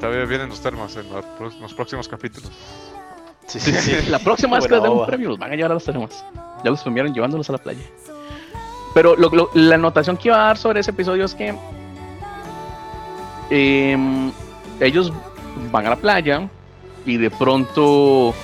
Todavía 0.00 0.24
vienen 0.26 0.48
los 0.50 0.60
termas 0.60 0.94
en 0.96 1.06
los 1.60 1.72
próximos 1.74 2.06
capítulos. 2.06 2.50
Sí, 3.46 3.58
sí, 3.60 3.72
sí, 3.72 3.92
La 4.10 4.18
próxima 4.18 4.56
vez 4.56 4.66
que 4.66 4.74
les 4.74 4.82
den 4.82 4.92
un 4.92 5.06
premio, 5.06 5.28
los 5.30 5.38
van 5.38 5.52
a 5.52 5.56
llevar 5.56 5.70
a 5.70 5.74
los 5.74 5.84
temas. 5.84 6.24
Ya 6.64 6.70
los 6.70 6.82
premiaron 6.82 7.14
llevándolos 7.14 7.48
a 7.48 7.52
la 7.52 7.58
playa. 7.58 7.80
Pero 8.92 9.16
lo- 9.16 9.30
lo- 9.30 9.50
la 9.54 9.76
anotación 9.76 10.16
que 10.16 10.28
iba 10.28 10.36
a 10.42 10.46
dar 10.48 10.58
sobre 10.58 10.80
ese 10.80 10.90
episodio 10.90 11.24
es 11.24 11.34
que 11.34 11.54
em, 13.50 14.32
ellos 14.80 15.12
van 15.70 15.86
a 15.86 15.90
la 15.90 15.96
playa 15.96 16.48
y 17.04 17.16
de 17.16 17.30
pronto 17.30 18.34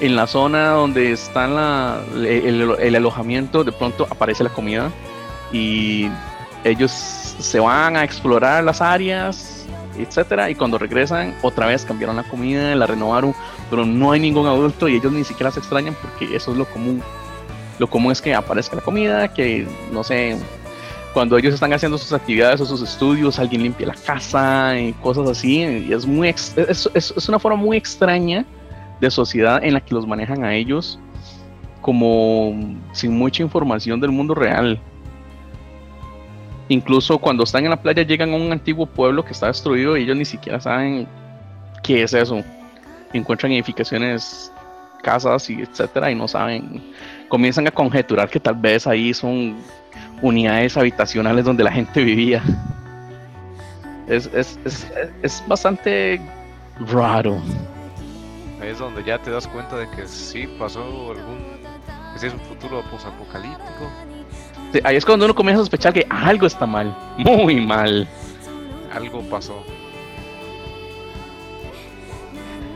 en 0.00 0.16
la 0.16 0.26
zona 0.26 0.70
donde 0.70 1.12
está 1.12 1.46
la, 1.46 2.00
el, 2.14 2.76
el 2.78 2.94
alojamiento, 2.96 3.64
de 3.64 3.72
pronto 3.72 4.06
aparece 4.10 4.44
la 4.44 4.50
comida 4.50 4.90
y 5.52 6.08
ellos 6.64 6.90
se 7.40 7.60
van 7.60 7.96
a 7.96 8.04
explorar 8.04 8.62
las 8.64 8.80
áreas, 8.80 9.66
etcétera, 9.98 10.50
y 10.50 10.54
cuando 10.54 10.78
regresan 10.78 11.34
otra 11.42 11.66
vez 11.66 11.84
cambiaron 11.84 12.16
la 12.16 12.22
comida, 12.24 12.74
la 12.74 12.86
renovaron, 12.86 13.34
pero 13.68 13.84
no 13.84 14.12
hay 14.12 14.20
ningún 14.20 14.46
adulto 14.46 14.88
y 14.88 14.96
ellos 14.96 15.12
ni 15.12 15.24
siquiera 15.24 15.50
se 15.50 15.60
extrañan 15.60 15.96
porque 16.00 16.34
eso 16.34 16.52
es 16.52 16.58
lo 16.58 16.64
común. 16.66 17.02
Lo 17.78 17.88
común 17.88 18.12
es 18.12 18.20
que 18.20 18.34
aparezca 18.34 18.76
la 18.76 18.82
comida, 18.82 19.32
que 19.32 19.66
no 19.90 20.04
sé, 20.04 20.36
cuando 21.12 21.36
ellos 21.36 21.54
están 21.54 21.72
haciendo 21.72 21.98
sus 21.98 22.12
actividades 22.12 22.60
o 22.60 22.66
sus 22.66 22.82
estudios, 22.82 23.38
alguien 23.38 23.62
limpia 23.62 23.88
la 23.88 23.94
casa 23.94 24.78
y 24.78 24.92
cosas 24.94 25.28
así. 25.28 25.60
Y 25.60 25.92
es, 25.92 26.06
muy 26.06 26.28
es, 26.28 26.54
es, 26.56 27.28
una 27.28 27.38
forma 27.38 27.56
muy 27.56 27.76
extraña 27.76 28.44
de 29.00 29.10
sociedad 29.10 29.62
en 29.62 29.74
la 29.74 29.80
que 29.80 29.94
los 29.94 30.06
manejan 30.06 30.44
a 30.44 30.54
ellos 30.54 30.98
como 31.80 32.76
sin 32.92 33.16
mucha 33.16 33.42
información 33.42 34.00
del 34.00 34.12
mundo 34.12 34.34
real. 34.34 34.80
Incluso 36.70 37.18
cuando 37.18 37.42
están 37.42 37.64
en 37.64 37.70
la 37.70 37.82
playa 37.82 38.04
llegan 38.04 38.32
a 38.32 38.36
un 38.36 38.52
antiguo 38.52 38.86
pueblo 38.86 39.24
que 39.24 39.32
está 39.32 39.48
destruido 39.48 39.96
y 39.96 40.04
ellos 40.04 40.16
ni 40.16 40.24
siquiera 40.24 40.60
saben 40.60 41.08
qué 41.82 42.04
es 42.04 42.14
eso. 42.14 42.44
Encuentran 43.12 43.50
edificaciones, 43.50 44.52
casas 45.02 45.50
y 45.50 45.62
etcétera 45.62 46.12
y 46.12 46.14
no 46.14 46.28
saben. 46.28 46.80
Comienzan 47.28 47.66
a 47.66 47.72
conjeturar 47.72 48.30
que 48.30 48.38
tal 48.38 48.54
vez 48.54 48.86
ahí 48.86 49.12
son 49.12 49.56
unidades 50.22 50.76
habitacionales 50.76 51.44
donde 51.44 51.64
la 51.64 51.72
gente 51.72 52.04
vivía. 52.04 52.40
Es, 54.06 54.30
es, 54.32 54.56
es, 54.64 54.86
es 55.22 55.42
bastante 55.48 56.20
raro. 56.92 57.36
Es 58.62 58.78
donde 58.78 59.02
ya 59.02 59.18
te 59.18 59.32
das 59.32 59.48
cuenta 59.48 59.76
de 59.76 59.90
que 59.90 60.06
sí 60.06 60.46
pasó 60.56 60.84
algún. 61.10 61.58
es 62.14 62.32
un 62.32 62.38
futuro 62.38 62.80
posapocalíptico. 62.92 63.90
Sí, 64.04 64.09
ahí 64.84 64.96
es 64.96 65.04
cuando 65.04 65.24
uno 65.24 65.34
comienza 65.34 65.60
a 65.60 65.64
sospechar 65.64 65.92
que 65.92 66.06
algo 66.08 66.46
está 66.46 66.66
mal. 66.66 66.96
Muy 67.18 67.64
mal. 67.64 68.06
Algo 68.92 69.22
pasó. 69.22 69.62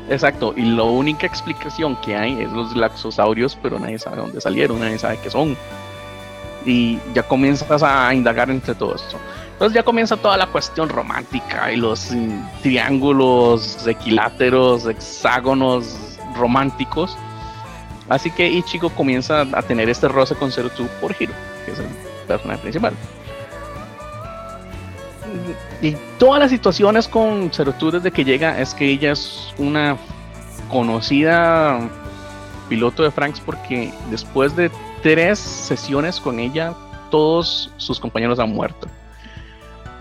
Exacto, 0.09 0.53
y 0.55 0.63
la 0.63 0.83
única 0.83 1.27
explicación 1.27 1.97
que 1.97 2.15
hay 2.15 2.43
es 2.43 2.53
los 2.53 2.77
laxosaurios, 2.77 3.57
pero 3.63 3.79
nadie 3.79 3.99
sabe 3.99 4.19
dónde 4.19 4.41
salieron, 4.41 4.79
nadie 4.81 4.99
sabe 4.99 5.19
qué 5.23 5.31
son 5.31 5.57
y 6.67 6.99
ya 7.15 7.23
comienzas 7.23 7.83
a 7.83 8.13
indagar 8.15 8.51
entre 8.51 8.75
todo 8.75 8.95
esto. 8.95 9.19
Entonces 9.53 9.75
ya 9.75 9.83
comienza 9.83 10.17
toda 10.17 10.37
la 10.37 10.47
cuestión 10.47 10.89
romántica 10.89 11.71
y 11.73 11.77
los 11.77 12.11
triángulos 12.63 13.87
equiláteros, 13.87 14.87
hexágonos 14.87 16.19
románticos. 16.37 17.17
Así 18.09 18.31
que 18.31 18.49
Ichigo 18.49 18.91
comienza 18.91 19.43
a 19.43 19.63
tener 19.63 19.89
este 19.89 20.09
roce 20.09 20.35
con 20.35 20.51
Zero 20.51 20.71
por 21.01 21.15
Hiro, 21.19 21.33
que 21.65 21.73
es 21.73 21.79
el 21.79 21.87
personaje 22.27 22.61
principal. 22.61 22.95
Y 25.83 25.97
todas 26.19 26.41
las 26.41 26.51
situaciones 26.51 27.09
con 27.09 27.51
Zero 27.53 27.75
desde 27.91 28.11
que 28.11 28.25
llega 28.25 28.61
es 28.61 28.75
que 28.75 28.87
ella 28.87 29.13
es 29.13 29.55
una 29.59 29.97
conocida 30.71 31.81
piloto 32.69 33.03
de 33.03 33.11
Franks 33.11 33.41
porque 33.41 33.93
después 34.11 34.57
de 34.57 34.71
tres 35.03 35.39
sesiones 35.39 36.21
con 36.21 36.41
ella, 36.41 36.75
todos 37.11 37.71
sus 37.77 38.01
compañeros 38.01 38.39
han 38.39 38.51
muerto. 38.51 38.89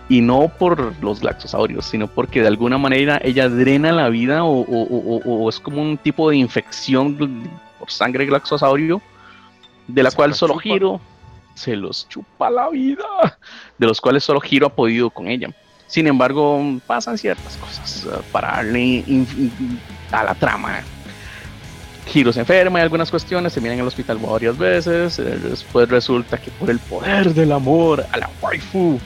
Y 0.10 0.22
no 0.22 0.50
por 0.50 0.94
los 1.02 1.24
laxosaurios, 1.24 1.86
sino 1.86 2.08
porque 2.08 2.42
de 2.42 2.48
alguna 2.48 2.78
manera 2.78 3.20
ella 3.24 3.50
drena 3.50 3.92
la 3.92 4.10
vida 4.10 4.44
o, 4.44 5.50
es 5.50 5.60
como 5.60 5.82
un 5.82 5.98
tipo 5.98 6.30
de 6.30 6.38
infección 6.38 7.18
por 7.80 7.90
sangre 7.90 8.30
laxosaurio, 8.30 9.02
de 9.88 10.04
la 10.04 10.12
cual 10.12 10.34
solo 10.34 10.58
Giro 10.58 11.02
se 11.56 11.76
los 11.76 12.08
chupa 12.10 12.50
la 12.50 12.70
vida, 12.70 13.04
de 13.78 13.88
los 13.88 14.00
cuales 14.02 14.24
solo 14.24 14.40
Giro 14.40 14.68
ha 14.68 14.76
podido 14.76 15.10
con 15.10 15.28
ella. 15.28 15.50
Sin 15.88 16.08
embargo, 16.08 16.60
pasan 16.88 17.18
ciertas 17.18 17.56
cosas 17.58 18.08
para 18.32 18.52
darle 18.56 19.04
a 20.12 20.24
la 20.24 20.36
trama 20.36 20.82
Hiro 22.12 22.34
se 22.34 22.42
enferma 22.42 22.80
y 22.80 22.82
algunas 22.82 23.10
cuestiones, 23.10 23.54
se 23.54 23.60
vienen 23.60 23.80
al 23.80 23.88
hospital 23.88 24.18
varias 24.18 24.58
veces, 24.58 25.20
eh, 25.20 25.40
después 25.42 25.90
resulta 25.90 26.38
que 26.38 26.52
por 26.52 26.70
el 26.70 26.80
poder 26.80 27.34
del 27.34 27.52
amor 27.52 28.06
a 28.12 28.18
la 28.18 28.30
waifu 28.42 29.00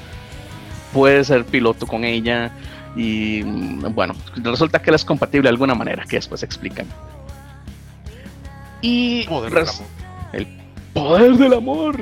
puede 0.93 1.23
ser 1.23 1.45
piloto 1.45 1.85
con 1.85 2.03
ella 2.03 2.51
y 2.95 3.43
mm, 3.45 3.93
bueno, 3.93 4.15
resulta 4.37 4.81
que 4.81 4.89
él 4.89 4.95
es 4.95 5.05
compatible 5.05 5.43
de 5.43 5.49
alguna 5.49 5.75
manera, 5.75 6.05
que 6.05 6.15
después 6.15 6.41
explican. 6.43 6.87
Y 8.81 9.27
el 10.33 10.47
poder 10.93 11.33
del 11.37 11.53
amor. 11.53 11.97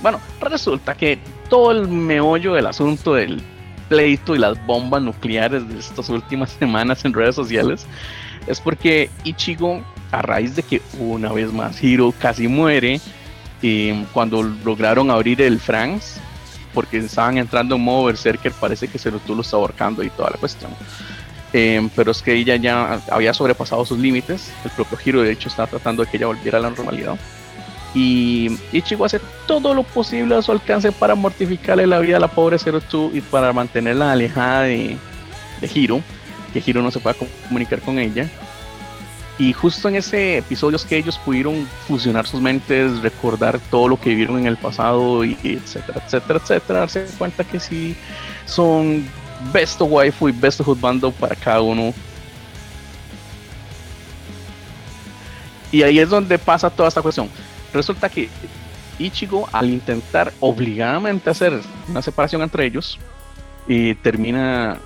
Bueno, 0.00 0.20
resulta 0.40 0.94
que 0.94 1.18
todo 1.48 1.72
el 1.72 1.88
meollo 1.88 2.54
del 2.54 2.66
asunto 2.66 3.14
del 3.14 3.42
pleito 3.88 4.34
y 4.34 4.38
las 4.38 4.64
bombas 4.66 5.02
nucleares 5.02 5.68
de 5.68 5.78
estas 5.78 6.08
últimas 6.08 6.50
semanas 6.58 7.04
en 7.04 7.14
redes 7.14 7.34
sociales 7.34 7.86
es 8.46 8.60
porque 8.60 9.10
Ichigo, 9.24 9.82
a 10.10 10.22
raíz 10.22 10.56
de 10.56 10.62
que 10.62 10.80
una 10.98 11.32
vez 11.32 11.52
más 11.52 11.82
Hiro 11.82 12.14
casi 12.18 12.48
muere, 12.48 13.00
eh, 13.62 14.04
cuando 14.12 14.42
lograron 14.42 15.10
abrir 15.10 15.42
el 15.42 15.58
Franks, 15.58 16.20
porque 16.72 16.98
estaban 16.98 17.38
entrando 17.38 17.74
en 17.74 17.82
modo 17.82 18.04
Berserker, 18.04 18.52
parece 18.52 18.88
que 18.88 18.98
Zerutu 18.98 19.34
lo 19.34 19.42
está 19.42 19.56
ahorcando 19.56 20.02
y 20.02 20.10
toda 20.10 20.30
la 20.30 20.36
cuestión. 20.38 20.70
Eh, 21.52 21.88
pero 21.96 22.10
es 22.10 22.22
que 22.22 22.34
ella 22.34 22.56
ya 22.56 23.00
había 23.10 23.34
sobrepasado 23.34 23.84
sus 23.84 23.98
límites. 23.98 24.52
El 24.64 24.70
propio 24.70 24.98
Hiro, 25.02 25.22
de 25.22 25.32
hecho, 25.32 25.48
está 25.48 25.66
tratando 25.66 26.04
de 26.04 26.10
que 26.10 26.18
ella 26.18 26.26
volviera 26.26 26.58
a 26.58 26.60
la 26.60 26.70
normalidad. 26.70 27.18
Y 27.98 28.56
Ichigo 28.70 29.04
hace 29.04 29.20
todo 29.48 29.74
lo 29.74 29.82
posible 29.82 30.36
a 30.36 30.42
su 30.42 30.52
alcance 30.52 30.92
para 30.92 31.16
mortificarle 31.16 31.84
la 31.84 31.98
vida 31.98 32.18
a 32.18 32.20
la 32.20 32.28
pobre 32.28 32.56
Zerutu 32.56 33.10
y 33.12 33.20
para 33.20 33.52
mantenerla 33.52 34.12
alejada 34.12 34.62
de, 34.62 34.96
de 35.60 35.70
Hiro 35.74 36.00
que 36.52 36.62
Hiro 36.64 36.80
no 36.80 36.92
se 36.92 37.00
pueda 37.00 37.16
comunicar 37.48 37.80
con 37.80 37.98
ella. 37.98 38.30
Y 39.36 39.52
justo 39.52 39.88
en 39.88 39.96
ese 39.96 40.38
episodio 40.38 40.76
es 40.76 40.84
que 40.84 40.96
ellos 40.96 41.18
pudieron 41.18 41.66
fusionar 41.88 42.24
sus 42.24 42.40
mentes, 42.40 43.00
recordar 43.00 43.58
todo 43.68 43.88
lo 43.88 44.00
que 44.00 44.10
vivieron 44.10 44.38
en 44.38 44.46
el 44.46 44.56
pasado, 44.56 45.24
y 45.24 45.36
etcétera, 45.42 46.00
etcétera, 46.06 46.40
etcétera, 46.40 46.78
darse 46.78 47.04
cuenta 47.18 47.42
que 47.42 47.58
sí 47.58 47.96
son 48.46 49.04
best 49.52 49.80
of 49.80 49.90
waifu 49.90 50.28
y 50.28 50.32
best 50.32 50.60
of 50.60 50.80
bando 50.80 51.10
para 51.10 51.34
cada 51.34 51.62
uno. 51.62 51.92
Y 55.72 55.82
ahí 55.82 55.98
es 55.98 56.08
donde 56.08 56.38
pasa 56.38 56.70
toda 56.70 56.88
esta 56.88 57.02
cuestión. 57.02 57.28
Resulta 57.72 58.08
que 58.08 58.28
Ichigo, 58.98 59.48
al 59.52 59.70
intentar 59.70 60.32
obligadamente 60.40 61.30
hacer 61.30 61.60
una 61.88 62.02
separación 62.02 62.42
entre 62.42 62.66
ellos, 62.66 62.98
y 63.68 63.94
termina 63.96 64.78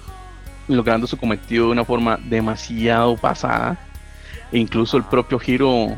logrando 0.69 1.07
su 1.07 1.17
cometido 1.17 1.67
de 1.67 1.73
una 1.73 1.85
forma 1.85 2.19
demasiado 2.25 3.17
pasada. 3.17 3.79
E 4.51 4.59
incluso 4.59 4.97
el 4.97 5.05
propio 5.05 5.41
Hiro 5.45 5.97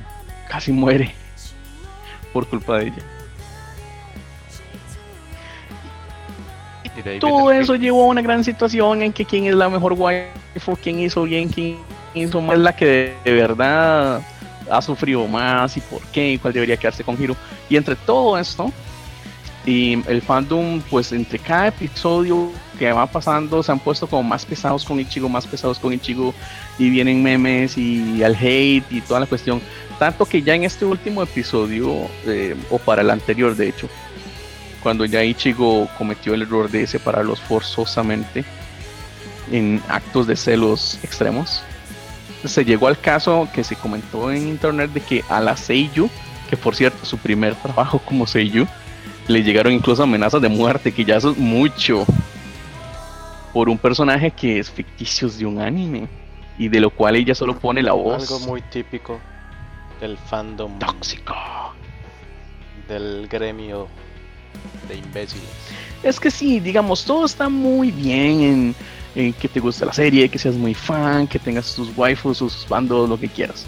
casi 0.49 0.71
muere 0.71 1.15
por 2.33 2.47
culpa 2.47 2.79
de 2.79 2.87
ella. 2.87 3.03
todo 7.21 7.51
eso 7.51 7.75
llevó 7.75 8.05
a 8.05 8.07
una 8.07 8.23
gran 8.23 8.45
situación 8.45 9.03
en 9.03 9.13
que 9.13 9.25
quién 9.25 9.47
es 9.47 9.55
la 9.55 9.69
mejor 9.69 9.95
waifu, 9.95 10.77
quién 10.81 11.01
hizo 11.01 11.25
bien, 11.25 11.49
quién 11.49 11.79
hizo 12.15 12.41
mal, 12.41 12.63
la 12.63 12.77
que 12.77 13.15
de, 13.25 13.33
verdad 13.33 14.23
ha 14.71 14.83
sufrido 14.83 15.27
más 15.27 15.77
y 15.77 15.81
por 15.81 16.01
qué, 16.07 16.33
y 16.33 16.39
cuál 16.39 16.53
debería 16.53 16.77
quedarse 16.77 17.05
con 17.05 17.21
Hiro. 17.21 17.37
Y 17.69 17.77
entre 17.77 17.97
todo 17.97 18.39
esto, 18.39 18.73
y 19.67 19.95
el 20.09 20.21
fandom, 20.21 20.81
pues 20.91 21.13
entre 21.13 21.39
cada 21.39 21.69
episodio 21.69 22.51
que 22.79 22.93
va 22.93 23.07
pasando, 23.07 23.63
se 23.63 23.73
han 23.73 23.79
puesto 23.79 24.07
como 24.07 24.23
más 24.23 24.45
pesados 24.45 24.85
con 24.85 25.01
Ichigo, 25.01 25.29
más 25.29 25.47
pesados 25.47 25.79
con 25.79 25.93
Ichigo, 25.93 26.35
y 26.79 26.91
vienen 26.91 27.23
memes 27.23 27.79
y 27.79 28.23
al 28.23 28.37
hate 28.37 28.85
y 28.91 29.01
toda 29.01 29.21
la 29.21 29.27
cuestión. 29.27 29.63
Tanto 29.99 30.27
que 30.27 30.43
ya 30.43 30.55
en 30.55 30.65
este 30.65 30.85
último 30.85 31.23
episodio, 31.23 32.09
eh, 32.27 32.55
o 32.71 32.79
para 32.79 33.03
el 33.03 33.11
anterior 33.11 33.57
de 33.57 33.69
hecho, 33.69 33.89
cuando 34.83 35.07
ya 35.07 35.25
Ichigo 35.25 35.89
cometió 35.97 36.35
el 36.35 36.43
error 36.43 36.71
de 36.71 36.87
separarlos 36.87 37.41
forzosamente 37.41 38.45
en 39.51 39.83
actos 39.89 40.27
de 40.27 40.37
celos 40.37 40.99
extremos, 41.03 41.63
se 42.49 42.65
llegó 42.65 42.89
al 42.89 42.99
caso 42.99 43.49
que 43.53 43.65
se 43.65 43.77
comentó 43.77 44.31
en 44.31 44.49
internet 44.49 44.91
de 44.93 45.01
que 45.01 45.25
a 45.29 45.41
la 45.41 45.57
Seiyu, 45.57 46.09
que 46.49 46.57
por 46.57 46.75
cierto 46.75 47.05
su 47.05 47.19
primer 47.19 47.55
trabajo 47.57 47.99
como 47.99 48.27
Seiyu, 48.27 48.67
le 49.29 49.43
llegaron 49.43 49.73
incluso 49.73 50.03
amenazas 50.03 50.43
de 50.43 50.49
muerte, 50.49 50.93
que 50.93 51.05
ya 51.05 51.17
eso 51.17 51.31
es 51.31 51.39
mucho. 51.39 52.05
Por 53.53 53.69
un 53.69 53.79
personaje 53.79 54.31
que 54.31 54.59
es 54.59 54.71
ficticio 54.71 55.29
de 55.29 55.47
un 55.47 55.61
anime. 55.61 56.09
Y 56.59 56.69
de 56.69 56.81
lo 56.81 56.91
cual 56.91 57.17
ella 57.17 57.35
solo 57.35 57.59
pone 57.59 57.83
la 57.83 57.95
voz. 57.95 58.31
Algo 58.31 58.47
muy 58.47 58.63
típico 58.63 59.19
del 60.01 60.17
fandom. 60.19 60.79
Tóxico. 60.79 61.35
Del 62.89 63.27
gremio 63.29 63.89
de 64.89 64.97
imbéciles. 64.97 65.49
Es 66.03 66.21
que 66.21 66.31
sí, 66.31 66.61
digamos, 66.61 67.05
todo 67.05 67.25
está 67.25 67.49
muy 67.49 67.91
bien 67.91 68.41
en, 68.43 68.75
que 69.15 69.49
te 69.49 69.61
guste 69.61 69.87
la 69.87 69.93
serie, 69.93 70.29
que 70.29 70.39
seas 70.39 70.57
muy 70.57 70.75
fan, 70.75 71.27
que 71.27 71.39
tengas 71.39 71.75
tus 71.75 71.97
waifus, 71.97 72.39
sus 72.39 72.69
bandos, 72.69 73.09
lo 73.09 73.19
que 73.19 73.29
quieras. 73.29 73.67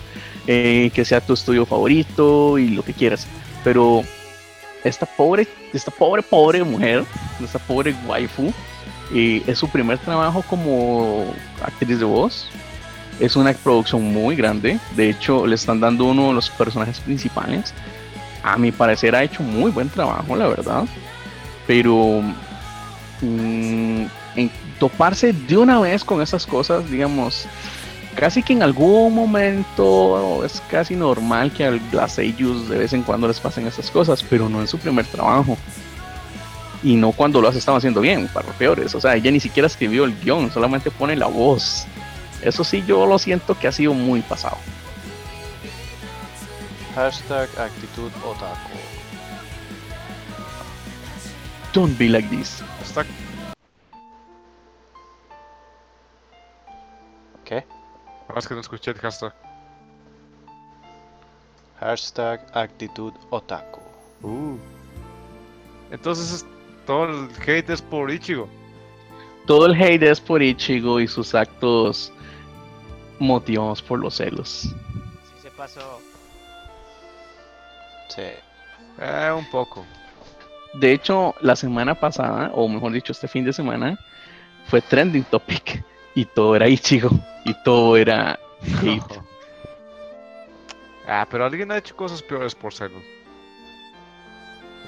Eh, 0.49 0.91
que 0.95 1.05
sea 1.05 1.21
tu 1.21 1.33
estudio 1.33 1.67
favorito 1.67 2.59
y 2.59 2.69
lo 2.69 2.83
que 2.83 2.93
quieras. 2.93 3.27
Pero 3.65 4.03
esta 4.85 5.07
pobre, 5.07 5.47
esta 5.73 5.91
pobre, 5.91 6.23
pobre 6.23 6.63
mujer, 6.63 7.05
esta 7.43 7.59
pobre 7.59 7.95
waifu, 8.07 8.53
y 9.13 9.43
es 9.49 9.59
su 9.59 9.69
primer 9.69 9.99
trabajo 9.99 10.43
como 10.43 11.33
actriz 11.63 11.99
de 11.99 12.05
voz. 12.05 12.49
Es 13.21 13.35
una 13.35 13.53
producción 13.55 14.03
muy 14.13 14.37
grande. 14.37 14.79
De 14.95 15.11
hecho, 15.11 15.47
le 15.47 15.55
están 15.55 15.81
dando 15.81 16.05
uno 16.05 16.29
de 16.29 16.35
los 16.35 16.51
personajes 16.51 17.01
principales. 17.01 17.73
A 18.43 18.57
mi 18.59 18.73
parecer 18.73 19.15
ha 19.15 19.23
hecho 19.23 19.43
muy 19.43 19.71
buen 19.71 19.89
trabajo, 19.89 20.37
la 20.37 20.49
verdad. 20.49 20.85
Pero 21.67 22.23
mm, 23.23 24.05
toparse 24.79 25.33
de 25.33 25.57
una 25.57 25.81
vez 25.81 26.05
con 26.05 26.21
esas 26.23 26.47
cosas, 26.47 26.91
digamos, 26.91 27.47
casi 28.15 28.43
que 28.43 28.55
en 28.55 28.63
algún 28.63 29.15
momento 29.15 30.45
es 30.45 30.63
casi 30.71 30.97
normal 30.97 31.53
que 31.53 31.65
a 31.67 31.79
las 31.93 32.19
ellos 32.19 32.69
de 32.69 32.79
vez 32.79 32.93
en 32.93 33.03
cuando 33.03 33.29
les 33.29 33.39
pasen 33.39 33.67
esas 33.67 33.91
cosas, 33.91 34.23
pero 34.23 34.49
no 34.49 34.61
en 34.61 34.69
su 34.69 34.79
primer 34.79 35.07
trabajo. 35.07 35.57
Y 36.83 36.97
no 36.97 37.13
cuando 37.13 37.41
lo 37.41 37.49
has 37.49 37.57
estado 37.57 37.79
haciendo 37.79 38.01
bien, 38.01 38.29
para 38.29 38.47
los 38.47 38.57
peores. 38.57 38.95
O 38.95 39.01
sea, 39.01 39.17
ella 39.17 39.31
ni 39.31 39.41
siquiera 39.41 39.67
escribió 39.67 40.05
el 40.05 40.19
guion, 40.21 40.51
solamente 40.53 40.91
pone 40.91 41.17
la 41.17 41.27
voz. 41.27 41.87
Eso 42.43 42.65
sí, 42.65 42.85
yo 42.87 43.07
lo 43.07 43.19
siento 43.19 43.59
que 43.59 43.69
ha 43.69 43.73
sido 43.73 43.95
muy 43.95 44.21
pasado. 44.21 44.59
Hashtag 46.95 47.49
actitud 47.59 48.11
otaku. 48.25 48.79
Don't 51.73 51.99
be 51.99 52.09
like 52.09 52.29
this. 52.29 52.63
Hashtag, 52.81 53.07
¿Qué? 57.47 57.65
ahora 58.29 58.41
es 58.41 58.49
que 58.49 58.55
no 58.55 58.61
escuché 58.61 58.91
el 58.91 58.99
hashtag. 58.99 59.33
Hashtag 61.81 62.45
actitud 62.55 63.13
otaku. 63.31 63.81
Uh. 64.23 64.57
Entonces 65.91 66.33
es- 66.33 66.47
todo 66.87 67.05
el 67.05 67.29
hate 67.47 67.71
es 67.71 67.83
por 67.83 68.11
Ichigo. 68.11 68.49
Todo 69.47 69.67
el 69.67 69.81
hate 69.81 70.03
es 70.03 70.21
por 70.21 70.43
Ichigo 70.43 70.99
y 71.01 71.07
sus 71.07 71.35
actos 71.35 72.13
motivados 73.19 73.81
por 73.83 73.99
los 74.01 74.17
celos. 74.17 74.63
Sí 74.63 75.41
se 75.43 75.51
pasó. 75.53 76.01
Sí. 78.09 78.23
Eh, 78.99 79.33
un 79.37 79.49
poco. 79.51 79.85
De 80.75 80.93
hecho, 80.93 81.35
la 81.41 81.55
semana 81.57 81.95
pasada, 81.95 82.51
o 82.55 82.69
mejor 82.69 82.93
dicho, 82.93 83.13
este 83.13 83.29
fin 83.29 83.45
de 83.45 83.53
semana, 83.53 83.99
fue 84.67 84.81
trending 84.81 85.25
topic 85.25 85.85
y 86.17 86.25
todo 86.25 86.57
era 86.57 86.67
Ichigo 86.69 87.11
y 87.45 87.55
todo 87.63 87.97
era 87.97 88.41
hate. 88.83 89.21
Ah, 91.07 91.25
pero 91.31 91.45
alguien 91.45 91.71
ha 91.71 91.79
hecho 91.79 91.95
cosas 91.95 92.21
peores 92.23 92.55
por 92.57 92.75
celos. 92.75 93.03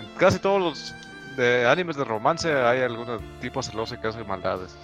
En 0.00 0.18
casi 0.18 0.40
todos 0.40 0.60
los 0.60 0.94
de 1.36 1.68
animes 1.68 1.96
de 1.96 2.02
romance 2.02 2.52
hay 2.52 2.80
algún 2.82 3.06
tipo 3.40 3.62
celoso 3.62 4.00
que 4.00 4.08
hace 4.08 4.24
maldades. 4.24 4.76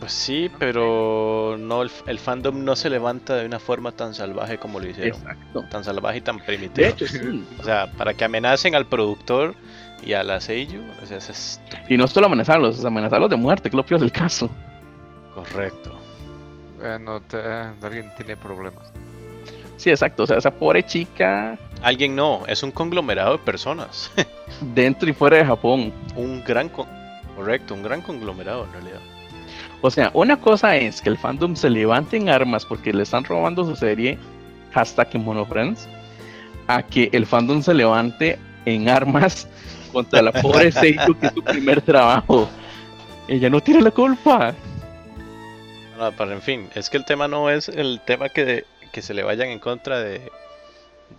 Pues 0.00 0.12
sí, 0.12 0.50
pero 0.58 1.56
no 1.58 1.82
el, 1.82 1.90
el 2.06 2.18
fandom 2.18 2.64
no 2.64 2.74
se 2.74 2.90
levanta 2.90 3.36
de 3.36 3.46
una 3.46 3.60
forma 3.60 3.92
tan 3.92 4.12
salvaje 4.12 4.58
como 4.58 4.80
lo 4.80 4.88
hicieron. 4.88 5.16
Exacto. 5.16 5.64
Tan 5.70 5.84
salvaje 5.84 6.18
y 6.18 6.20
tan 6.20 6.38
De 6.38 6.42
primitiva. 6.42 6.88
hecho, 6.88 7.06
sí. 7.06 7.46
O 7.58 7.62
sea, 7.64 7.90
para 7.92 8.12
que 8.12 8.24
amenacen 8.24 8.74
al 8.74 8.86
productor 8.86 9.54
y 10.04 10.12
a 10.14 10.22
la 10.24 10.40
Seiyu, 10.40 10.82
o 11.02 11.06
sea, 11.06 11.18
es 11.18 11.60
Y 11.88 11.96
no 11.96 12.06
solo 12.08 12.26
amenazarlos, 12.26 12.78
es 12.78 12.84
amenazarlos 12.84 13.30
de 13.30 13.36
muerte, 13.36 13.70
que 13.70 13.76
es 13.76 13.78
lo 13.78 13.86
peor 13.86 14.00
del 14.00 14.12
caso. 14.12 14.50
Correcto. 15.42 15.92
Bueno, 16.78 17.20
te- 17.20 17.36
alguien 17.82 18.10
tiene 18.16 18.36
problemas. 18.36 18.92
Sí, 19.76 19.90
exacto. 19.90 20.24
O 20.24 20.26
sea, 20.26 20.38
esa 20.38 20.50
pobre 20.50 20.84
chica 20.84 21.56
Alguien 21.82 22.16
no, 22.16 22.42
es 22.48 22.62
un 22.64 22.72
conglomerado 22.72 23.32
de 23.32 23.38
personas. 23.38 24.10
dentro 24.74 25.08
y 25.08 25.12
fuera 25.12 25.36
de 25.38 25.44
Japón. 25.44 25.92
un 26.16 26.42
gran 26.44 26.68
con- 26.68 26.88
correcto, 27.36 27.74
un 27.74 27.82
gran 27.82 28.00
conglomerado 28.02 28.64
en 28.64 28.72
realidad. 28.72 29.00
O 29.80 29.90
sea, 29.90 30.10
una 30.14 30.36
cosa 30.40 30.76
es 30.76 31.00
que 31.00 31.08
el 31.08 31.16
fandom 31.18 31.54
se 31.54 31.70
levante 31.70 32.16
en 32.16 32.28
armas 32.28 32.64
porque 32.66 32.92
le 32.92 33.04
están 33.04 33.22
robando 33.22 33.64
su 33.64 33.76
serie, 33.76 34.18
hashtag 34.72 35.08
en 35.12 35.24
Monofriends, 35.24 35.88
a 36.66 36.82
que 36.82 37.08
el 37.12 37.24
fandom 37.26 37.62
se 37.62 37.74
levante 37.74 38.38
en 38.64 38.88
armas 38.88 39.46
contra 39.92 40.20
la 40.20 40.32
pobre 40.32 40.72
Seiko 40.72 41.14
que 41.14 41.26
es 41.28 41.32
su 41.32 41.42
primer 41.44 41.80
trabajo. 41.80 42.48
Ella 43.28 43.48
no 43.48 43.60
tiene 43.60 43.82
la 43.82 43.92
culpa. 43.92 44.52
En 46.00 46.42
fin, 46.42 46.70
es 46.74 46.88
que 46.90 46.96
el 46.96 47.04
tema 47.04 47.28
no 47.28 47.50
es 47.50 47.68
el 47.68 48.00
tema 48.04 48.28
que, 48.30 48.66
que 48.92 49.02
se 49.02 49.14
le 49.14 49.22
vayan 49.24 49.48
en 49.48 49.58
contra 49.58 49.98
de, 50.00 50.32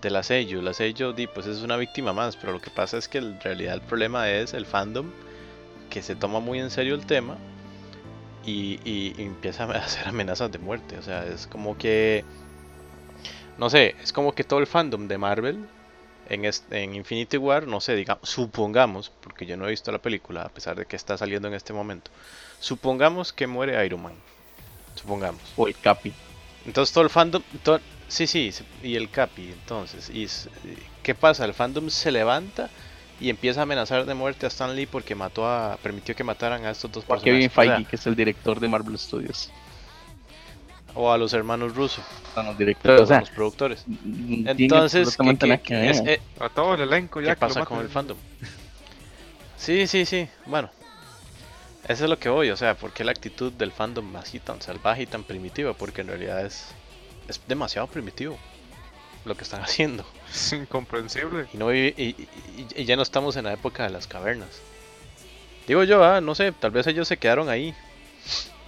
de 0.02 0.10
la 0.12 0.24
Seiyu. 0.24 0.62
La 0.62 0.74
Seiyu, 0.74 1.14
di, 1.14 1.28
pues 1.28 1.48
es 1.48 1.62
una 1.64 1.78
víctima 1.78 2.14
más, 2.14 2.38
pero 2.38 2.54
lo 2.54 2.62
que 2.62 2.72
pasa 2.72 2.98
es 2.98 3.08
que 3.10 3.20
en 3.20 3.40
realidad 3.42 3.76
el 3.76 3.82
problema 3.82 4.30
es 4.32 4.54
el 4.54 4.66
fandom 4.66 5.14
que 5.90 6.02
se 6.04 6.16
toma 6.16 6.40
muy 6.42 6.60
en 6.60 6.72
serio 6.72 6.96
el 6.96 7.06
tema 7.08 7.40
y, 8.44 8.80
y- 8.84 9.22
empieza 9.24 9.66
a 9.66 9.72
hacer 9.78 10.08
amenazas 10.08 10.52
de 10.52 10.60
muerte. 10.60 10.98
O 10.98 11.02
sea, 11.02 11.26
es 11.26 11.48
como 11.48 11.78
que, 11.78 12.26
no 13.58 13.70
sé, 13.70 13.96
es 14.02 14.14
como 14.14 14.34
que 14.34 14.44
todo 14.44 14.60
el 14.60 14.68
fandom 14.68 15.08
de 15.08 15.18
Marvel 15.18 15.70
en, 16.26 16.46
en 16.72 16.96
Infinity 16.96 17.38
War, 17.38 17.68
no 17.68 17.82
sé, 17.82 17.96
digamos, 17.96 18.30
supongamos, 18.30 19.12
porque 19.22 19.46
yo 19.46 19.58
no 19.58 19.68
he 19.68 19.72
visto 19.72 19.92
la 19.92 20.00
película 20.00 20.44
a 20.44 20.50
pesar 20.50 20.76
de 20.78 20.86
que 20.86 20.96
está 20.96 21.18
saliendo 21.18 21.48
en 21.48 21.54
este 21.56 21.74
momento, 21.74 22.12
supongamos 22.60 23.34
que 23.34 23.48
muere 23.48 23.86
Iron 23.86 24.04
Man. 24.04 24.16
Supongamos. 24.96 25.42
O 25.56 25.68
el 25.68 25.78
Capi. 25.78 26.14
Entonces 26.66 26.94
todo 26.94 27.04
el 27.04 27.10
fandom, 27.10 27.42
to- 27.64 27.80
sí, 28.08 28.28
sí, 28.28 28.52
y 28.84 28.96
el 28.96 29.10
Capi, 29.10 29.44
entonces, 29.52 30.10
y 30.10 30.26
s- 30.26 30.50
¿qué 31.04 31.16
pasa? 31.16 31.46
El 31.46 31.54
fandom 31.54 31.90
se 31.90 32.12
levanta 32.12 32.70
y 33.20 33.30
empieza 33.30 33.62
a 33.62 33.64
amenazar 33.64 34.06
de 34.06 34.14
muerte 34.14 34.46
a 34.46 34.50
Stan 34.50 34.76
Lee 34.76 34.86
porque 34.86 35.16
mató 35.16 35.48
a, 35.48 35.78
permitió 35.82 36.16
que 36.16 36.24
mataran 36.24 36.66
a 36.66 36.72
estos 36.72 36.92
dos 36.92 37.06
O 37.08 37.14
a 37.14 37.20
Kevin 37.22 37.50
personajes. 37.50 37.58
O 37.58 37.62
sea, 37.64 37.76
Feige, 37.78 37.90
que 37.90 37.96
es 37.96 38.08
el 38.08 38.16
director 38.16 38.60
de 38.60 38.68
Marvel 38.68 38.98
Studios. 39.00 39.50
o 40.96 41.12
a 41.12 41.18
los 41.18 41.34
hermanos 41.34 41.76
rusos, 41.76 42.04
Son 42.34 42.46
los 42.48 42.58
directores. 42.58 43.02
O 43.02 43.06
sea, 43.06 43.20
los 43.22 43.30
productores. 43.30 43.86
Entonces, 44.46 45.16
¿qué, 45.18 45.30
absolutamente 45.30 45.46
qué- 45.46 45.50
nada 45.50 45.62
que 45.64 45.74
ver. 45.76 45.90
es- 45.92 46.02
eh, 46.06 46.22
A 46.40 46.50
todo 46.50 46.74
el 46.76 46.82
elenco 46.82 47.22
ya 47.22 47.36
¿qué 47.36 47.40
pasa 47.40 47.64
con 47.64 47.80
el 47.80 47.90
fandom? 47.90 48.18
Sí, 49.58 49.88
sí, 49.88 50.06
sí, 50.06 50.28
bueno. 50.46 50.70
Eso 51.88 52.04
es 52.04 52.10
lo 52.10 52.20
que 52.20 52.30
voy, 52.30 52.50
o 52.52 52.58
sea, 52.58 52.76
¿por 52.76 52.92
qué 52.92 53.04
la 53.04 53.12
actitud 53.12 53.52
del 53.54 53.72
fandom 53.72 54.16
así 54.18 54.40
tan 54.40 54.62
salvaje 54.62 55.04
y 55.04 55.08
tan 55.08 55.24
primitiva? 55.24 55.74
Porque 55.74 56.02
en 56.02 56.08
realidad 56.08 56.46
es, 56.46 56.68
es 57.28 57.42
demasiado 57.48 57.88
primitivo 57.88 58.38
lo 59.26 59.36
que 59.36 59.44
están 59.44 59.62
haciendo. 59.64 60.06
Es 60.32 60.54
incomprensible. 60.54 61.48
Y, 61.54 61.58
no 61.58 61.74
y, 61.74 61.94
y- 61.98 62.28
y 62.76 62.86
ya 62.86 62.96
no 62.96 63.02
estamos 63.04 63.36
en 63.38 63.46
la 63.46 63.54
época 63.54 63.84
de 63.84 63.90
las 63.92 64.08
cavernas. 64.08 64.62
Digo 65.68 65.84
yo, 65.84 66.04
ah, 66.04 66.20
no 66.22 66.36
sé, 66.36 66.52
tal 66.52 66.72
vez 66.72 66.88
ellos 66.88 67.08
se 67.08 67.18
quedaron 67.18 67.50
ahí. 67.50 67.74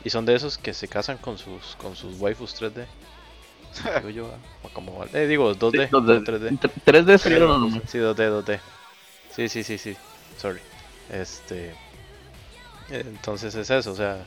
Y 0.03 0.09
son 0.09 0.25
de 0.25 0.35
esos 0.35 0.57
que 0.57 0.73
se 0.73 0.87
casan 0.87 1.17
con 1.17 1.37
sus 1.37 1.75
con 1.77 1.95
sus 1.95 2.19
waifus 2.19 2.55
3D. 2.55 2.87
Digo 3.97 4.09
yo, 4.09 4.27
ah, 4.63 4.69
como, 4.73 5.05
eh, 5.13 5.27
digo 5.27 5.53
2D, 5.53 5.89
Los 5.91 6.03
no 6.03 6.19
de- 6.19 6.21
3D. 6.21 6.53
3D 6.85 7.17
sería 7.17 7.39
lo 7.39 7.57
normal. 7.59 7.83
Sí, 7.87 7.99
2D, 7.99 8.29
2D. 8.29 8.59
Sí, 9.35 9.47
sí, 9.49 9.63
sí, 9.63 9.77
sí. 9.77 9.95
Sorry. 10.39 10.59
Este. 11.11 11.73
Entonces 12.91 13.55
es 13.55 13.69
eso, 13.69 13.91
o 13.91 13.95
sea. 13.95 14.23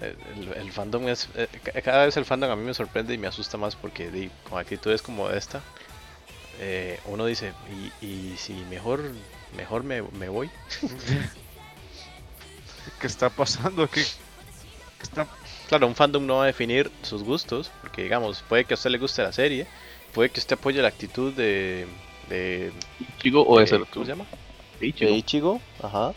El, 0.00 0.52
el 0.54 0.72
fandom 0.72 1.08
es. 1.08 1.28
eh, 1.36 1.46
ca- 1.62 1.80
cada 1.80 2.04
vez 2.04 2.16
el 2.16 2.24
fandom 2.24 2.50
a 2.50 2.56
mí 2.56 2.64
me 2.64 2.74
sorprende 2.74 3.14
y 3.14 3.18
me 3.18 3.26
asusta 3.28 3.56
más 3.56 3.74
porque 3.76 4.10
di, 4.10 4.28
con 4.48 4.58
actitudes 4.58 5.00
como 5.02 5.30
esta. 5.30 5.62
eh, 6.60 6.98
uno 7.06 7.26
dice, 7.26 7.52
y, 8.02 8.04
y 8.06 8.36
si 8.36 8.52
mejor 8.70 9.00
mejor 9.56 9.84
me, 9.84 10.02
me 10.02 10.28
voy. 10.28 10.50
¿Qué 13.00 13.06
está 13.06 13.30
pasando 13.30 13.84
aquí? 13.84 14.02
¿Qué 14.02 15.02
está... 15.02 15.26
Claro, 15.68 15.86
un 15.86 15.94
fandom 15.94 16.26
no 16.26 16.36
va 16.36 16.44
a 16.44 16.46
definir 16.46 16.90
sus 17.02 17.22
gustos, 17.22 17.70
porque 17.80 18.02
digamos, 18.02 18.42
puede 18.48 18.64
que 18.64 18.74
a 18.74 18.76
usted 18.76 18.90
le 18.90 18.98
guste 18.98 19.22
la 19.22 19.32
serie, 19.32 19.66
puede 20.12 20.30
que 20.30 20.40
usted 20.40 20.56
apoye 20.58 20.82
la 20.82 20.88
actitud 20.88 21.32
de. 21.32 21.86
de 22.28 22.72
Ichigo 23.18 23.46
o 23.46 23.58
de 23.58 23.64
de- 23.64 23.68
ser 23.70 23.80
¿Cómo 23.86 24.04
se 24.04 24.12
llama? 24.12 24.24
de 24.80 24.80
de 24.80 24.86
Ichigo. 24.88 25.14
Ichigo, 25.14 25.60
ajá. 25.82 26.12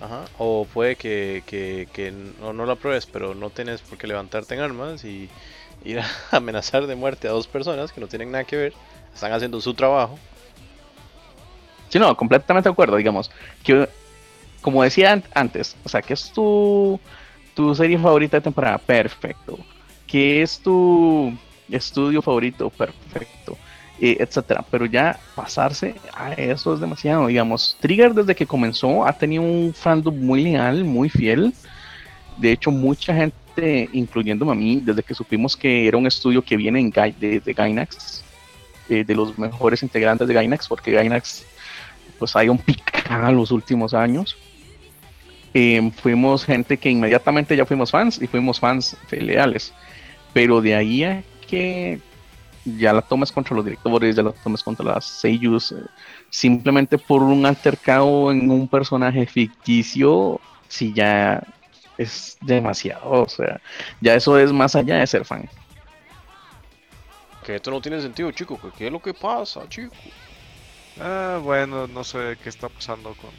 Ajá. 0.00 0.24
O 0.38 0.66
puede 0.72 0.96
que, 0.96 1.42
que, 1.46 1.86
que 1.92 2.10
no, 2.10 2.52
no 2.52 2.64
lo 2.64 2.72
apruebes, 2.72 3.06
pero 3.06 3.34
no 3.34 3.50
tienes 3.50 3.82
por 3.82 3.98
qué 3.98 4.06
levantarte 4.06 4.54
en 4.54 4.60
armas 4.60 5.04
y 5.04 5.28
ir 5.84 6.00
a 6.00 6.06
amenazar 6.36 6.86
de 6.86 6.94
muerte 6.96 7.28
a 7.28 7.32
dos 7.32 7.46
personas 7.46 7.92
que 7.92 8.00
no 8.00 8.06
tienen 8.08 8.30
nada 8.32 8.44
que 8.44 8.56
ver, 8.56 8.72
están 9.14 9.32
haciendo 9.32 9.60
su 9.60 9.74
trabajo. 9.74 10.18
Sí, 11.88 11.98
no, 11.98 12.16
completamente 12.16 12.68
de 12.68 12.72
acuerdo, 12.72 12.96
digamos. 12.96 13.30
Que, 13.62 13.88
como 14.62 14.82
decía 14.82 15.12
an- 15.12 15.24
antes, 15.34 15.76
o 15.84 15.88
sea, 15.88 16.00
que 16.02 16.14
es 16.14 16.32
tu, 16.32 16.98
tu 17.54 17.74
serie 17.74 17.98
favorita 17.98 18.36
de 18.38 18.42
temporada, 18.42 18.78
perfecto. 18.78 19.58
Que 20.06 20.40
es 20.42 20.60
tu 20.60 21.32
estudio 21.68 22.22
favorito, 22.22 22.70
perfecto. 22.70 23.56
Eh, 24.00 24.16
etcétera. 24.18 24.64
Pero 24.70 24.86
ya 24.86 25.18
pasarse 25.34 25.94
a 26.14 26.32
eso 26.32 26.74
es 26.74 26.80
demasiado, 26.80 27.26
digamos. 27.26 27.76
Trigger 27.80 28.14
desde 28.14 28.34
que 28.34 28.46
comenzó 28.46 29.06
ha 29.06 29.12
tenido 29.12 29.42
un 29.42 29.74
fandom 29.74 30.18
muy 30.18 30.42
leal, 30.42 30.84
muy 30.84 31.08
fiel. 31.08 31.52
De 32.38 32.52
hecho, 32.52 32.70
mucha 32.70 33.14
gente, 33.14 33.88
incluyéndome 33.92 34.52
a 34.52 34.54
mí, 34.54 34.80
desde 34.82 35.02
que 35.02 35.14
supimos 35.14 35.56
que 35.56 35.86
era 35.86 35.98
un 35.98 36.06
estudio 36.06 36.42
que 36.42 36.56
viene 36.56 36.80
en 36.80 36.90
de, 36.90 37.40
de 37.40 37.52
Gainax, 37.52 38.24
eh, 38.88 39.04
de 39.04 39.14
los 39.14 39.38
mejores 39.38 39.82
integrantes 39.82 40.26
de 40.26 40.34
Gainax, 40.34 40.66
porque 40.66 40.92
Gainax 40.92 41.44
pues 42.18 42.34
hay 42.36 42.48
un 42.48 42.58
picado 42.58 43.32
los 43.32 43.50
últimos 43.50 43.92
años. 43.92 44.36
Eh, 45.52 45.90
fuimos 45.96 46.44
gente 46.44 46.76
que 46.76 46.90
inmediatamente 46.90 47.56
ya 47.56 47.66
fuimos 47.66 47.90
fans 47.90 48.20
y 48.22 48.26
fuimos 48.26 48.60
fans 48.60 48.96
leales. 49.10 49.74
Pero 50.32 50.60
de 50.60 50.74
ahí 50.76 51.02
a 51.02 51.22
que 51.48 52.00
ya 52.64 52.92
la 52.92 53.02
tomes 53.02 53.32
contra 53.32 53.54
los 53.56 53.64
directores, 53.64 54.16
ya 54.16 54.22
la 54.22 54.32
tomes 54.32 54.62
contra 54.62 54.84
las 54.84 55.04
seiyus, 55.04 55.72
eh, 55.72 55.76
simplemente 56.30 56.98
por 56.98 57.22
un 57.22 57.44
altercado 57.46 58.30
en 58.30 58.50
un 58.50 58.68
personaje 58.68 59.26
ficticio, 59.26 60.40
si 60.68 60.92
ya 60.92 61.42
es 61.96 62.38
demasiado, 62.40 63.10
o 63.10 63.28
sea, 63.28 63.60
ya 64.00 64.14
eso 64.14 64.38
es 64.38 64.52
más 64.52 64.74
allá 64.76 64.96
de 64.96 65.06
ser 65.06 65.24
fan. 65.24 65.48
Que 67.44 67.56
esto 67.56 67.70
no 67.70 67.80
tiene 67.80 68.00
sentido, 68.00 68.30
chico. 68.32 68.58
que 68.60 68.70
¿Qué 68.76 68.86
es 68.86 68.92
lo 68.92 69.00
que 69.00 69.14
pasa, 69.14 69.66
chico? 69.68 69.94
Ah, 71.00 71.40
bueno, 71.42 71.86
no 71.86 72.04
sé 72.04 72.36
qué 72.42 72.50
está 72.50 72.68
pasando 72.68 73.14
con, 73.14 73.30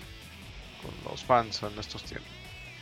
con 0.82 1.12
los 1.12 1.24
fans 1.24 1.62
en 1.62 1.78
estos 1.80 2.04
tiempos. 2.04 2.28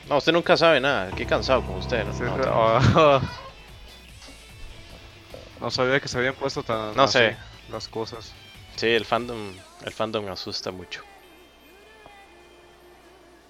No, 0.08 0.18
usted 0.18 0.32
nunca 0.32 0.56
sabe 0.56 0.80
nada. 0.80 1.12
Qué 1.16 1.26
cansado 1.26 1.62
con 1.64 1.76
usted. 1.76 2.06
¿no? 2.06 2.14
Sí, 2.14 2.24
No, 2.24 2.36
pero- 2.36 2.80
tampoco. 2.80 3.22
no 5.60 5.70
sabía 5.72 6.00
que 6.00 6.08
se 6.08 6.18
habían 6.18 6.36
puesto 6.36 6.64
tan 6.64 6.96
No 6.96 7.04
así 7.04 7.18
sé. 7.20 7.38
las 7.72 7.88
cosas. 7.88 8.34
Sí, 8.76 8.88
el 8.88 9.06
fandom, 9.06 9.38
el 9.84 9.92
fandom 9.94 10.24
me 10.26 10.32
asusta 10.32 10.72
mucho. 10.72 11.04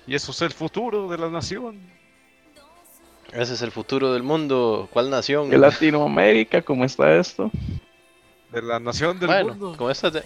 Y 0.07 0.15
eso 0.15 0.31
es 0.31 0.41
el 0.41 0.51
futuro 0.51 1.07
de 1.09 1.17
la 1.17 1.29
nación. 1.29 1.79
Ese 3.31 3.53
es 3.53 3.61
el 3.61 3.71
futuro 3.71 4.11
del 4.13 4.23
mundo. 4.23 4.89
¿Cuál 4.91 5.09
nación? 5.11 5.49
De 5.51 5.57
Latinoamérica, 5.59 6.63
¿cómo 6.63 6.83
está 6.83 7.15
esto? 7.15 7.51
De 8.51 8.61
la 8.63 8.79
nación 8.79 9.19
del 9.19 9.27
bueno, 9.27 9.49
mundo. 9.49 9.77
con 9.77 9.91
estas, 9.91 10.13
de- 10.13 10.23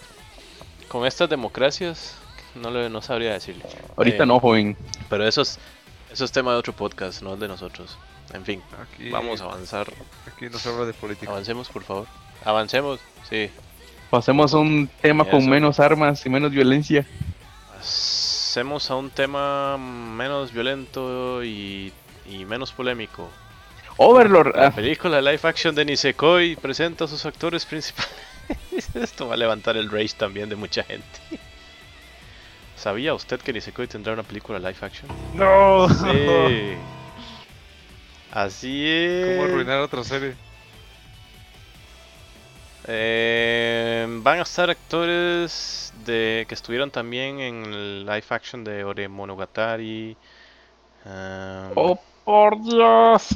con 0.87 1.05
estas 1.05 1.29
democracias, 1.29 2.15
no, 2.55 2.71
le, 2.71 2.89
no 2.89 3.01
sabría 3.01 3.33
decirle. 3.33 3.65
Ahorita 3.97 4.23
Eh, 4.23 4.25
no, 4.25 4.39
joven. 4.39 4.77
Pero 5.09 5.27
eso 5.27 5.41
es, 5.41 5.59
eso 6.13 6.23
es 6.23 6.31
tema 6.31 6.53
de 6.53 6.57
otro 6.59 6.71
podcast, 6.71 7.21
no 7.21 7.33
es 7.33 7.39
de 7.41 7.49
nosotros. 7.49 7.97
En 8.33 8.43
fin, 8.43 8.61
Aquí, 8.81 9.09
vamos 9.09 9.41
a 9.41 9.45
avanzar. 9.45 9.87
aquí 10.27 10.49
no 10.49 10.57
se 10.57 10.69
habla 10.69 10.85
de 10.85 10.93
política. 10.93 11.31
Avancemos, 11.31 11.69
por 11.69 11.83
favor. 11.83 12.07
Avancemos, 12.43 12.99
sí. 13.29 13.49
Pasemos 14.09 14.53
a 14.53 14.57
un 14.57 14.89
tema 15.01 15.25
con 15.25 15.47
menos 15.47 15.79
armas 15.79 16.25
y 16.25 16.29
menos 16.29 16.51
violencia. 16.51 17.05
Hacemos 17.79 18.89
a 18.91 18.95
un 18.95 19.09
tema 19.09 19.77
menos 19.77 20.51
violento 20.51 21.43
y, 21.43 21.93
y 22.29 22.45
menos 22.45 22.71
polémico. 22.71 23.29
Overlord, 23.97 24.55
La 24.55 24.67
ah, 24.67 24.71
película 24.71 25.21
live 25.21 25.39
action 25.43 25.75
de 25.75 25.85
Nisekoi 25.85 26.55
presenta 26.55 27.05
a 27.05 27.07
sus 27.07 27.25
actores 27.25 27.65
principales. 27.65 28.11
Esto 28.95 29.27
va 29.27 29.35
a 29.35 29.37
levantar 29.37 29.77
el 29.77 29.89
rage 29.89 30.15
también 30.17 30.49
de 30.49 30.55
mucha 30.55 30.83
gente. 30.83 31.05
¿Sabía 32.75 33.13
usted 33.13 33.39
que 33.39 33.53
Nisekoi 33.53 33.87
tendrá 33.87 34.13
una 34.13 34.23
película 34.23 34.57
live 34.59 34.75
action? 34.81 35.09
¡No! 35.33 35.87
Sí. 35.89 36.75
Así 38.33 38.89
es. 38.89 39.37
¿Cómo 39.37 39.43
arruinar 39.43 39.79
otra 39.81 40.03
serie? 40.03 40.33
Eh, 42.87 44.07
van 44.09 44.39
a 44.39 44.41
estar 44.41 44.71
actores 44.71 45.93
de 46.03 46.43
que 46.47 46.55
estuvieron 46.55 46.89
también 46.89 47.39
en 47.39 47.65
el 47.65 48.05
live 48.07 48.25
action 48.29 48.63
de 48.63 48.83
Ore 48.83 49.07
Monogatari. 49.07 50.17
um, 51.05 51.71
oh 51.75 51.99
por 52.25 52.59
Dios. 52.63 53.35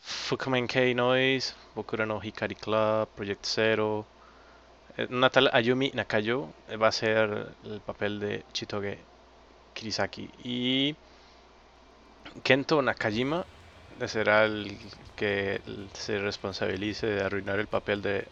Fukumen 0.00 0.68
K 0.68 0.94
Noise, 0.94 1.54
Bokura 1.74 2.06
no 2.06 2.20
Hikari 2.22 2.54
Club, 2.54 3.08
Project 3.16 3.44
Zero. 3.44 4.06
Eh, 4.96 5.08
Una 5.10 5.30
tal 5.30 5.50
Ayumi 5.52 5.90
Nakayo 5.94 6.46
eh, 6.68 6.76
va 6.76 6.88
a 6.88 6.92
ser 6.92 7.48
el 7.64 7.80
papel 7.80 8.20
de 8.20 8.44
Chitoge 8.52 9.00
Kirisaki. 9.72 10.30
Y 10.44 10.94
Kento 12.44 12.80
Nakajima 12.80 13.44
será 14.06 14.44
el 14.44 14.76
que 15.16 15.60
se 15.94 16.18
responsabilice 16.18 17.06
de 17.06 17.22
arruinar 17.22 17.58
el 17.60 17.66
papel 17.66 18.02
de 18.02 18.26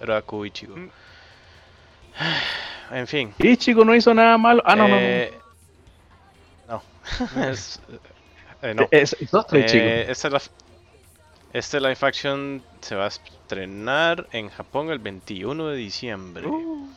Raku 0.00 0.44
Ichigo. 0.44 0.76
Mm. 0.76 0.90
En 2.90 3.06
fin. 3.06 3.32
Ichigo 3.38 3.84
no 3.84 3.94
hizo 3.94 4.12
nada 4.12 4.36
malo. 4.36 4.62
Ah, 4.66 4.76
no, 4.76 4.86
no, 4.86 4.94
no. 4.94 5.00
eh, 5.00 5.32
no. 6.68 6.82
Es- 7.50 7.80
eh, 8.62 8.74
no. 8.74 8.86
Es, 8.90 9.16
es 9.18 9.32
otro 9.32 9.58
Ichigo. 9.58 9.84
Eh, 9.84 10.10
esta 10.10 10.28
es 10.28 10.34
la- 10.34 10.42
este 11.54 11.80
live 11.80 11.96
action 12.00 12.62
se 12.80 12.96
va 12.96 13.04
a 13.04 13.08
estrenar 13.08 14.26
en 14.32 14.50
Japón 14.50 14.90
el 14.90 14.98
21 14.98 15.68
de 15.68 15.76
diciembre. 15.76 16.46
Uh. 16.46 16.88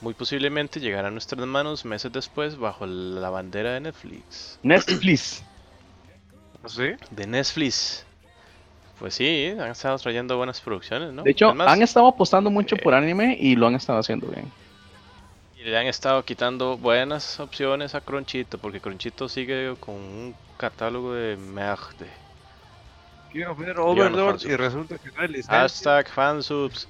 Muy 0.00 0.14
posiblemente 0.14 0.78
llegará 0.78 1.08
a 1.08 1.10
nuestras 1.10 1.44
manos 1.46 1.84
meses 1.84 2.12
después 2.12 2.56
bajo 2.56 2.86
la 2.86 3.28
bandera 3.30 3.74
de 3.74 3.80
Netflix. 3.80 4.60
Netflix. 4.62 5.42
¿Sí? 6.66 6.90
De 7.10 7.26
Netflix. 7.26 8.04
Pues 8.98 9.14
sí, 9.14 9.54
han 9.58 9.70
estado 9.70 9.96
trayendo 9.98 10.36
buenas 10.36 10.60
producciones, 10.60 11.12
¿no? 11.12 11.22
De 11.22 11.30
hecho, 11.30 11.46
Además, 11.46 11.68
han 11.68 11.82
estado 11.82 12.08
apostando 12.08 12.50
mucho 12.50 12.74
eh, 12.74 12.80
por 12.82 12.94
anime 12.94 13.36
y 13.40 13.54
lo 13.54 13.68
han 13.68 13.76
estado 13.76 14.00
haciendo 14.00 14.26
bien. 14.26 14.50
y 15.56 15.62
le 15.64 15.78
han 15.78 15.86
estado 15.86 16.24
quitando 16.24 16.76
buenas 16.76 17.38
opciones 17.38 17.94
a 17.94 18.00
Cronchito, 18.00 18.58
porque 18.58 18.80
Cronchito 18.80 19.28
sigue 19.28 19.74
con 19.78 19.94
un 19.94 20.34
catálogo 20.56 21.14
de 21.14 21.36
merde. 21.36 22.08
Quiero 23.30 23.54
ver 23.54 23.78
Overlord 23.78 24.42
y 24.44 24.56
resulta 24.56 24.98
que 24.98 25.10
no 25.12 25.20
hay 25.20 25.28
licencia. 25.28 25.54
Hashtag 25.60 26.08
fansubs. 26.08 26.88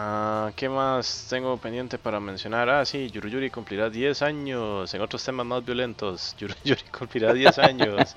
Ah, 0.00 0.52
¿Qué 0.54 0.68
más 0.68 1.26
tengo 1.28 1.56
pendiente 1.56 1.98
para 1.98 2.20
mencionar? 2.20 2.70
Ah, 2.70 2.84
sí, 2.84 3.10
Yuru 3.10 3.28
Yuri 3.28 3.50
cumplirá 3.50 3.90
10 3.90 4.22
años. 4.22 4.94
En 4.94 5.00
otros 5.00 5.24
temas 5.24 5.44
más 5.44 5.64
violentos, 5.64 6.36
Yuru 6.38 6.54
Yuri 6.62 6.82
cumplirá 6.96 7.32
10 7.32 7.58
años. 7.58 8.14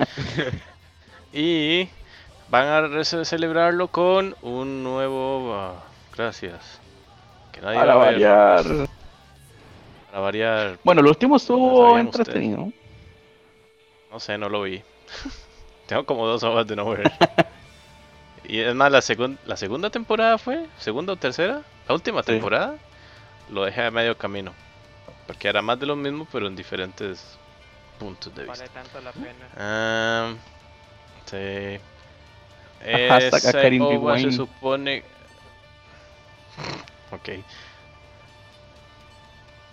y 1.33 1.89
van 2.51 2.67
a 2.67 3.03
celebrarlo 3.03 3.87
con 3.87 4.35
un 4.43 4.83
nuevo. 4.83 5.55
ah, 5.55 5.83
gracias. 6.15 6.79
Que 7.51 7.61
nadie 7.61 7.79
Para 7.79 7.95
va 7.95 8.03
a 8.03 8.11
ver. 8.11 8.13
variar. 8.13 8.87
Para 10.11 10.19
variar. 10.19 10.79
Bueno, 10.83 11.01
el 11.01 11.07
último 11.07 11.37
estuvo 11.37 11.97
entretenido. 11.97 12.71
No 14.11 14.19
sé, 14.19 14.37
no 14.37 14.49
lo 14.49 14.61
vi. 14.61 14.83
Tengo 15.87 16.05
como 16.05 16.27
dos 16.27 16.43
horas 16.43 16.67
de 16.67 16.75
no 16.75 16.87
ver. 16.91 17.11
Y 18.43 18.59
es 18.59 18.73
más, 18.75 18.91
la, 18.91 18.99
segun- 19.01 19.37
la 19.45 19.57
segunda 19.57 19.89
temporada 19.89 20.37
fue, 20.37 20.65
segunda 20.77 21.13
o 21.13 21.15
tercera, 21.15 21.61
la 21.87 21.93
última 21.95 22.21
Sí. 22.23 22.27
temporada, 22.33 22.75
lo 23.49 23.63
dejé 23.65 23.83
a 23.85 23.91
medio 23.91 24.17
camino. 24.17 24.53
Porque 25.27 25.47
era 25.47 25.61
más 25.61 25.79
de 25.79 25.85
lo 25.85 25.95
mismo, 25.95 26.27
pero 26.31 26.47
en 26.47 26.55
diferentes 26.55 27.37
puntos 27.99 28.33
de 28.35 28.43
vista. 28.45 28.65
Vale 28.65 28.69
tanto 28.73 28.99
la 29.01 29.11
pena. 29.11 29.47
Ah, 29.57 30.33
sí. 31.25 31.79
Se 34.21 34.31
supone. 34.31 35.03
Ok. 37.11 37.29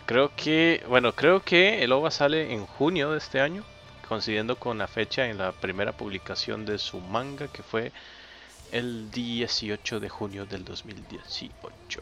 Creo 0.07 0.31
que. 0.37 0.85
Bueno, 0.89 1.13
creo 1.13 1.41
que 1.41 1.83
el 1.83 1.93
OVA 1.93 2.11
sale 2.11 2.53
en 2.53 2.67
junio 2.67 3.13
de 3.13 3.19
este 3.19 3.41
año. 3.41 3.65
Coincidiendo 4.09 4.57
con 4.57 4.79
la 4.79 4.87
fecha 4.89 5.27
en 5.27 5.37
la 5.39 5.53
primera 5.53 5.93
publicación 5.93 6.65
de 6.65 6.79
su 6.79 6.99
manga, 7.01 7.49
que 7.49 7.63
fue 7.63 7.93
el 8.73 9.11
18 9.11 10.01
de 10.01 10.09
junio 10.09 10.47
del 10.47 10.65
2018. 10.65 12.01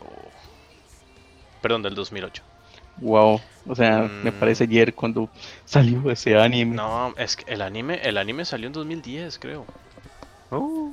Perdón, 1.63 1.83
del 1.83 1.95
2008. 1.95 2.43
Wow. 2.99 3.41
O 3.67 3.75
sea, 3.75 4.03
me 4.03 4.31
Mm. 4.31 4.35
parece 4.41 4.65
ayer 4.65 4.95
cuando 4.95 5.29
salió 5.65 6.11
ese 6.11 6.39
anime. 6.39 6.75
No, 6.77 7.15
es 7.19 7.37
que 7.37 7.53
el 7.53 7.61
anime, 7.63 8.01
el 8.03 8.17
anime 8.19 8.45
salió 8.45 8.67
en 8.69 8.73
2010, 8.73 9.39
creo. 9.39 9.67
Oh. 10.51 10.91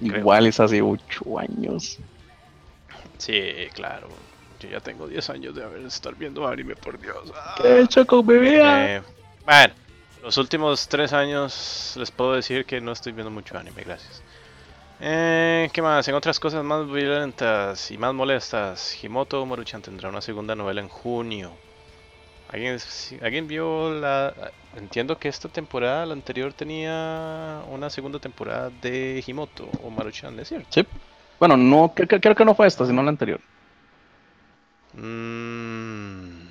creo. 0.00 0.18
Igual 0.18 0.46
es 0.46 0.60
hace 0.60 0.80
8 0.80 1.38
años. 1.38 1.98
Sí, 3.18 3.40
claro. 3.74 4.08
Yo 4.60 4.68
ya 4.70 4.80
tengo 4.80 5.06
10 5.06 5.28
años 5.30 5.54
de 5.54 5.64
haber 5.64 5.82
estar 5.82 6.14
viendo 6.14 6.46
anime, 6.46 6.76
por 6.76 6.98
Dios. 7.00 7.32
Ah. 7.34 7.56
¿Qué 7.60 7.84
choco 7.88 8.22
bebé? 8.22 8.60
Eh, 8.96 9.02
bueno, 9.44 9.74
los 10.22 10.36
últimos 10.36 10.88
3 10.88 11.12
años 11.12 11.94
les 11.96 12.10
puedo 12.10 12.34
decir 12.34 12.64
que 12.64 12.80
no 12.80 12.92
estoy 12.92 13.12
viendo 13.12 13.30
mucho 13.30 13.58
anime, 13.58 13.82
gracias. 13.84 14.22
Eh, 15.00 15.70
¿Qué 15.72 15.80
más? 15.82 16.08
En 16.08 16.14
otras 16.14 16.40
cosas 16.40 16.64
más 16.64 16.86
violentas 16.90 17.90
y 17.90 17.98
más 17.98 18.12
molestas, 18.14 19.02
Himoto 19.02 19.44
Maruchan 19.46 19.80
tendrá 19.82 20.08
una 20.08 20.20
segunda 20.20 20.56
novela 20.56 20.80
en 20.80 20.88
junio. 20.88 21.60
¿Alguien, 22.48 22.78
¿Alguien 23.22 23.46
vio 23.48 23.90
la...? 23.92 24.52
Entiendo 24.74 25.18
que 25.18 25.28
esta 25.28 25.48
temporada, 25.48 26.06
la 26.06 26.14
anterior, 26.14 26.54
tenía 26.54 27.62
una 27.68 27.90
segunda 27.90 28.20
temporada 28.20 28.70
de 28.70 29.22
Himoto 29.26 29.66
o 29.66 29.90
Maruchan, 29.90 30.38
¿es 30.40 30.48
cierto? 30.48 30.68
Sí. 30.72 30.86
Bueno, 31.40 31.56
no, 31.56 31.92
creo, 31.94 32.08
que- 32.08 32.20
creo 32.20 32.34
que 32.36 32.44
no 32.44 32.54
fue 32.54 32.66
esta, 32.66 32.86
sino 32.86 33.02
la 33.02 33.10
anterior. 33.10 33.40
Mm. 34.94 36.48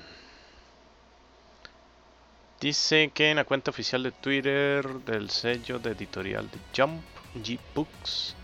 Dice 2.59 3.11
que 3.15 3.31
en 3.31 3.37
la 3.37 3.45
cuenta 3.45 3.71
oficial 3.71 4.03
de 4.03 4.11
Twitter 4.11 4.85
del 5.01 5.31
sello 5.31 5.79
de 5.79 5.91
editorial 5.91 6.51
de 6.51 6.61
Jump, 6.75 7.16
G 7.35 7.59
Books, 7.75 8.35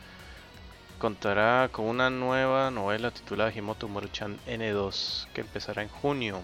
contará 1.00 1.70
con 1.72 1.86
una 1.86 2.10
nueva 2.10 2.72
novela 2.72 3.12
titulada 3.12 3.52
Himoto 3.54 3.88
Maruchan 3.88 4.38
N2 4.48 5.28
que 5.34 5.42
empezará 5.42 5.84
en 5.84 5.90
junio. 5.90 6.42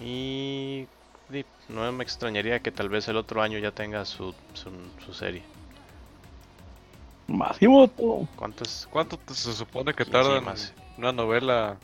Y 0.00 0.86
no 1.68 1.90
me 1.92 2.04
extrañaría 2.04 2.60
que 2.60 2.70
tal 2.70 2.88
vez 2.88 3.08
el 3.08 3.16
otro 3.16 3.42
año 3.42 3.58
ya 3.58 3.70
tenga 3.70 4.04
su, 4.04 4.34
su, 4.54 4.70
su 5.04 5.14
serie. 5.14 5.42
Masimoto. 7.26 8.28
¿Cuántos? 8.36 8.88
¿Cuánto 8.90 9.18
se 9.32 9.52
supone 9.52 9.94
que 9.94 10.04
tarda 10.04 10.38
sí, 10.38 10.44
más. 10.44 10.74
una 10.98 11.12
novela 11.12 11.78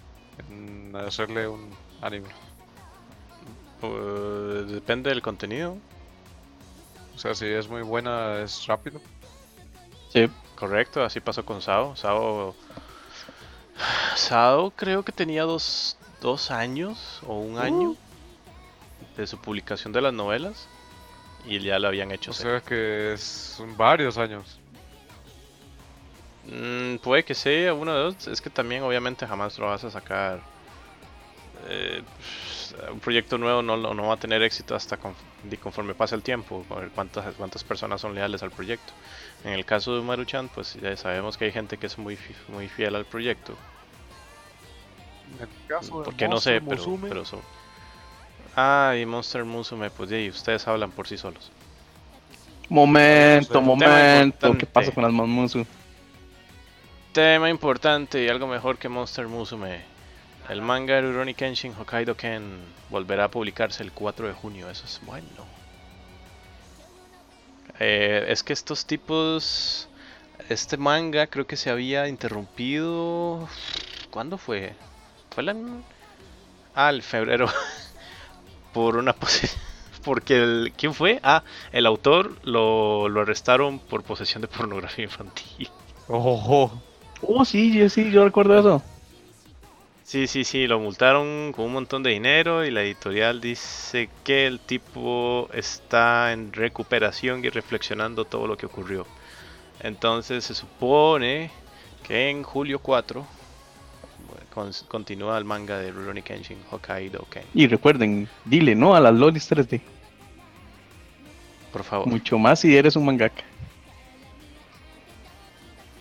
en 0.51 0.95
hacerle 0.95 1.49
un 1.49 1.71
anime? 2.03 2.29
Pues, 3.81 4.71
depende 4.71 5.11
del 5.11 5.23
contenido. 5.23 5.77
O 7.19 7.21
sea, 7.21 7.35
si 7.35 7.47
es 7.47 7.67
muy 7.69 7.83
buena, 7.83 8.39
es 8.43 8.65
rápido. 8.69 9.01
Sí. 10.13 10.31
Correcto, 10.55 11.03
así 11.03 11.19
pasó 11.19 11.45
con 11.45 11.61
Sao. 11.61 11.97
Sao, 11.97 12.55
Sao 14.15 14.71
creo 14.71 15.03
que 15.03 15.11
tenía 15.11 15.43
dos, 15.43 15.97
dos 16.21 16.53
años 16.53 17.19
o 17.27 17.41
un 17.41 17.59
año 17.59 17.97
de 19.17 19.27
su 19.27 19.37
publicación 19.39 19.93
de 19.93 20.01
las 20.01 20.13
novelas 20.13 20.69
y 21.45 21.59
ya 21.59 21.81
lo 21.81 21.89
habían 21.89 22.13
hecho. 22.13 22.31
O 22.31 22.35
serie. 22.35 22.53
sea 22.53 22.61
que 22.61 23.15
es- 23.15 23.55
son 23.57 23.77
varios 23.77 24.17
años. 24.17 24.61
Mm, 26.45 26.99
puede 26.99 27.25
que 27.25 27.35
sea 27.35 27.75
uno 27.75 27.93
de 27.95 27.99
dos. 28.01 28.29
Es 28.29 28.41
que 28.41 28.49
también 28.49 28.85
obviamente 28.85 29.27
jamás 29.27 29.59
lo 29.59 29.67
vas 29.67 29.83
a 29.83 29.91
sacar. 29.91 30.41
eh, 31.69 32.03
un 32.93 33.01
proyecto 33.01 33.39
nuevo 33.39 33.63
no, 33.63 33.77
lo- 33.77 33.95
no 33.95 34.07
va 34.09 34.15
a 34.15 34.19
tener 34.19 34.43
éxito 34.43 34.75
hasta 34.75 34.97
con- 34.97 35.15
conforme 35.61 35.95
pasa 35.95 36.15
el 36.15 36.23
tiempo. 36.23 36.65
A 36.71 36.75
ver 36.77 36.91
cuántas, 36.91 37.35
cuántas 37.35 37.65
personas 37.65 38.01
son 38.01 38.15
leales 38.15 38.43
al 38.43 38.51
proyecto. 38.51 38.93
En 39.45 39.53
el 39.53 39.65
caso 39.65 39.95
de 39.97 40.03
Maruchan, 40.03 40.49
pues 40.49 40.75
ya 40.75 40.97
sabemos 40.97 41.37
que 41.37 41.47
hay 41.47 41.53
gente 41.53 41.77
que 41.79 41.87
es 41.87 41.99
muy, 41.99 42.17
fi- 42.17 42.35
muy 42.49 42.69
fiel 42.69 42.95
al 42.97 43.05
proyecto. 43.05 43.55
En 45.35 45.43
el 45.43 45.49
caso 45.67 45.99
de 46.01 46.05
Porque 46.05 46.29
no 46.29 46.41
sé, 46.41 46.61
Monster 46.61 46.69
pero, 46.69 46.91
Musume, 46.91 47.09
pero 47.09 47.25
son. 47.25 47.41
Ah, 48.57 48.95
y 49.01 49.07
Monster 49.07 49.45
Musume, 49.45 49.91
pues 49.91 50.11
y 50.11 50.29
ustedes 50.29 50.67
hablan 50.67 50.91
por 50.91 51.07
sí 51.07 51.17
solos. 51.19 51.51
Momento, 52.69 53.61
momento. 53.63 54.57
¿Qué 54.59 54.67
pasa 54.67 54.93
con 54.93 55.03
las 55.05 55.13
Mamusu? 55.13 55.65
Tema 57.13 57.49
importante 57.49 58.23
y 58.23 58.29
algo 58.29 58.47
mejor 58.47 58.79
que 58.79 58.89
Monster 58.89 59.27
Musume. 59.27 59.83
El 60.49 60.63
manga 60.63 60.95
de 60.95 61.03
Rurouni 61.03 61.35
Kenshin 61.35 61.75
Hokkaido 61.75 62.17
Ken 62.17 62.59
volverá 62.89 63.25
a 63.25 63.31
publicarse 63.31 63.83
el 63.83 63.93
4 63.93 64.29
de 64.29 64.33
junio. 64.33 64.71
Eso 64.71 64.87
es 64.87 64.99
bueno. 65.05 65.47
Eh, 67.79 68.25
es 68.29 68.43
que 68.43 68.55
estos 68.55 68.87
tipos. 68.87 69.89
Este 70.49 70.79
manga 70.79 71.27
creo 71.27 71.47
que 71.47 71.57
se 71.57 71.69
había 71.69 72.09
interrumpido. 72.09 73.47
¿Cuándo 74.11 74.39
fue? 74.39 74.75
Fue 75.35 75.43
la. 75.43 75.55
Ah, 76.75 76.89
el 76.89 77.03
febrero. 77.03 77.47
Por 78.73 78.97
una 78.97 79.15
Porque 80.03 80.43
el. 80.43 80.73
¿Quién 80.79 80.95
fue? 80.95 81.21
Ah, 81.23 81.43
el 81.73 81.85
autor 81.85 82.39
lo, 82.43 83.11
lo 83.11 83.21
arrestaron 83.21 83.79
por 83.81 84.03
posesión 84.03 84.41
de 84.41 84.49
pornografía 84.49 85.05
infantil. 85.05 85.69
Ojo. 86.07 86.83
Oh, 87.21 87.45
sí, 87.45 87.77
yo 87.77 87.91
sí, 87.91 88.11
yo 88.11 88.25
recuerdo 88.25 88.59
eso. 88.59 88.83
Sí, 90.09 90.27
sí, 90.27 90.43
sí, 90.45 90.67
lo 90.67 90.81
multaron 90.81 91.53
con 91.55 91.67
un 91.67 91.73
montón 91.75 92.03
de 92.03 92.09
dinero 92.09 92.65
y 92.65 92.71
la 92.71 92.81
editorial 92.81 93.43
dice 93.43 94.09
que 94.25 94.47
el 94.47 94.59
tipo 94.59 95.51
está 95.53 96.33
en 96.33 96.51
recuperación 96.51 97.45
y 97.45 97.51
reflexionando 97.51 98.25
todo 98.25 98.47
lo 98.47 98.57
que 98.57 98.65
ocurrió. 98.65 99.07
Entonces 99.81 100.45
se 100.45 100.55
supone 100.55 101.51
que 102.07 102.31
en 102.31 102.43
julio 102.43 102.79
4 102.79 103.27
bueno, 104.31 104.47
con- 104.55 104.73
continúa 104.89 105.37
el 105.37 105.45
manga 105.45 105.77
de 105.77 105.91
Rurouni 105.91 106.23
Kenshin 106.23 106.57
Hokkaido 106.71 107.27
Ken. 107.31 107.45
Y 107.53 107.67
recuerden, 107.67 108.27
dile 108.47 108.75
no 108.75 108.95
a 108.95 109.01
las 109.01 109.13
lolis 109.13 109.47
3D. 109.51 109.83
Por 111.71 111.85
favor, 111.85 112.07
Mucho 112.09 112.39
más 112.39 112.61
si 112.61 112.75
eres 112.75 112.97
un 112.97 113.05
mangaka. 113.05 113.43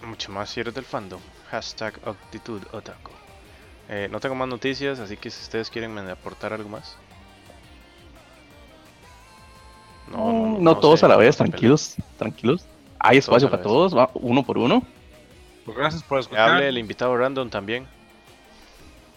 mucho 0.05 0.32
más 0.32 0.49
si 0.49 0.62
eres 0.62 0.74
del 0.74 0.86
fandom. 0.86 1.20
Hashtag 1.51 1.99
actitud 2.08 2.62
otaku. 2.72 3.12
Eh, 3.90 4.10
no 4.12 4.20
tengo 4.20 4.36
más 4.36 4.48
noticias, 4.48 5.00
así 5.00 5.16
que 5.18 5.30
si 5.30 5.42
ustedes 5.42 5.70
quieren 5.70 5.94
me 5.94 6.02
aportar 6.12 6.54
algo 6.54 6.70
más. 6.70 6.98
No, 10.12 10.58
no, 10.60 10.78
todos 10.78 11.02
sé, 11.02 11.06
a 11.06 11.10
la 11.10 11.18
vez, 11.18 11.36
tranquilos, 11.38 11.96
tranquilos. 12.18 12.66
Hay 13.00 13.18
espacio 13.18 13.50
para 13.50 13.62
todos, 13.62 13.96
va 13.96 14.10
uno 14.14 14.44
por 14.44 14.58
uno. 14.58 14.82
Pues 15.66 15.78
gracias 15.78 16.02
por 16.04 16.20
escuchar. 16.20 16.50
hable 16.50 16.70
el 16.70 16.78
invitado 16.78 17.16
random 17.18 17.50
también. 17.50 17.86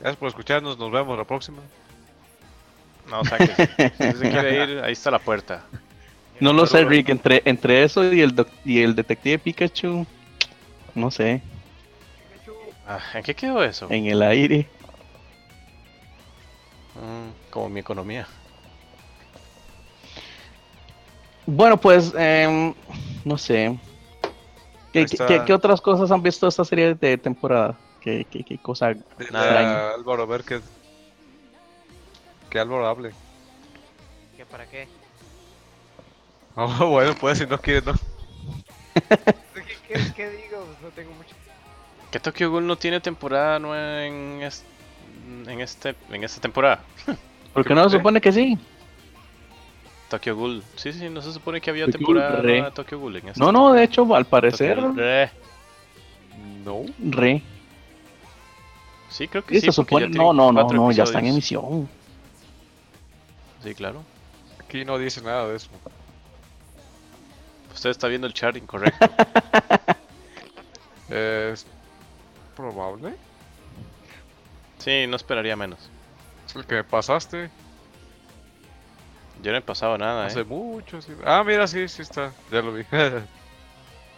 Gracias 0.01 0.17
por 0.19 0.29
escucharnos. 0.29 0.79
Nos 0.79 0.91
vemos 0.91 1.17
la 1.17 1.25
próxima. 1.25 1.63
No, 3.09 3.25
sáquese. 3.25 3.69
Si 3.77 4.19
se 4.19 4.31
quiere 4.31 4.65
ir, 4.73 4.81
ahí 4.85 4.93
está 4.93 5.11
la 5.11 5.19
puerta. 5.21 5.65
No 6.41 6.53
lo 6.53 6.67
sé. 6.67 6.85
Rick, 6.85 7.09
entre, 7.11 7.43
entre 7.45 7.85
eso 7.85 8.13
y 8.13 8.21
el, 8.21 8.35
doc- 8.35 8.51
y 8.65 8.83
el 8.83 8.95
detective 8.95 9.39
Pikachu, 9.39 10.07
no 10.95 11.11
sé, 11.11 11.43
Ah, 12.93 12.99
¿En 13.15 13.23
qué 13.23 13.37
quedó 13.37 13.63
eso? 13.63 13.87
en 13.89 14.07
el 14.07 14.21
aire. 14.21 14.69
Mm, 16.97 17.31
como 17.53 17.69
mi 17.69 17.79
economía. 17.79 18.27
Bueno, 21.47 21.81
pues, 21.81 22.13
em, 22.19 22.75
no 23.25 23.39
sé. 23.39 23.79
¿Qué, 24.93 25.07
qué- 25.07 25.19
qué- 25.19 25.45
qué 25.47 25.53
otras 25.53 25.81
cosas 25.81 26.11
han 26.11 26.21
visto 26.21 26.49
esta 26.49 26.65
serie 26.65 26.97
de 26.97 27.17
temporada? 27.17 27.79
¿Qué, 28.01 28.27
qué, 28.29 28.43
qué 28.43 28.59
cosa? 28.59 28.93
Nada. 29.31 29.95
Álvaro 29.95 30.25
a 30.25 30.27
ver 30.27 30.43
que. 30.43 30.61
Que 32.51 32.59
Álvaro 32.59 32.89
hable. 32.89 33.13
¿Qué 34.37 34.45
para 34.47 34.67
qué? 34.67 34.89
Oh, 36.57 36.89
bueno, 36.91 37.15
pues 37.21 37.39
si 37.39 37.47
no 37.47 37.57
quiere, 37.61 37.81
no. 37.83 37.93
¿Qué, 39.55 39.63
qué, 39.87 40.13
qué 40.17 40.31
digo? 40.31 40.65
Pues 40.67 40.81
no 40.83 40.91
tengo 40.91 41.13
mucho. 41.13 41.37
¿Que 42.11 42.19
Tokyo 42.21 42.51
Ghoul 42.51 42.67
no 42.67 42.77
tiene 42.77 43.01
temporada 43.01 43.59
nueva 43.59 44.05
en, 44.05 44.43
es- 44.43 44.65
en, 45.47 45.61
este, 45.61 45.95
en 46.11 46.25
esta 46.25 46.41
temporada? 46.41 46.83
Porque 47.55 47.75
no 47.75 47.89
se 47.89 47.97
supone 47.99 48.21
que 48.21 48.33
sí. 48.33 48.59
Tokyo 50.09 50.35
Ghoul. 50.37 50.63
Sí, 50.77 50.93
sí, 50.93 51.09
no 51.09 51.23
se 51.23 51.33
supone 51.33 51.61
que 51.61 51.71
había 51.71 51.87
Tokyo 51.87 51.99
temporada 51.99 52.41
re. 52.43 52.53
nueva 52.55 52.67
de 52.71 52.73
Tokyo 52.75 52.99
Ghoul 52.99 53.17
en 53.17 53.29
esta 53.29 53.45
No, 53.45 53.53
no, 53.53 53.73
de 53.73 53.85
hecho, 53.85 54.13
al 54.15 54.25
parecer, 54.27 54.79
re. 54.95 55.31
No. 56.65 56.83
re. 56.99 57.43
Sí, 59.09 59.29
creo 59.29 59.45
que 59.45 59.55
Sí, 59.57 59.61
sí. 59.61 59.67
se 59.67 59.73
supone, 59.73 60.09
no, 60.09 60.33
no, 60.33 60.53
no, 60.53 60.69
no, 60.69 60.91
ya 60.93 61.05
está 61.05 61.19
en 61.21 61.27
emisión. 61.27 61.89
Sí, 63.63 63.75
claro. 63.75 64.03
Aquí 64.65 64.85
no 64.85 64.99
dice 64.99 65.21
nada 65.23 65.47
de 65.49 65.57
eso. 65.57 65.69
Usted 67.75 67.91
está 67.91 68.09
viendo 68.09 68.27
el 68.27 68.35
chart 68.35 68.57
incorrecto. 68.57 69.09
Es 71.09 71.67
probable. 72.51 73.15
sí, 74.79 75.07
no 75.07 75.17
esperaría 75.17 75.57
menos. 75.57 75.91
Es 76.47 76.57
el 76.57 76.67
que 76.67 76.77
me 76.77 76.85
pasaste 76.85 77.51
Yo 79.43 79.53
no 79.53 79.59
he 79.59 79.63
pasado 79.63 79.97
nada, 79.97 80.27
hace 80.27 80.41
¿eh? 80.41 80.45
mucho. 80.45 81.01
sí. 81.01 81.13
Ah, 81.25 81.43
mira, 81.45 81.67
sí, 81.67 81.89
sí 81.89 82.03
está. 82.03 82.33
Ya 82.51 82.61
lo 82.63 82.73
vi. 82.73 82.85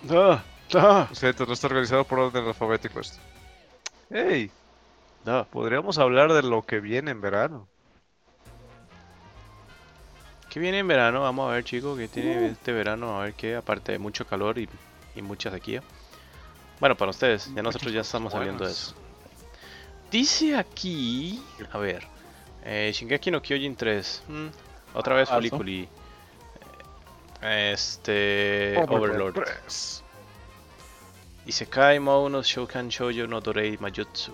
Da, 0.03 0.43
Lo 0.73 1.15
siento, 1.15 1.47
no 1.47 1.53
está 1.53 1.69
organizado 1.69 2.05
por 2.05 2.19
orden 2.19 2.45
alfabético 2.45 2.99
esto. 2.99 3.19
Hey, 4.11 4.51
da. 5.25 5.45
podríamos 5.45 5.99
hablar 5.99 6.33
de 6.33 6.43
lo 6.43 6.63
que 6.63 6.81
viene 6.81 7.13
en 7.13 7.21
verano. 7.21 7.69
¿Qué 10.51 10.61
viene 10.61 10.81
en 10.81 10.89
verano? 10.89 11.21
Vamos 11.21 11.49
a 11.49 11.55
ver, 11.55 11.65
chicos, 11.65 11.97
¿qué 11.99 12.09
tiene 12.09 12.49
este 12.49 12.73
verano? 12.73 13.19
A 13.21 13.25
ver 13.25 13.35
qué, 13.35 13.55
aparte 13.57 13.93
de 13.93 13.99
mucho 13.99 14.27
calor 14.27 14.59
y, 14.59 14.69
y 15.15 15.23
mucha 15.23 15.51
sequía. 15.51 15.83
Bueno, 16.83 16.97
para 16.97 17.11
ustedes, 17.13 17.49
ya 17.55 17.63
nosotros 17.63 17.93
ya 17.93 18.01
estamos 18.01 18.33
buenas. 18.33 18.61
eso. 18.61 18.95
Dice 20.11 20.57
aquí, 20.57 21.41
a 21.71 21.79
ver, 21.79 22.05
eh, 22.65 22.91
Shingeki 22.93 23.31
no 23.31 23.41
Kyojin 23.41 23.77
3, 23.77 24.25
mm, 24.27 24.47
otra 24.95 25.15
vez 25.15 25.29
Paso. 25.29 25.39
Fuliculi. 25.39 25.89
Este, 27.41 28.77
Overlord. 28.89 29.47
Isekai 31.47 32.01
Mou 32.01 32.29
no 32.29 32.43
Shoukan 32.43 32.89
Shoujo 32.89 33.29
no 33.29 33.41
Dorei 33.41 33.79
Majutsu. 33.79 34.33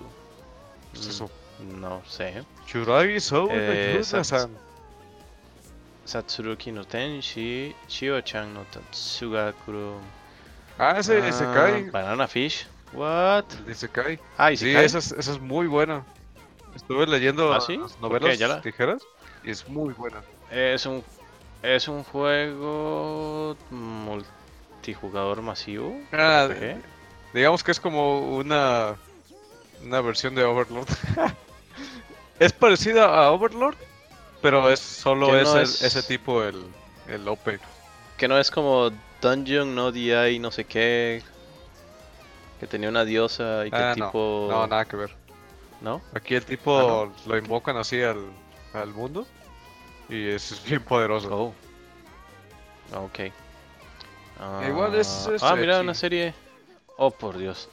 ¿Qué 0.94 1.00
es 1.00 1.06
Mm, 1.06 1.10
eso? 1.10 1.30
No 1.78 2.02
sé. 2.08 2.44
Shuragi 2.66 3.20
Sou 3.20 3.50
Eh. 3.50 4.02
Satsuruki 6.06 6.72
no 6.72 6.84
Tenshi, 6.86 7.74
Shio-chan 7.86 8.54
no 8.54 8.64
Tatsugakuro. 8.72 10.00
Ah, 10.78 10.94
ese, 10.98 11.26
ese 11.28 11.44
Ah, 11.44 11.52
Kai. 11.54 11.90
Banana 11.90 12.28
Fish. 12.28 12.66
What? 12.92 13.44
El 13.66 13.70
Isekai. 13.72 14.18
Ah, 14.36 14.50
Sí, 14.56 14.70
esa 14.74 14.98
es, 14.98 15.12
esa 15.12 15.32
es 15.32 15.40
muy 15.40 15.66
buena. 15.66 16.04
Estuve 16.74 17.06
leyendo 17.06 17.52
¿Ah, 17.52 17.60
sí? 17.60 17.76
las 17.76 17.92
¿Por 17.94 18.12
novelas 18.20 18.38
la- 18.38 18.60
ligeras 18.64 19.02
y 19.42 19.50
es 19.50 19.68
muy 19.68 19.92
buena. 19.94 20.22
Es 20.50 20.86
un 20.86 21.02
es 21.62 21.88
un 21.88 22.04
juego 22.04 23.56
multijugador 23.70 25.42
masivo. 25.42 26.00
Ah, 26.12 26.46
RPG. 26.48 26.80
Digamos 27.34 27.62
que 27.64 27.72
es 27.72 27.80
como 27.80 28.36
una 28.36 28.94
una 29.84 30.00
versión 30.00 30.34
de 30.34 30.44
Overlord. 30.44 30.88
es 32.38 32.52
parecida 32.52 33.06
a 33.06 33.30
Overlord, 33.32 33.76
pero 34.40 34.70
es 34.70 34.80
solo 34.80 35.28
no 35.28 35.36
ese, 35.36 35.62
es- 35.62 35.82
ese 35.82 36.02
tipo 36.02 36.42
el, 36.42 36.64
el 37.08 37.26
OP. 37.28 37.58
Que 38.16 38.28
no 38.28 38.38
es 38.38 38.50
como 38.50 38.90
Dungeon, 39.20 39.74
no 39.74 39.90
DI, 39.92 40.38
no 40.38 40.50
sé 40.50 40.64
qué. 40.64 41.22
Que 42.60 42.66
tenía 42.66 42.88
una 42.88 43.04
diosa 43.04 43.66
y 43.66 43.70
que 43.70 43.76
Ah, 43.76 43.90
el 43.90 43.94
tipo. 43.96 44.48
no, 44.50 44.66
nada 44.66 44.84
que 44.84 44.96
ver. 44.96 45.14
¿No? 45.80 46.02
Aquí 46.12 46.34
el 46.34 46.44
tipo 46.44 47.12
lo 47.26 47.36
invocan 47.38 47.76
así 47.76 48.02
al, 48.02 48.18
al 48.72 48.88
mundo 48.92 49.26
y 50.08 50.28
es 50.28 50.60
bien 50.64 50.82
poderoso. 50.82 51.28
Oh. 51.32 51.54
Ah, 52.92 53.00
Ok. 53.00 53.18
Igual 54.68 54.94
es- 54.94 55.26
Ah, 55.28 55.34
es 55.34 55.42
Ah, 55.42 55.56
mira, 55.56 55.80
una 55.80 55.94
serie. 55.94 56.32
Oh, 56.96 57.10
por 57.10 57.36
Dios. 57.38 57.68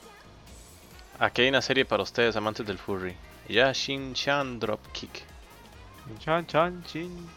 Aquí 1.19 1.43
hay 1.43 1.49
una 1.49 1.61
serie 1.61 1.85
para 1.85 2.03
ustedes, 2.03 2.35
amantes 2.35 2.65
del 2.65 2.77
furry. 2.79 3.15
Yashin 3.47 4.13
Chan 4.15 4.59
Dropkick. 4.59 5.23
Chan, 6.19 6.45
chan, 6.47 6.83
chin. 6.83 7.27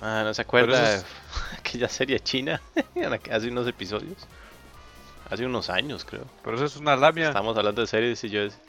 Ah, 0.00 0.22
¿no 0.24 0.32
se 0.34 0.42
acuerda 0.42 0.80
de 0.98 1.02
aquella 1.58 1.88
serie 1.88 2.20
china? 2.20 2.60
Hace 3.32 3.48
unos 3.48 3.66
episodios. 3.66 4.26
Hace 5.30 5.44
unos 5.44 5.68
años, 5.70 6.04
creo. 6.04 6.24
Pero 6.42 6.56
eso 6.56 6.64
es 6.64 6.76
una 6.76 6.96
lamia, 6.96 7.28
Estamos 7.28 7.56
hablando 7.56 7.80
de 7.82 7.86
series 7.86 8.22
y 8.24 8.30
yo 8.30 8.42
decía, 8.42 8.60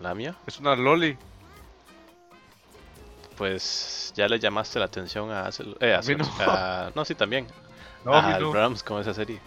¿La 0.00 0.14
mía? 0.14 0.34
es 0.46 0.58
una 0.58 0.74
loli. 0.74 1.16
Pues 3.36 4.12
ya 4.14 4.28
le 4.28 4.38
llamaste 4.38 4.78
la 4.78 4.84
atención 4.86 5.30
a 5.30 5.46
Acel- 5.48 5.76
eh, 5.80 5.94
a 5.94 5.98
A 5.98 6.02
mí 6.02 6.14
no. 6.14 6.24
A- 6.40 6.90
no, 6.94 7.04
sí, 7.04 7.14
también. 7.14 7.46
No, 8.04 8.14
a 8.14 8.38
no. 8.38 8.50
Brahms 8.50 8.82
con 8.82 9.00
esa 9.00 9.14
serie. 9.14 9.40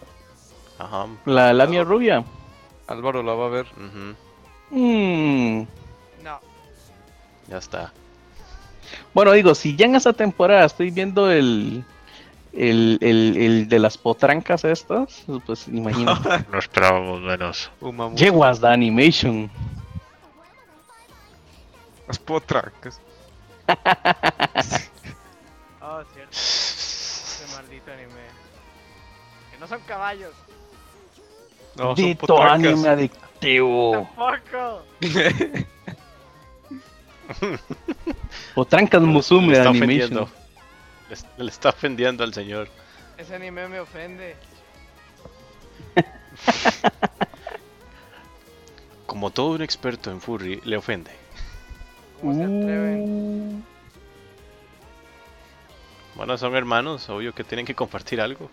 Ajá. 0.78 1.06
La 1.24 1.52
lamia 1.52 1.84
rubia. 1.84 2.24
Álvaro 2.86 3.22
la 3.22 3.32
va 3.34 3.46
a 3.46 3.50
ver. 3.50 3.66
ujú, 3.66 4.14
Mm. 4.70 5.66
No, 6.22 6.40
Ya 7.48 7.58
está. 7.58 7.92
Bueno, 9.14 9.32
digo, 9.32 9.54
si 9.54 9.76
ya 9.76 9.86
en 9.86 9.94
esta 9.96 10.12
temporada 10.12 10.64
estoy 10.66 10.90
viendo 10.90 11.30
el, 11.30 11.84
el, 12.52 12.98
el, 13.00 13.36
el 13.36 13.68
de 13.68 13.78
las 13.78 13.96
potrancas 13.98 14.64
estas, 14.64 15.24
pues 15.46 15.68
imagínate. 15.68 16.44
No 16.50 16.58
esperábamos 16.58 17.20
menos. 17.20 17.70
Yeguas 18.14 18.60
the 18.60 18.68
animation. 18.68 19.50
Las 22.06 22.18
potrancas. 22.18 23.00
oh, 25.82 26.02
cierto. 26.12 26.30
Ese 26.30 27.44
maldito 27.56 27.90
anime. 27.92 28.26
Que 29.50 29.58
no 29.58 29.66
son 29.66 29.80
caballos. 29.86 30.32
No, 31.76 31.84
son 31.84 31.94
Dito 31.96 32.26
potrancas. 32.26 32.72
anime 32.72 32.88
adictivo. 32.88 34.08
Tampoco. 34.16 34.82
Potrancas 38.54 39.02
Musume 39.02 39.48
le 39.48 39.52
de 39.52 39.58
está 39.58 39.70
animation. 39.70 40.18
ofendiendo. 40.18 40.28
Le, 41.38 41.44
le 41.44 41.50
está 41.50 41.68
ofendiendo 41.70 42.24
al 42.24 42.32
señor. 42.34 42.68
Ese 43.18 43.34
anime 43.34 43.68
me 43.68 43.80
ofende. 43.80 44.36
Como 49.06 49.30
todo 49.30 49.52
un 49.52 49.62
experto 49.62 50.10
en 50.10 50.20
furry, 50.20 50.60
le 50.64 50.76
ofende. 50.76 51.10
¿Cómo 52.20 52.34
se 52.34 52.42
atreven? 52.42 53.64
Bueno, 56.14 56.36
son 56.38 56.54
hermanos, 56.56 57.08
obvio 57.10 57.34
que 57.34 57.44
tienen 57.44 57.66
que 57.66 57.74
compartir 57.74 58.20
algo. 58.20 58.50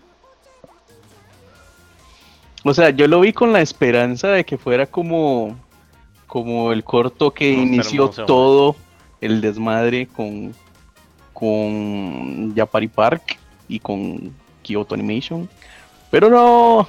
O 2.62 2.72
sea, 2.72 2.90
yo 2.90 3.08
lo 3.08 3.20
vi 3.20 3.32
con 3.32 3.52
la 3.52 3.60
esperanza 3.60 4.28
de 4.28 4.44
que 4.44 4.56
fuera 4.56 4.86
como, 4.86 5.56
como 6.34 6.72
el 6.72 6.82
corto 6.82 7.30
que 7.30 7.48
inició 7.48 8.10
todo 8.10 8.74
el 9.20 9.40
desmadre 9.40 10.08
con, 10.08 10.52
con 11.32 12.52
Yapari 12.56 12.88
Park 12.88 13.38
y 13.68 13.78
con 13.78 14.34
Kyoto 14.62 14.96
Animation. 14.96 15.48
Pero 16.10 16.28
no, 16.30 16.88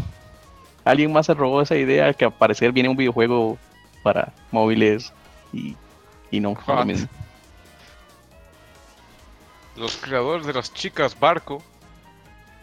alguien 0.84 1.14
más 1.14 1.28
se 1.28 1.36
robó 1.36 1.62
esa 1.62 1.76
idea 1.76 2.12
que 2.16 2.26
al 2.26 2.34
parecer 2.34 2.72
viene 2.72 2.90
un 2.90 2.98
videojuego 2.98 3.60
para 4.02 4.34
móviles 4.50 5.14
y, 5.54 5.76
y 6.32 6.40
no. 6.40 6.58
mismo. 6.84 7.08
Los 9.76 9.96
creadores 9.98 10.48
de 10.48 10.54
las 10.54 10.74
chicas 10.74 11.20
barco. 11.20 11.62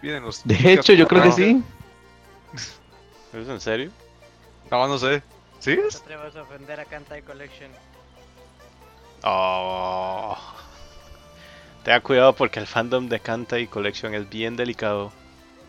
Vienen 0.02 0.24
los. 0.24 0.42
De 0.44 0.72
hecho, 0.72 0.94
yo 0.94 1.06
creo 1.06 1.22
que 1.22 1.30
sí. 1.30 1.62
¿Es 3.32 3.48
en 3.48 3.60
serio? 3.60 3.92
No, 4.68 4.88
no 4.88 4.98
sé. 4.98 5.22
¿Sí? 5.62 5.76
No 5.76 5.88
te 5.88 5.96
atrevas 5.96 6.34
a 6.34 6.42
ofender 6.42 6.80
a 6.80 6.84
Kantai 6.84 7.22
Collection. 7.22 7.70
Oh. 9.22 10.36
Tenga 11.84 12.00
cuidado 12.00 12.32
porque 12.34 12.58
el 12.58 12.66
fandom 12.66 13.08
de 13.08 13.20
Kanta 13.20 13.60
y 13.60 13.68
Collection 13.68 14.12
es 14.12 14.28
bien 14.28 14.56
delicado. 14.56 15.12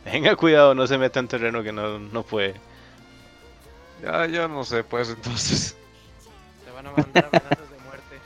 Tenga 0.03 0.35
cuidado, 0.35 0.73
no 0.73 0.87
se 0.87 0.97
meta 0.97 1.19
en 1.19 1.27
terreno 1.27 1.61
que 1.61 1.71
no, 1.71 1.99
no 1.99 2.23
puede. 2.23 2.55
Ya, 4.01 4.25
ya 4.25 4.47
no 4.47 4.63
sé, 4.63 4.83
pues 4.83 5.09
entonces. 5.09 5.77
Te 6.65 6.71
van 6.71 6.87
a 6.87 6.91
mandar 6.91 7.25
amenazas 7.25 7.69
de 7.69 7.77
muerte. 7.85 8.19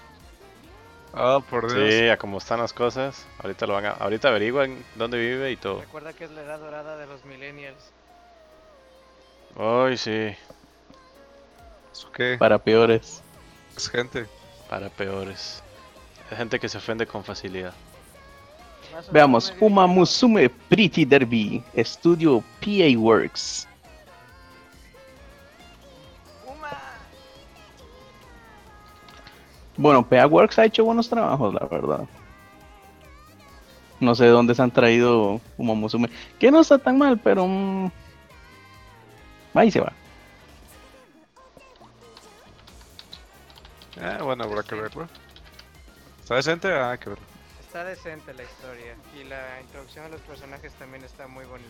Ah, 1.14 1.42
por 1.50 1.70
Dios. 1.70 1.94
Sí, 1.94 2.08
a 2.08 2.18
cómo 2.18 2.38
están 2.38 2.62
las 2.62 2.72
cosas. 2.72 3.28
Ahorita 3.40 3.68
lo 3.68 3.74
van 3.74 3.88
a, 3.88 3.92
ahorita 3.92 4.30
averiguan 4.30 4.86
dónde 4.96 5.18
vive 5.18 5.52
y 5.52 5.58
todo. 5.58 5.82
Recuerda 5.82 6.14
que 6.14 6.24
es 6.24 6.32
la 6.32 6.44
edad 6.44 6.60
dorada 6.60 6.96
de 6.96 7.08
los 7.08 7.26
millennials. 7.26 7.92
Ay, 9.60 9.98
sí, 9.98 10.34
Para 12.40 12.58
peores. 12.58 13.22
Es 13.76 13.90
gente. 13.90 14.28
para 14.70 14.90
peores. 14.90 15.64
Hay 16.30 16.38
gente 16.38 16.60
que 16.60 16.68
se 16.68 16.78
ofende 16.78 17.06
con 17.06 17.24
facilidad. 17.24 17.74
Veamos, 19.12 19.54
Uma 19.60 19.86
Musume 19.86 20.50
Pretty 20.50 21.06
Derby, 21.06 21.64
estudio 21.74 22.44
PA 22.60 22.98
Works. 22.98 23.68
Uma. 26.46 26.70
Bueno, 29.78 30.08
PA 30.08 30.26
Works 30.26 30.60
ha 30.60 30.66
hecho 30.66 30.84
buenos 30.84 31.08
trabajos, 31.10 31.54
la 31.54 31.66
verdad. 31.68 32.06
No 34.00 34.14
sé 34.16 34.26
de 34.26 34.32
dónde 34.32 34.56
se 34.56 34.62
han 34.62 34.72
traído 34.72 35.40
Uma 35.58 35.74
Musume. 35.74 36.10
Que 36.40 36.52
no 36.52 36.62
está 36.62 36.78
tan 36.78 36.98
mal, 36.98 37.18
pero... 37.20 37.46
mm, 37.48 37.92
ahí 39.54 39.72
se 39.72 39.80
va. 39.80 39.94
Ah, 44.02 44.22
bueno, 44.24 44.44
habrá 44.44 44.64
que 44.64 44.76
verlo. 44.76 45.08
¿Está 46.22 46.36
decente? 46.36 46.68
Ah, 46.72 46.92
hay 46.92 46.98
que 46.98 47.10
verlo. 47.10 47.26
Está 47.60 47.84
decente 47.84 48.34
la 48.34 48.44
historia 48.44 48.96
y 49.20 49.24
la 49.24 49.62
introducción 49.62 50.06
a 50.06 50.10
los 50.10 50.22
personajes 50.22 50.72
también 50.74 51.04
está 51.04 51.28
muy 51.28 51.46
bonita. 51.46 51.70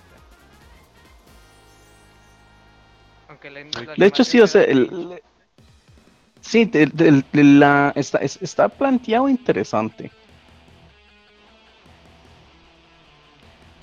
Aunque 3.30 3.50
la, 3.50 3.64
la 3.86 3.96
De 3.96 4.06
hecho, 4.06 4.24
sí, 4.24 4.40
o 4.40 4.48
sea, 4.48 4.64
el- 4.64 5.22
sí, 6.42 6.70
el- 6.74 7.60
la, 7.60 7.92
está, 7.96 8.20
es- 8.20 8.40
está 8.42 8.70
planteado 8.70 9.28
interesante. 9.28 10.12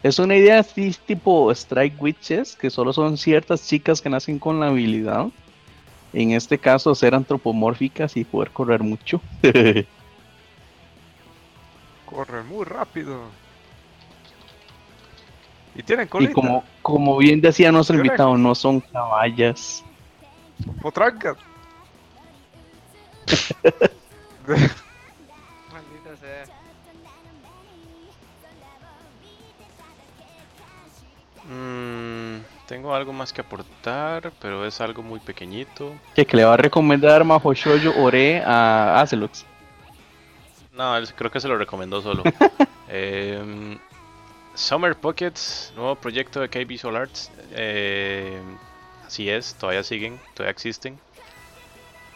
Es 0.03 0.19
una 0.19 0.37
idea 0.37 0.59
así 0.61 0.95
tipo 1.07 1.51
Strike 1.51 2.01
Witches, 2.01 2.57
que 2.57 2.69
solo 2.71 2.93
son 2.93 3.17
ciertas 3.17 3.67
chicas 3.67 4.01
que 4.03 4.11
nacen 4.11 4.39
con 4.39 4.61
la 4.61 4.69
habilidad. 4.69 5.29
En 6.15 6.31
este 6.31 6.59
caso, 6.59 6.95
ser 6.95 7.13
antropomórficas 7.15 8.17
y 8.17 8.25
poder 8.25 8.51
correr 8.53 8.85
mucho. 8.85 9.21
Corre 12.07 12.45
muy 12.45 12.65
rápido. 12.65 13.23
Y 15.75 15.83
tienen 15.83 16.07
y 16.07 16.09
colita. 16.09 16.33
como, 16.33 16.63
como 16.83 17.17
bien 17.19 17.41
decía 17.41 17.73
nuestro 17.73 17.97
invitado, 17.97 18.39
no 18.39 18.55
son 18.55 18.79
caballas. 18.81 19.83
Potrancas. 20.81 21.37
Maldita 24.47 26.17
sea. 26.21 26.45
Mm, 31.51 31.84
tengo 32.67 32.95
algo 32.95 33.13
más 33.13 33.33
que 33.33 33.41
aportar, 33.41 34.33
pero 34.41 34.65
es 34.67 34.81
algo 34.81 35.03
muy 35.03 35.21
pequeñito. 35.21 35.93
Que, 36.15 36.25
que 36.27 36.37
le 36.37 36.45
va 36.45 36.55
a 36.55 36.57
recomendar 36.57 37.25
Majo 37.25 37.53
Shoujo 37.55 38.01
Ore 38.03 38.43
a 38.45 39.01
Azelux. 39.01 39.45
No, 40.73 40.97
él 40.97 41.09
creo 41.15 41.31
que 41.31 41.41
se 41.41 41.49
lo 41.49 41.57
recomendó 41.57 42.01
solo. 42.03 42.23
Em, 42.89 43.79
Summer 44.55 44.95
Pockets, 44.95 45.73
nuevo 45.75 45.95
proyecto 45.97 46.41
de 46.41 46.49
KB 46.49 46.67
Visual 46.67 46.97
Arts. 46.97 47.31
Eh, 47.53 48.41
así 49.07 49.29
es, 49.29 49.55
todavía 49.55 49.83
siguen, 49.83 50.21
todavía 50.35 50.51
existen. 50.53 50.99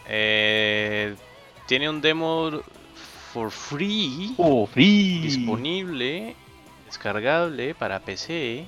Eh, 0.07 1.15
tiene 1.67 1.89
un 1.89 2.01
demo 2.01 2.61
for 3.33 3.51
free 3.51 4.33
Oh, 4.37 4.65
free. 4.67 5.19
disponible, 5.21 6.35
descargable 6.85 7.75
para 7.75 7.99
PC 7.99 8.65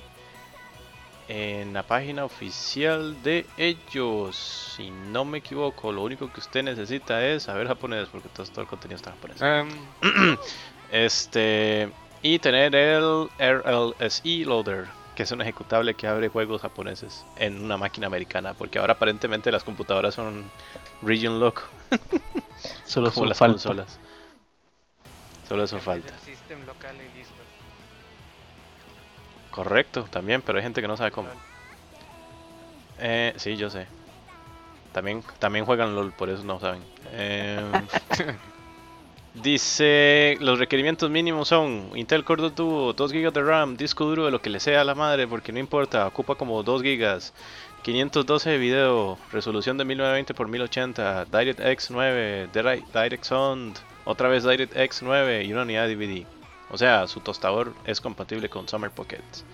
en 1.28 1.72
la 1.72 1.82
página 1.82 2.24
oficial 2.24 3.22
de 3.22 3.46
ellos. 3.56 4.74
Si 4.76 4.90
no 4.90 5.24
me 5.24 5.38
equivoco, 5.38 5.92
lo 5.92 6.02
único 6.02 6.30
que 6.32 6.40
usted 6.40 6.62
necesita 6.62 7.24
es 7.26 7.44
saber 7.44 7.66
japonés, 7.68 8.08
porque 8.10 8.28
todo, 8.28 8.46
todo 8.46 8.60
el 8.62 8.66
contenido 8.66 8.96
está 8.96 9.10
en 9.10 9.16
japonés. 9.16 9.42
Em, 9.42 10.36
Este. 10.92 11.90
Y 12.22 12.38
tener 12.38 12.74
el 12.74 13.28
RLSE 13.38 14.44
loader. 14.44 14.86
que 15.16 15.24
es 15.24 15.30
un 15.32 15.40
ejecutable 15.42 15.94
que 15.94 16.06
abre 16.06 16.28
juegos 16.28 16.62
japoneses 16.62 17.24
en 17.36 17.62
una 17.64 17.76
máquina 17.76 18.06
americana, 18.06 18.54
porque 18.54 18.78
ahora 18.78 18.92
aparentemente 18.94 19.50
las 19.50 19.64
computadoras 19.64 20.14
son 20.14 20.44
region 21.02 21.40
lock, 21.40 21.62
Solo 22.86 23.10
como 23.10 23.24
eso 23.24 23.26
las 23.26 23.38
falta. 23.38 23.52
consolas. 23.54 23.98
Solo 25.48 25.64
eso 25.64 25.78
falta. 25.80 26.14
Correcto, 29.52 30.08
también, 30.10 30.42
pero 30.42 30.58
hay 30.58 30.64
gente 30.64 30.80
que 30.80 30.88
no 30.88 30.96
sabe 30.96 31.12
cómo. 31.12 31.28
Eh, 32.98 33.32
sí, 33.36 33.56
yo 33.56 33.70
sé. 33.70 33.86
También, 34.92 35.22
también 35.38 35.64
juegan 35.64 35.94
LOL, 35.94 36.12
por 36.12 36.28
eso 36.30 36.44
no 36.44 36.60
saben. 36.60 36.82
Em, 37.12 37.86
dice, 39.34 40.36
los 40.40 40.58
requerimientos 40.58 41.10
mínimos 41.10 41.48
son 41.48 41.90
Intel 41.94 42.24
Core 42.24 42.42
2 42.42 42.54
Duo, 42.54 42.92
2 42.92 43.12
GB 43.12 43.32
de 43.32 43.42
RAM, 43.42 43.76
disco 43.76 44.04
duro 44.04 44.24
de 44.26 44.30
lo 44.30 44.40
que 44.42 44.50
le 44.50 44.60
sea 44.60 44.82
a 44.82 44.84
la 44.84 44.94
madre, 44.94 45.26
porque 45.26 45.52
no 45.52 45.58
importa, 45.58 46.06
ocupa 46.06 46.34
como 46.36 46.62
2 46.62 46.82
GB, 46.82 47.32
512 47.82 48.50
de 48.50 48.58
video, 48.58 49.18
resolución 49.30 49.78
de 49.78 49.84
1920 49.84 50.32
x 50.32 50.50
1080, 50.50 51.24
DirectX 51.26 51.90
9, 51.90 52.48
Direct- 52.52 52.86
Direct 52.92 53.24
Sound, 53.24 53.78
otra 54.04 54.28
vez 54.28 54.44
DirectX 54.44 55.02
9 55.02 55.44
y 55.44 55.52
una 55.52 55.62
unidad 55.62 55.86
de 55.88 55.96
DVD. 55.96 56.26
O 56.72 56.78
sea, 56.78 57.06
su 57.06 57.20
tostador 57.20 57.74
es 57.84 58.00
compatible 58.00 58.48
con 58.48 58.66
Summer 58.66 58.90
Pockets. 58.90 59.44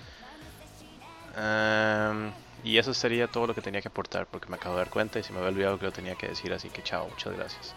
Em, 1.36 2.32
y 2.64 2.78
eso 2.78 2.94
sería 2.94 3.26
todo 3.26 3.48
lo 3.48 3.54
que 3.54 3.60
tenía 3.60 3.82
que 3.82 3.88
aportar 3.88 4.26
porque 4.26 4.48
me 4.48 4.56
acabo 4.56 4.76
de 4.76 4.82
dar 4.82 4.90
cuenta 4.90 5.18
y 5.18 5.24
se 5.24 5.32
me 5.32 5.38
había 5.38 5.50
olvidado 5.50 5.78
que 5.78 5.86
lo 5.86 5.92
tenía 5.92 6.14
que 6.14 6.28
decir, 6.28 6.52
así 6.52 6.70
que 6.70 6.82
chao, 6.82 7.08
muchas 7.08 7.34
gracias. 7.34 7.74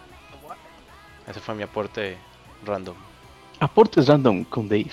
Ese 1.27 1.39
fue 1.39 1.55
mi 1.55 1.63
aporte 1.63 2.17
random. 2.65 2.95
Aportes 3.59 4.07
random 4.07 4.43
con 4.45 4.69
Dave. 4.69 4.91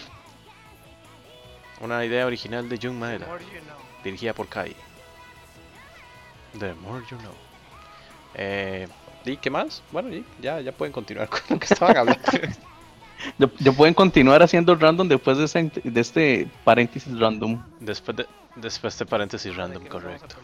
Una 1.81 2.05
idea 2.05 2.27
original 2.27 2.69
de 2.69 2.77
Jun 2.77 2.95
The 2.95 2.99
Maeda, 2.99 3.27
more 3.27 3.45
you 3.45 3.61
know. 3.61 3.77
dirigida 4.03 4.33
por 4.33 4.49
Kai. 4.49 4.75
The 6.59 6.75
more 6.75 7.05
you 7.11 7.19
know. 7.19 7.35
Eh, 8.35 8.89
¿Y 9.25 9.37
qué 9.37 9.51
más? 9.51 9.83
Bueno, 9.93 10.09
y 10.11 10.25
ya, 10.41 10.61
ya 10.61 10.73
pueden 10.73 10.93
continuar 10.93 11.29
con 11.31 11.41
lo 11.51 11.59
que 11.59 11.67
estaban 11.67 11.97
hablando. 11.97 12.23
Ya, 13.39 13.51
ya 13.59 13.73
pueden 13.73 13.95
continuar 13.95 14.43
haciendo 14.43 14.75
random 14.77 15.09
después 15.09 15.39
de, 15.39 15.45
ese- 15.45 15.73
de 15.83 16.01
este 16.01 16.49
paréntesis 16.65 17.19
random. 17.19 17.59
después, 17.81 18.17
de, 18.17 18.27
después 18.55 18.99
de 18.99 19.07
paréntesis 19.07 19.53
¿De 19.53 19.59
random, 19.59 19.87
correcto. 19.87 20.37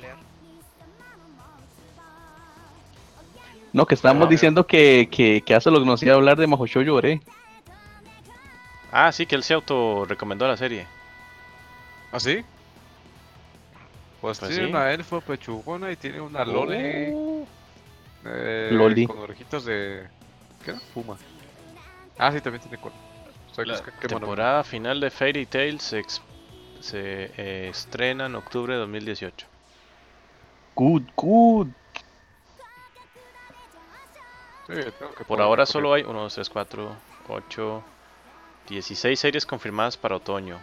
No, 3.73 3.87
que 3.87 3.95
estábamos 3.95 4.27
Ah. 4.27 4.31
diciendo 4.31 4.67
que, 4.67 5.09
que, 5.11 5.43
que 5.45 5.55
hace 5.55 5.71
lo 5.71 5.81
que 5.81 5.87
nos 5.87 6.03
iba 6.03 6.13
a 6.13 6.17
hablar 6.17 6.37
de 6.39 6.47
Mahosho 6.47 6.83
lloré. 6.83 7.21
Ah, 8.93 9.11
sí, 9.11 9.27
que 9.27 9.35
él 9.35 9.43
se 9.43 9.55
auto 9.55 10.05
recomendó 10.05 10.47
la 10.47 10.57
serie. 10.57 10.87
¿Ah, 12.13 12.21
sí? 12.21 12.45
Pues, 14.21 14.39
Pues 14.39 14.51
tiene 14.51 14.67
sí. 14.67 14.71
una 14.71 14.93
elfa 14.93 15.21
pechugona 15.21 15.91
y 15.91 15.97
tiene 15.97 16.21
una 16.21 16.45
loli 16.45 16.77
Oh. 17.13 17.47
eh, 18.25 18.69
Loli. 18.73 19.07
con 19.07 19.19
orejitas 19.19 19.65
de... 19.65 20.07
¿Qué 20.65 20.71
era? 20.71 20.81
Puma. 20.95 21.17
Ah, 22.19 22.33
sí, 22.33 22.41
también 22.41 22.63
tiene 22.63 22.79
cuerno. 22.79 22.99
Soy 23.53 23.67
La 23.67 23.81
qué 23.83 24.09
mono. 24.09 24.21
temporada 24.21 24.65
final 24.65 25.01
de 25.01 25.11
Fairy 25.11 25.47
Tail 25.47 25.81
se, 25.81 25.99
ex- 25.99 26.23
se 26.81 27.31
eh, 27.37 27.69
estrena 27.69 28.27
en 28.27 28.35
octubre 28.35 28.75
de 28.75 28.81
2018. 28.81 29.47
Good, 30.75 31.03
good. 31.17 31.69
Sí, 34.67 34.75
tengo 34.99 35.15
que 35.15 35.25
Por 35.25 35.41
ahora 35.41 35.67
solo 35.67 35.93
hay 35.93 36.03
1, 36.03 36.23
2, 36.23 36.35
3, 36.35 36.49
4, 36.49 36.97
8, 37.29 37.85
16 38.67 39.21
series 39.21 39.45
confirmadas 39.47 39.97
para 39.97 40.17
otoño. 40.17 40.61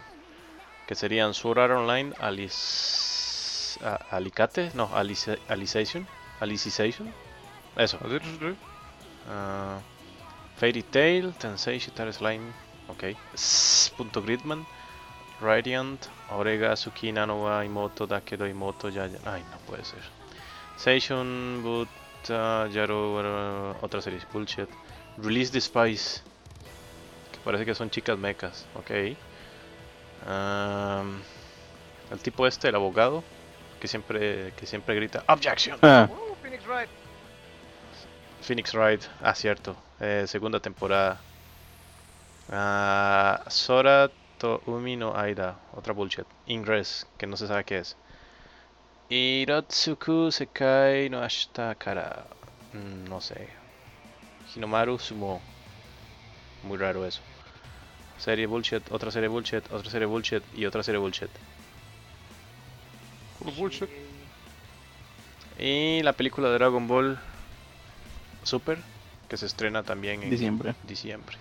Que 0.86 0.94
serían 0.96 1.32
Sword 1.34 1.58
Art 1.60 1.72
Online, 1.72 2.12
Alice, 2.18 3.78
a- 3.84 4.16
Alicate, 4.16 4.72
no, 4.74 4.90
Alice, 4.94 5.38
Alicization, 5.48 6.06
Alicization, 6.40 7.14
eso. 7.76 7.98
Ah, 9.28 9.78
Fairy 10.56 10.82
Tail, 10.82 11.32
Tensei 11.38 11.78
Shitara 11.80 12.12
Slime, 12.12 12.52
ok. 12.88 13.16
S- 13.34 13.90
Punto 13.96 14.20
Gridman, 14.22 14.64
Radiant, 15.40 16.08
Orega, 16.30 16.76
Suki, 16.76 17.12
Nanowa, 17.12 17.64
Imoto, 17.64 18.06
Dakedo, 18.06 18.46
Imoto, 18.46 18.88
ya, 18.88 19.06
ya. 19.06 19.18
Ay, 19.24 19.42
no 19.50 19.58
puede 19.66 19.84
ser. 19.84 20.00
Seishun, 20.76 21.62
Buta, 21.62 22.68
Yaro, 22.70 23.72
uh, 23.80 23.84
otra 23.84 24.00
serie, 24.00 24.20
bullshit. 24.32 24.68
Release 25.18 25.50
the 25.50 25.60
Spice, 25.60 26.22
que 27.32 27.38
parece 27.44 27.64
que 27.64 27.74
son 27.74 27.90
chicas 27.90 28.16
mecas, 28.18 28.64
ok. 28.74 29.16
Am, 30.26 31.20
el 32.10 32.18
tipo 32.20 32.46
este, 32.46 32.68
el 32.68 32.74
abogado, 32.76 33.24
que 33.80 33.88
siempre, 33.88 34.52
que 34.56 34.66
siempre 34.66 34.94
grita 34.94 35.24
Objection. 35.28 35.78
Ah, 35.82 36.08
Uh, 36.08 36.34
Phoenix 36.40 36.64
Wright. 36.66 36.88
Phoenix 38.42 38.74
Wright, 38.74 39.08
ah 39.22 39.34
cierto, 39.34 39.76
eh, 40.00 40.24
segunda 40.26 40.58
temporada. 40.58 41.20
Ah, 42.50 43.40
Sora 43.48 44.10
to 44.38 44.60
Umi 44.66 44.96
no 44.96 45.16
Aida, 45.16 45.54
otra 45.76 45.94
bullshit. 45.94 46.26
Ingress, 46.46 47.06
que 47.18 47.26
no 47.28 47.36
se 47.36 47.46
sabe 47.46 47.64
qué 47.64 47.78
es. 47.78 47.94
Irotsuku 49.08 50.32
Sekai 50.32 51.08
no 51.08 51.22
Ashita 51.22 51.76
Kara, 51.76 52.26
mm, 52.72 53.08
no 53.08 53.20
sé. 53.20 53.48
Hinomaru 54.56 54.98
Sumo, 54.98 55.40
muy 56.64 56.78
raro 56.78 57.06
eso. 57.06 57.20
Serie 58.18 58.46
bullshit, 58.46 58.82
otra 58.90 59.12
serie 59.12 59.28
bullshit, 59.28 59.70
otra 59.72 59.88
serie 59.88 60.06
bullshit 60.06 60.42
y 60.56 60.66
otra 60.66 60.82
serie 60.82 60.98
bullshit. 60.98 61.30
Bullshit. 63.56 63.88
Y 65.60 66.02
la 66.02 66.12
película 66.12 66.48
de 66.48 66.54
Dragon 66.54 66.88
Ball 66.88 67.18
Super, 68.42 68.78
que 69.28 69.36
se 69.36 69.46
estrena 69.46 69.82
también 69.82 70.22
en 70.22 70.30
diciembre. 70.30 70.74
diciembre. 70.86 71.36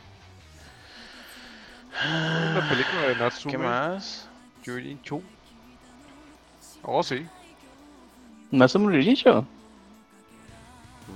Una 2.03 2.69
película 2.69 3.01
de 3.07 3.15
Natsume 3.15 3.51
¿Qué 3.51 3.57
más? 3.57 4.27
Yujin 4.63 5.01
Chu. 5.01 5.21
Oh, 6.83 7.03
sí. 7.03 7.25
¿No 8.51 8.65
es 8.65 8.75
un 8.75 8.91
Richo? 8.91 9.45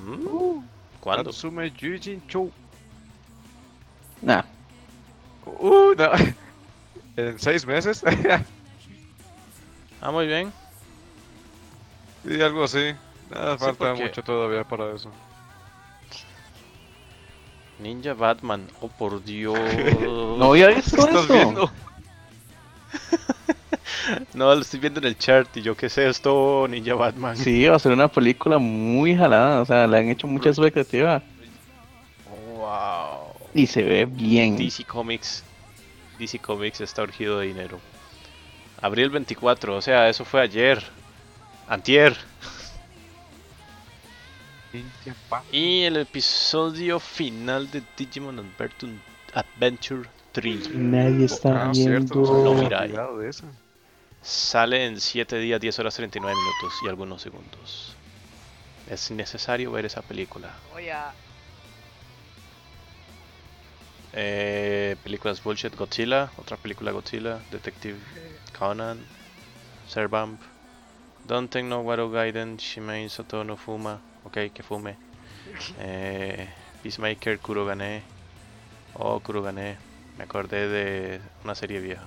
Mm, 0.06 0.64
¿Cuándo? 1.00 1.24
Natsume 1.26 1.72
Yujin 1.72 2.26
Chu. 2.28 2.52
Nah. 4.22 4.44
Uh, 5.46 5.94
no. 5.98 6.12
En 7.18 7.40
seis 7.40 7.66
meses. 7.66 8.04
Ah, 10.02 10.12
muy 10.12 10.28
bien. 10.28 10.52
y 12.26 12.40
algo 12.42 12.66
así. 12.66 12.94
Nada, 13.32 13.58
Sí, 13.58 13.64
falta 13.66 13.90
porque- 13.90 14.04
mucho 14.04 14.22
todavía 14.24 14.64
para 14.64 14.94
eso. 14.94 15.10
Ninja 17.80 18.14
Batman. 18.14 18.68
Oh, 18.82 18.88
por 18.88 19.24
Dios. 19.24 19.58
No 20.38 20.52
había 20.52 20.68
visto 20.68 20.98
¿Estás 20.98 21.26
eso. 21.26 21.34
viendo? 21.34 21.72
No, 24.34 24.54
lo 24.54 24.62
estoy 24.62 24.80
viendo 24.80 25.00
en 25.00 25.08
el 25.08 25.18
chart 25.18 25.56
y 25.58 25.62
yo, 25.62 25.76
¿qué 25.76 25.88
es 25.88 25.98
esto? 25.98 26.68
Ninja 26.70 26.94
Batman. 26.94 27.36
Sí, 27.36 27.66
va 27.66 27.76
a 27.76 27.80
ser 27.80 27.92
una 27.92 28.08
película 28.08 28.60
muy 28.60 29.16
jalada. 29.16 29.62
O 29.62 29.66
sea, 29.66 29.88
le 29.88 29.98
han 29.98 30.10
hecho 30.10 30.28
mucha 30.28 30.50
expectativa. 30.50 31.24
Wow. 32.56 33.34
Y 33.54 33.66
se 33.68 33.82
ve 33.84 34.06
bien. 34.06 34.58
DC 34.58 34.84
Comics. 34.84 35.44
DC 36.20 36.40
Comics 36.40 36.82
está 36.82 37.02
urgido 37.04 37.40
de 37.40 37.48
dinero. 37.48 37.80
Abril 38.82 39.10
24, 39.10 39.76
o 39.76 39.82
sea, 39.82 40.08
eso 40.10 40.24
fue 40.24 40.42
ayer. 40.42 40.84
Antier. 41.68 42.16
Y 45.52 45.84
el 45.84 45.98
episodio 45.98 47.00
final 47.00 47.70
de 47.72 47.84
Digimon 47.98 48.40
Adventure- 48.40 49.00
Adventure 49.34 50.10
3 50.32 50.70
Nadie 50.74 51.26
está 51.26 51.70
Ah, 51.70 51.72
no 51.74 52.54
mira 52.54 52.88
sale 54.22 54.86
en 54.86 55.00
7 55.00 55.38
días, 55.38 55.62
10 55.62 55.78
horas, 55.80 55.96
39 55.96 56.36
minutos 56.36 56.74
y 56.84 56.90
algunos 56.90 57.22
segundos. 57.22 57.96
Es 58.90 59.12
necesario 59.12 59.72
ver 59.72 59.86
esa 59.86 60.02
película. 60.02 60.52
Oye, 60.74 60.92
ah, 60.92 61.14
Eh, 64.18 64.96
películas 65.04 65.44
Bullshit 65.44 65.76
Godzilla, 65.76 66.32
otra 66.38 66.56
película 66.58 66.92
Godzilla, 66.92 67.40
Detective 67.52 67.98
Conan, 68.58 68.98
Serbamp, 69.90 70.40
Don't 71.28 71.52
Take 71.52 71.64
No 71.66 71.82
Waro 71.82 72.10
Gaiden, 72.10 72.56
Shimei 72.58 73.10
Soto 73.10 73.44
no 73.44 73.58
Fuma, 73.58 74.00
ok, 74.26 74.52
que 74.54 74.64
fume. 74.64 74.96
Eh, 75.80 76.50
Peacemaker, 76.84 77.40
Kurogane, 77.40 78.04
oh 78.96 79.20
Kurogane, 79.20 79.78
me 80.18 80.24
acordé 80.24 80.68
de 80.68 81.22
una 81.44 81.56
serie 81.56 81.80
vieja. 81.80 82.04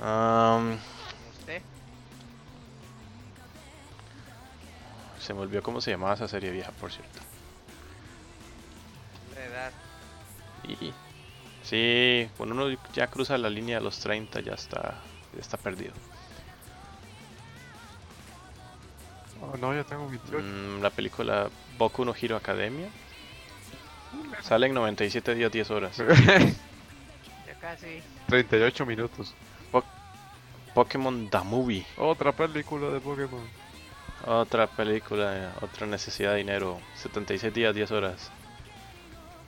Um, 0.00 0.76
usted. 1.32 1.62
se 5.18 5.34
me 5.34 5.40
olvidó 5.40 5.62
cómo 5.62 5.80
se 5.80 5.90
llamaba 5.90 6.14
esa 6.14 6.28
serie 6.28 6.50
vieja, 6.50 6.70
por 6.72 6.90
cierto. 6.90 7.20
La 9.34 9.44
edad. 9.44 9.72
Y 10.68 10.92
sí, 11.62 12.28
cuando 12.36 12.54
uno 12.54 12.76
ya 12.92 13.08
cruza 13.08 13.36
la 13.36 13.50
línea 13.50 13.78
de 13.78 13.84
los 13.84 13.98
30 14.00 14.40
ya 14.40 14.54
está 14.54 15.00
está 15.38 15.56
perdido. 15.56 15.92
Oh, 19.42 19.56
no, 19.56 19.74
ya 19.74 19.84
tengo 19.84 20.08
28. 20.08 20.38
Mm, 20.38 20.82
la 20.82 20.90
película 20.90 21.48
Boku 21.78 22.04
no 22.04 22.14
Hero 22.14 22.36
Academia. 22.36 22.88
Sale 24.42 24.66
en 24.66 24.74
97 24.74 25.34
días 25.34 25.52
10 25.52 25.70
horas. 25.70 25.96
Ya 27.46 27.54
casi. 27.60 28.02
38 28.28 28.86
minutos. 28.86 29.34
Pokémon 30.74 31.28
The 31.28 31.40
Movie. 31.40 31.84
Otra 31.96 32.32
película 32.32 32.90
de 32.90 33.00
Pokémon. 33.00 33.42
Otra 34.26 34.66
película, 34.66 35.54
otra 35.60 35.86
necesidad 35.86 36.32
de 36.32 36.38
dinero. 36.38 36.80
76 36.96 37.52
días 37.52 37.74
10 37.74 37.90
horas. 37.90 38.30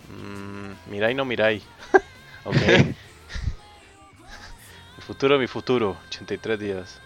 Mm, 0.09 0.91
Mirai 0.91 1.15
no 1.15 1.25
Mirai. 1.25 1.63
ok. 2.45 2.57
mi 4.97 5.03
futuro, 5.03 5.39
mi 5.39 5.47
futuro. 5.47 5.97
83 6.09 6.59
días. 6.59 7.01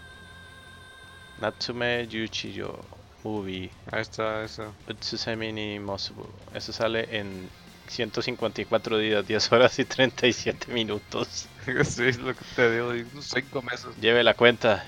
Natsume 1.40 2.06
Yuchiyo 2.08 2.78
Movie. 3.24 3.70
Ahí 3.92 4.00
está, 4.02 4.44
esa. 4.44 4.72
Utsusemi 4.88 5.52
ni 5.52 5.78
Mosubu. 5.78 6.26
Eso 6.54 6.72
sale 6.72 7.06
en 7.18 7.48
154 7.88 8.98
días, 8.98 9.26
10 9.26 9.52
horas 9.52 9.78
y 9.78 9.84
37 9.84 10.72
minutos. 10.72 11.48
sí, 11.84 12.04
es 12.04 12.18
lo 12.18 12.34
que 12.34 12.44
te 12.54 12.72
digo, 12.72 12.94
y 12.94 13.02
unos 13.12 13.26
5 13.26 13.62
meses. 13.62 13.88
Lleve 14.00 14.22
la 14.24 14.34
cuenta. 14.34 14.84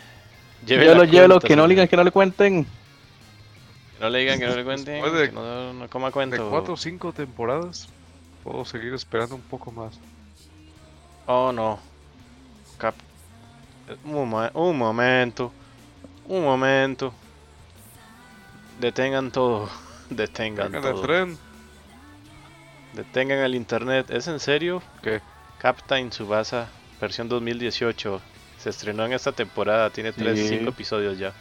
Lleve 0.67 0.85
Llévelo, 0.85 1.05
la 1.05 1.11
llévelo, 1.11 1.35
cuenta, 1.35 1.49
que 1.49 1.57
no 1.57 1.67
le 1.67 1.75
digan, 1.75 1.89
que 1.89 1.97
no 1.97 2.05
le 2.05 2.11
cuenten. 2.11 2.65
Que 2.65 4.01
no 4.01 4.11
le 4.11 4.19
digan 4.19 4.39
que 4.39 4.47
no 4.47 4.57
le 4.57 4.65
cuenten. 4.65 4.95
Después 5.03 5.13
de- 5.21 5.29
que 5.29 5.35
no, 5.35 5.73
no 5.75 5.89
coma 5.89 6.07
De 6.09 6.13
cuento. 6.13 6.51
4 6.51 6.75
o 6.75 6.77
5 6.77 7.13
temporadas, 7.13 7.89
puedo 8.43 8.65
seguir 8.65 8.95
esperando 8.95 9.35
un 9.35 9.43
poco 9.43 9.71
más. 9.71 9.99
Oh 11.27 11.53
no. 11.53 11.79
Cap- 12.79 12.95
un 14.05 14.79
momento. 14.79 15.53
Un 16.29 16.45
momento. 16.45 17.13
Detengan 18.81 19.31
todo. 19.33 19.69
Detengan 20.11 20.75
el 20.75 20.83
todo. 20.83 21.01
tren. 21.03 21.37
Detengan 22.95 23.39
el 23.39 23.55
internet. 23.55 24.11
¿Es 24.11 24.29
en 24.29 24.39
serio? 24.41 24.83
¿Qué? 25.03 25.21
Captain 25.59 26.11
Tsubasa, 26.11 26.69
versión 27.01 27.29
2018. 27.29 28.21
Se 28.59 28.71
estrenó 28.71 29.05
en 29.07 29.13
esta 29.13 29.33
temporada. 29.33 29.91
Tiene 29.91 30.13
3 30.13 30.39
Sí. 30.39 30.49
5 30.59 30.71
episodios 30.71 31.19
ya. 31.19 31.33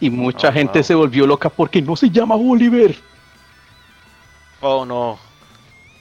Y 0.00 0.10
mucha 0.10 0.48
Oh, 0.48 0.52
gente 0.52 0.78
wow. 0.78 0.84
se 0.84 0.94
volvió 0.94 1.26
loca 1.26 1.48
porque 1.48 1.82
no 1.82 1.96
se 1.96 2.08
llama 2.10 2.34
Oliver. 2.36 2.94
Oh 4.60 4.84
no. 4.84 5.18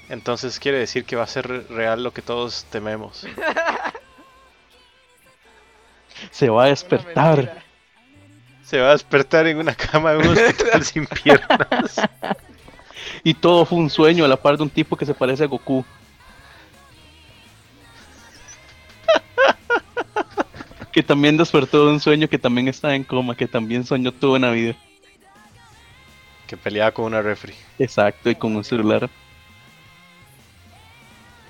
Entonces 0.10 0.60
quiere 0.60 0.78
decir 0.80 1.04
que 1.06 1.16
va 1.16 1.24
a 1.24 1.28
ser 1.28 1.48
re- 1.48 1.62
real 1.70 2.04
lo 2.04 2.12
que 2.14 2.22
todos 2.22 2.66
tememos. 2.70 3.26
Se 6.32 6.50
va 6.50 6.62
a 6.62 6.66
Una 6.66 6.70
despertar. 6.70 7.64
Se 8.68 8.80
va 8.82 8.90
a 8.90 8.92
despertar 8.92 9.48
en 9.48 9.58
una 9.60 9.74
cama 9.74 10.12
de 10.12 10.18
un 10.18 10.28
hospital 10.28 10.84
sin 10.84 11.06
piernas. 11.06 12.02
Y 13.24 13.34
todo 13.34 13.66
fue 13.66 13.78
un 13.78 13.90
sueño 13.90 14.26
a 14.26 14.28
la 14.28 14.36
par 14.36 14.58
de 14.58 14.64
un 14.64 14.70
tipo 14.70 14.98
que 14.98 15.06
se 15.06 15.14
parece 15.14 15.46
a 15.46 15.48
Goku. 15.48 15.86
que 20.92 21.02
también 21.02 21.38
despertó 21.38 21.86
de 21.86 21.94
un 21.94 22.02
sueño 22.02 22.28
que 22.28 22.38
también 22.38 22.68
estaba 22.68 22.94
en 22.94 23.06
coma, 23.06 23.38
que 23.38 23.48
también 23.48 23.86
soñó 23.86 24.12
toda 24.12 24.38
una 24.38 24.52
vida. 24.52 24.76
Que 26.46 26.58
peleaba 26.58 26.92
con 26.92 27.06
una 27.06 27.22
refri. 27.22 27.54
Exacto, 27.80 28.30
y 28.30 28.36
con 28.36 28.54
un 28.54 28.66
celular. 28.66 29.10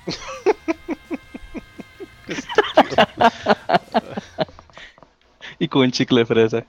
y 5.58 5.68
con 5.68 5.82
un 5.82 5.92
chicle 5.92 6.20
de 6.20 6.26
fresa. 6.28 6.64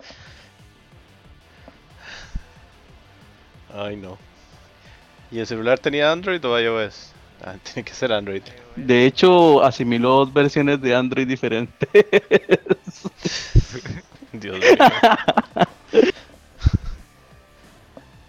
Ay 3.78 3.96
no. 3.96 4.18
¿Y 5.30 5.38
el 5.38 5.46
celular 5.46 5.78
tenía 5.78 6.10
Android 6.10 6.44
o 6.44 6.58
iOS? 6.58 7.12
Ah, 7.44 7.54
tiene 7.62 7.84
que 7.88 7.94
ser 7.94 8.12
Android. 8.12 8.42
De 8.74 9.06
hecho, 9.06 9.62
asimiló 9.62 10.16
dos 10.16 10.32
versiones 10.32 10.80
de 10.80 10.96
Android 10.96 11.28
diferentes. 11.28 11.88
Dios 14.32 14.58
mío. 14.58 14.68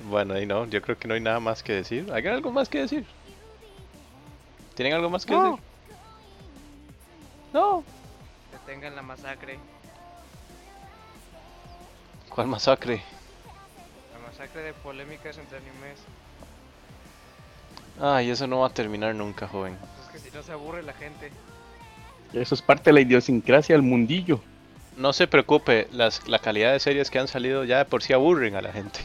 bueno, 0.09 0.35
ahí 0.35 0.45
no, 0.45 0.65
yo 0.67 0.81
creo 0.81 0.97
que 0.97 1.07
no 1.07 1.15
hay 1.15 1.21
nada 1.21 1.39
más 1.39 1.63
que 1.63 1.73
decir. 1.73 2.11
¿Hay 2.13 2.25
algo 2.27 2.51
más 2.51 2.69
que 2.69 2.79
decir? 2.81 3.05
¿Tienen 4.75 4.93
algo 4.93 5.09
más 5.09 5.25
que 5.25 5.33
No. 5.33 5.43
decir? 5.43 5.63
No. 7.53 7.83
Detengan 8.51 8.95
la 8.95 9.01
masacre. 9.01 9.57
¿Cuál 12.29 12.47
masacre? 12.47 13.01
Masacre 14.39 14.61
de 14.63 14.73
polémicas 14.73 15.37
entre 15.37 15.57
animes. 15.57 15.99
Ay, 17.99 18.29
eso 18.29 18.47
no 18.47 18.59
va 18.59 18.67
a 18.67 18.73
terminar 18.73 19.13
nunca, 19.13 19.49
joven. 19.49 19.77
Es 20.05 20.09
que 20.13 20.29
si 20.29 20.33
no 20.35 20.41
se 20.41 20.53
aburre 20.53 20.81
la 20.81 20.93
gente. 20.93 21.29
Eso 22.31 22.55
es 22.55 22.61
parte 22.61 22.85
de 22.85 22.93
la 22.93 23.01
idiosincrasia 23.01 23.75
del 23.75 23.81
mundillo. 23.81 24.39
No 24.95 25.11
se 25.11 25.27
preocupe, 25.27 25.89
las, 25.91 26.25
la 26.29 26.39
calidad 26.39 26.71
de 26.71 26.79
series 26.79 27.09
que 27.09 27.19
han 27.19 27.27
salido 27.27 27.65
ya 27.65 27.79
de 27.79 27.85
por 27.85 28.01
sí 28.01 28.13
aburren 28.13 28.55
a 28.55 28.61
la 28.61 28.71
gente. 28.71 29.01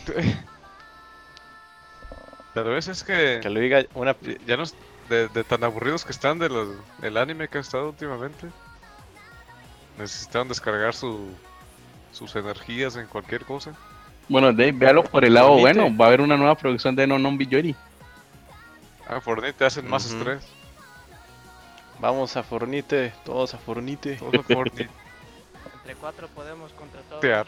Pero 2.55 2.79
es, 2.79 2.87
es 2.87 3.03
que, 3.03 3.41
Que 3.43 3.51
lo 3.51 3.59
diga 3.59 3.85
una... 3.95 4.15
ya 4.47 4.57
no 4.57 4.63
es- 4.63 4.77
de, 5.09 5.29
de 5.29 5.43
tan 5.45 5.63
aburridos 5.65 6.05
que 6.05 6.13
están 6.13 6.39
de 6.39 6.49
los, 6.49 6.69
del 6.99 7.17
anime 7.19 7.49
que 7.49 7.59
ha 7.59 7.61
estado 7.61 7.89
últimamente. 7.89 8.47
Necesitaban 9.99 10.47
descargar 10.49 10.95
su, 10.95 11.29
sus 12.13 12.35
energías 12.37 12.95
en 12.97 13.07
cualquier 13.09 13.45
cosa. 13.45 13.75
Bueno, 14.29 14.53
Dave, 14.53 14.73
véalo 14.73 15.05
por 15.05 15.25
el 15.25 15.35
lado 15.35 15.59
bueno. 15.59 15.95
Va 15.97 16.07
a 16.07 16.09
haber 16.09 16.21
una 16.21 16.37
nueva 16.37 16.55
producción 16.55 16.97
de 16.97 17.07
No 17.07 17.19
Non 17.19 17.37
Biyori. 17.37 17.75
Ah, 19.07 19.21
Fortnite 19.21 19.53
te 19.53 19.65
hacen 19.67 19.89
más 19.89 20.07
estrés. 20.07 20.43
Vamos 22.01 22.37
a 22.37 22.43
Fornite, 22.43 23.13
todos 23.25 23.55
a 23.55 23.59
Fornite. 23.59 24.17
Todo 24.17 24.43
Fortnite. 24.43 24.89
Entre 25.77 25.95
cuatro 25.97 26.27
podemos 26.29 26.73
contra 26.73 27.01
todos. 27.03 27.21
tear. 27.21 27.47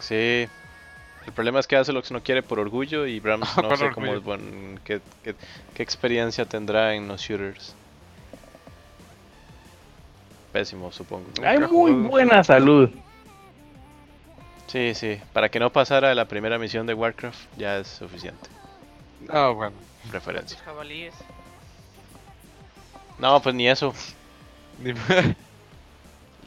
Sí. 0.00 0.48
El 1.26 1.32
problema 1.34 1.58
es 1.60 1.66
que 1.66 1.76
hace 1.76 1.92
lo 1.92 2.02
que 2.02 2.12
no 2.12 2.20
quiere 2.22 2.42
por 2.42 2.58
orgullo 2.58 3.06
y 3.06 3.18
Brahms 3.20 3.48
Ah, 3.56 3.62
no 3.70 3.76
sé 3.76 3.90
cómo 3.92 4.12
es 4.12 4.22
buen, 4.22 4.78
qué, 4.84 5.00
qué- 5.22 5.34
qué 5.72 5.82
experiencia 5.82 6.44
tendrá 6.44 6.94
en 6.94 7.08
los 7.08 7.20
shooters. 7.22 7.74
Pésimo, 10.52 10.92
supongo. 10.92 11.26
Hay 11.44 11.58
muy 11.60 11.92
buena 11.92 12.44
salud. 12.44 12.90
Sí, 14.66 14.94
sí. 14.94 15.20
Para 15.32 15.48
que 15.48 15.58
no 15.60 15.70
pasara 15.70 16.08
de 16.08 16.14
la 16.14 16.24
primera 16.26 16.58
misión 16.58 16.86
de 16.86 16.94
Warcraft 16.94 17.38
ya 17.56 17.78
es 17.78 17.86
suficiente. 17.88 18.48
Ah, 19.28 19.48
bueno. 19.50 19.72
Preferencia. 20.10 20.56
Los 20.58 20.64
jabalíes. 20.64 21.14
No, 23.18 23.40
pues 23.40 23.54
ni 23.54 23.68
eso. 23.68 23.94
Ni- 24.82 24.92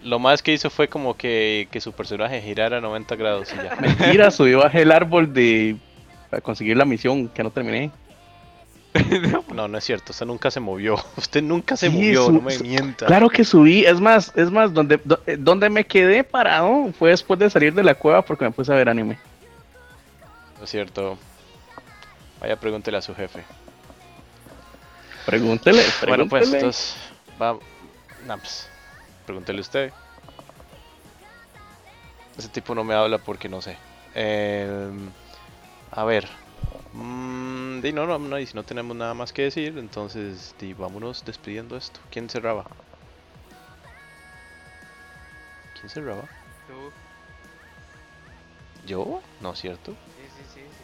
Lo 0.03 0.19
más 0.19 0.41
que 0.43 0.53
hizo 0.53 0.69
fue 0.69 0.87
como 0.87 1.15
que, 1.17 1.67
que 1.71 1.81
su 1.81 1.91
personaje 1.93 2.41
girara 2.41 2.79
90 2.81 3.15
grados 3.15 3.51
y 3.53 3.55
ya. 3.55 3.75
Mentira, 3.79 4.29
subió 4.31 4.59
bajé 4.59 4.81
el 4.83 4.91
árbol 4.91 5.33
de. 5.33 5.77
Para 6.29 6.41
conseguir 6.41 6.75
la 6.77 6.85
misión 6.85 7.29
que 7.29 7.41
no 7.43 7.51
terminé. 7.51 7.89
No, 9.53 9.67
no 9.67 9.77
es 9.77 9.83
cierto. 9.85 10.11
Usted 10.11 10.25
nunca 10.25 10.51
se 10.51 10.59
movió. 10.59 10.95
Usted 11.17 11.41
nunca 11.41 11.75
se 11.77 11.89
Sí, 11.89 11.93
movió, 11.95 12.25
su- 12.25 12.31
no 12.33 12.41
me 12.41 12.57
mienta. 12.59 13.05
Claro 13.07 13.29
que 13.29 13.43
subí. 13.43 13.85
Es 13.85 13.99
más, 13.99 14.31
es 14.35 14.51
más, 14.51 14.73
donde, 14.73 14.99
do- 15.03 15.19
eh, 15.25 15.35
donde 15.39 15.69
me 15.69 15.85
quedé 15.85 16.23
parado 16.23 16.91
fue 16.97 17.09
después 17.09 17.39
de 17.39 17.49
salir 17.49 17.73
de 17.73 17.83
la 17.83 17.95
cueva 17.95 18.21
porque 18.23 18.45
me 18.45 18.51
puse 18.51 18.71
a 18.71 18.75
ver 18.75 18.89
anime. 18.89 19.17
No 20.57 20.63
es 20.65 20.69
cierto. 20.69 21.17
Vaya, 22.39 22.55
pregúntele 22.59 22.97
a 22.97 23.01
su 23.01 23.15
jefe. 23.15 23.43
Pregúntele, 25.25 25.83
Bueno, 26.07 26.27
pues 26.27 26.43
pregúntele. 26.43 26.57
entonces, 26.57 26.95
va. 27.41 27.57
nah, 28.25 28.37
pues, 28.37 28.69
pregúntele 29.25 29.59
usted. 29.61 29.91
Ese 32.37 32.47
tipo 32.49 32.75
no 32.75 32.83
me 32.83 32.93
habla 32.93 33.17
porque 33.17 33.49
no 33.49 33.61
sé. 33.61 33.75
Em, 34.13 35.09
a 35.91 36.03
ver. 36.05 36.27
Mm, 36.93 37.81
di, 37.81 37.91
no, 37.91 38.05
no, 38.05 38.17
no, 38.17 38.39
y 38.39 38.45
si 38.45 38.55
no 38.55 38.63
tenemos 38.63 38.95
nada 38.95 39.13
más 39.13 39.33
que 39.33 39.43
decir, 39.43 39.77
entonces 39.77 40.55
vámonos 40.77 41.23
despidiendo 41.25 41.77
esto. 41.77 41.99
¿Quién 42.09 42.29
cerraba? 42.29 42.65
¿Quién 45.73 45.89
cerraba? 45.89 46.23
Tú. 46.67 46.91
¿Yo? 48.85 49.21
No, 49.41 49.55
¿cierto? 49.55 49.95
Sí, 50.15 50.23
sí, 50.29 50.43
sí, 50.53 50.61
sí. 50.61 50.83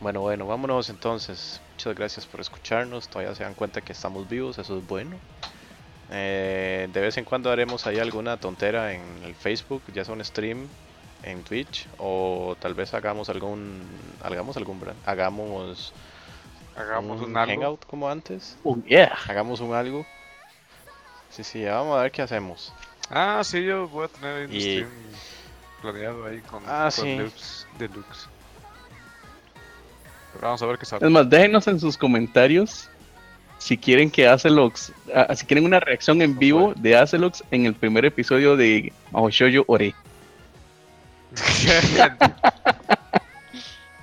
Bueno, 0.00 0.20
bueno, 0.20 0.46
vámonos 0.46 0.88
entonces. 0.88 1.60
Muchas 1.72 1.94
gracias 1.94 2.26
por 2.26 2.40
escucharnos. 2.40 3.08
Todavía 3.08 3.34
se 3.34 3.42
dan 3.42 3.54
cuenta 3.54 3.80
que 3.80 3.92
estamos 3.92 4.28
vivos, 4.28 4.58
eso 4.58 4.78
es 4.78 4.86
bueno. 4.86 5.18
Eh, 6.10 6.88
de 6.92 7.00
vez 7.00 7.16
en 7.16 7.24
cuando 7.24 7.50
haremos 7.50 7.86
ahí 7.86 7.98
alguna 7.98 8.36
tontera 8.36 8.92
en 8.92 9.24
el 9.24 9.34
Facebook, 9.34 9.82
ya 9.92 10.04
sea 10.04 10.14
un 10.14 10.24
stream 10.24 10.68
en 11.24 11.42
Twitch 11.42 11.86
o 11.98 12.56
tal 12.60 12.74
vez 12.74 12.92
hagamos 12.94 13.28
algún 13.28 13.82
hagamos 14.22 14.56
algún 14.56 14.78
brand, 14.80 14.98
hagamos 15.06 15.92
Hagamos 16.76 17.20
un 17.20 17.30
un 17.30 17.36
algo. 17.36 17.52
hangout 17.52 17.86
como 17.86 18.08
antes, 18.10 18.56
Oh, 18.64 18.76
yeah. 18.86 19.16
hagamos 19.28 19.60
un 19.60 19.72
algo. 19.74 20.04
Sí, 21.30 21.44
sí, 21.44 21.60
ya 21.62 21.74
vamos 21.76 21.96
a 21.98 22.02
ver 22.02 22.10
qué 22.12 22.22
hacemos. 22.22 22.72
Ah, 23.10 23.42
sí, 23.44 23.62
yo 23.64 23.86
voy 23.88 24.06
a 24.06 24.08
tener 24.08 24.48
un 24.48 24.52
Y- 24.54 24.60
stream 24.60 24.88
planeado 25.82 26.24
ahí 26.26 26.40
con, 26.40 26.62
Ah, 26.66 26.90
con 26.94 27.04
sí. 27.04 27.16
Lux 27.16 27.66
Deluxe. 27.78 28.28
Pero 30.32 30.46
vamos 30.48 30.62
a 30.62 30.66
ver 30.66 30.78
qué 30.78 30.82
Es 30.82 30.88
sale. 30.88 31.08
más, 31.10 31.28
déjenos 31.30 31.66
en 31.68 31.78
sus 31.78 31.96
comentarios 31.96 32.88
si 33.58 33.78
quieren 33.78 34.10
que 34.10 34.26
Acelox, 34.26 34.92
ah, 35.14 35.34
si 35.36 35.46
quieren 35.46 35.64
una 35.64 35.78
reacción 35.80 36.20
en 36.22 36.36
vivo 36.38 36.72
de 36.76 36.96
Acelox 36.96 37.44
en 37.52 37.66
el 37.66 37.74
primer 37.74 38.04
episodio 38.04 38.56
de 38.56 38.92
Mahoshoyo 39.12 39.64
Ore. 39.68 39.94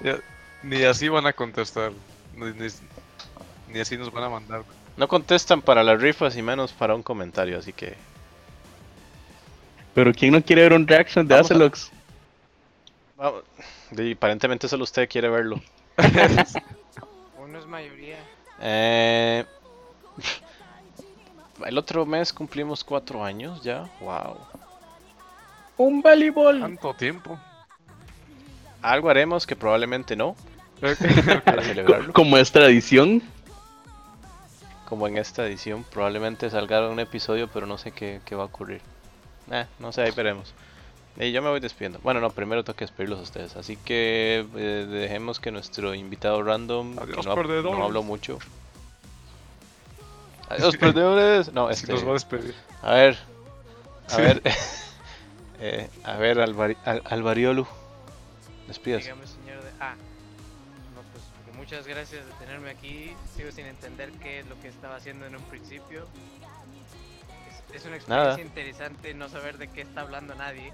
Ya, 0.03 0.18
ni 0.64 0.84
así 0.84 1.10
van 1.10 1.28
a 1.28 1.34
contestar. 1.34 1.91
Ni, 2.36 2.52
ni- 2.53 2.72
ni 3.70 3.80
así 3.80 3.98
nos 3.98 4.12
van 4.12 4.24
a 4.24 4.30
mandar. 4.30 4.64
No 4.98 5.08
contestan 5.08 5.62
para 5.62 5.84
las 5.84 6.02
rifas 6.02 6.36
y 6.36 6.41
menos 6.41 6.72
para 6.74 6.95
un 6.95 7.03
comentario, 7.03 7.58
así 7.60 7.72
que 7.72 7.95
Pero 9.94 10.12
¿quién 10.14 10.34
no 10.34 10.41
quiere 10.44 10.64
ver 10.64 10.74
un 10.74 10.88
reaction 10.88 11.28
de 11.28 11.36
Vamos 11.36 11.52
a- 11.52 11.53
Acelox? 11.53 11.91
vamos. 13.16 13.44
Y 13.95 14.14
aparentemente 14.14 14.68
solo 14.68 14.84
usted 14.86 15.08
quiere 15.08 15.30
verlo. 15.30 15.62
Uno 17.38 17.60
es 17.60 17.66
mayoría. 17.68 18.18
Eh, 18.60 19.45
el 21.66 21.78
otro 21.78 22.06
mes 22.06 22.34
cumplimos 22.34 22.84
cuatro 22.84 23.24
años 23.24 23.62
ya. 23.64 23.88
Wow. 23.99 24.38
Un 25.84 26.02
voleibol. 26.02 26.60
Tanto 26.60 26.94
tiempo. 26.94 27.40
Algo 28.82 29.10
haremos 29.10 29.48
que 29.48 29.56
probablemente 29.56 30.16
no 30.16 30.36
para 31.45 31.64
celebrarlo. 31.64 32.14
Como 32.14 32.38
es 32.38 32.52
tradición. 32.52 33.22
Como 34.88 35.08
en 35.08 35.18
esta 35.18 35.45
edición, 35.48 35.86
probablemente 35.86 36.49
salga 36.49 36.88
un 36.90 36.99
episodio, 36.99 37.48
pero 37.48 37.66
no 37.66 37.78
sé 37.78 37.91
qué, 37.91 38.20
qué 38.26 38.36
va 38.36 38.44
a 38.44 38.48
ocurrir. 38.48 38.82
Eh, 39.49 39.66
no 39.80 39.91
sé, 39.91 40.02
ahí 40.02 40.12
veremos. 40.12 40.53
Y 41.18 41.32
yo 41.32 41.41
me 41.41 41.49
voy 41.49 41.60
despidiendo. 41.60 41.99
Bueno, 42.03 42.20
no, 42.20 42.30
primero 42.30 42.64
tengo 42.64 42.78
que 42.78 42.86
despedirlos 42.86 43.20
a 43.20 43.24
ustedes. 43.24 43.56
Así 43.56 43.78
que 43.78 44.45
eh, 44.56 44.86
dejemos 44.90 45.40
que 45.40 45.52
nuestro 45.52 45.94
invitado 45.95 46.44
random, 46.44 46.95
que 46.95 47.03
Adiós, 47.03 47.26
no, 47.26 47.32
ha- 47.32 47.36
perdedores. 47.36 47.80
no 47.80 47.86
habló 47.86 48.03
mucho. 48.03 48.38
Adiós, 50.49 50.76
perdedores. 50.78 51.52
No, 51.53 51.70
este, 51.70 51.91
nos 51.94 52.06
va 52.06 52.12
a 52.12 52.14
despedir. 52.14 52.53
a 52.82 52.91
ver, 52.94 53.18
a 54.10 54.16
Sí. 54.16 54.22
ver, 54.22 54.41
eh, 55.62 55.90
a 56.04 56.16
ver, 56.18 56.38
Alvari- 56.40 56.78
Al- 56.86 57.02
Alvariolu, 57.06 57.66
despídase. 58.68 59.06
Dígame, 59.06 59.28
señor 59.28 59.64
de... 59.64 59.70
Ah. 59.80 59.96
No, 60.96 61.02
pues 61.14 61.56
muchas 61.56 61.88
gracias 61.88 62.26
de 62.26 62.32
tenerme 62.34 62.70
aquí. 62.72 63.14
Sigo 63.36 63.52
sin 63.52 63.66
entender 63.68 64.12
qué 64.22 64.40
es 64.40 64.48
lo 64.48 64.60
que 64.60 64.68
estaba 64.68 64.96
haciendo 64.98 65.26
en 65.26 65.36
un 65.36 65.44
principio. 65.44 66.06
Es, 67.74 67.76
es 67.82 67.86
una 67.86 67.98
Nada. 68.08 68.32
experiencia 68.34 68.44
interesante 68.46 69.14
no 69.14 69.30
saber 69.30 69.58
de 69.58 69.68
qué 69.70 69.82
está 69.82 70.02
hablando 70.02 70.36
nadie. 70.36 70.74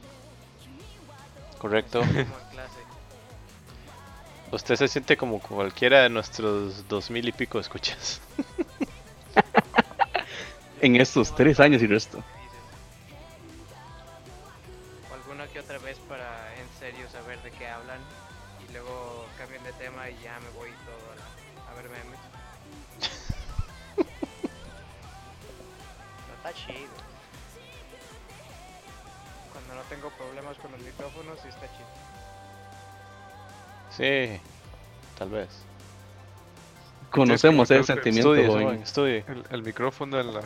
Correcto. 1.60 2.02
Usted 4.52 4.76
se 4.76 4.88
siente 4.88 5.18
como 5.18 5.40
cualquiera 5.40 6.04
de 6.04 6.10
nuestros 6.10 6.88
dos 6.88 7.10
mil 7.12 7.28
y 7.28 7.32
pico 7.34 7.60
escuchas. 7.60 8.22
En 10.80 10.96
estos 10.96 11.36
tres 11.36 11.60
años 11.60 11.82
y 11.82 11.88
resto. 11.88 12.24
Tema 19.78 20.10
y 20.10 20.18
ya 20.24 20.40
me 20.40 20.50
voy 20.58 20.70
todo 20.86 21.12
a, 21.12 21.16
la- 21.16 21.72
a 21.72 21.76
ver 21.76 21.90
memes. 21.90 22.20
no 26.28 26.34
está 26.38 26.54
chido. 26.54 26.90
Cuando 29.52 29.76
no 29.76 29.82
tengo 29.90 30.10
problemas 30.12 30.58
con 30.58 30.72
los 30.72 30.82
micrófonos 30.82 31.40
sí 31.42 31.50
está 31.50 31.68
chido. 31.68 31.88
Sí, 33.96 34.40
tal 35.18 35.30
vez. 35.30 35.50
Conocemos 37.12 37.72
ese 37.72 37.80
que 37.80 38.12
sentimiento, 38.12 38.36
Estudie. 38.72 39.24
El, 39.28 39.44
el 39.50 39.64
micrófono 39.64 40.20
en 40.20 40.34
la. 40.34 40.42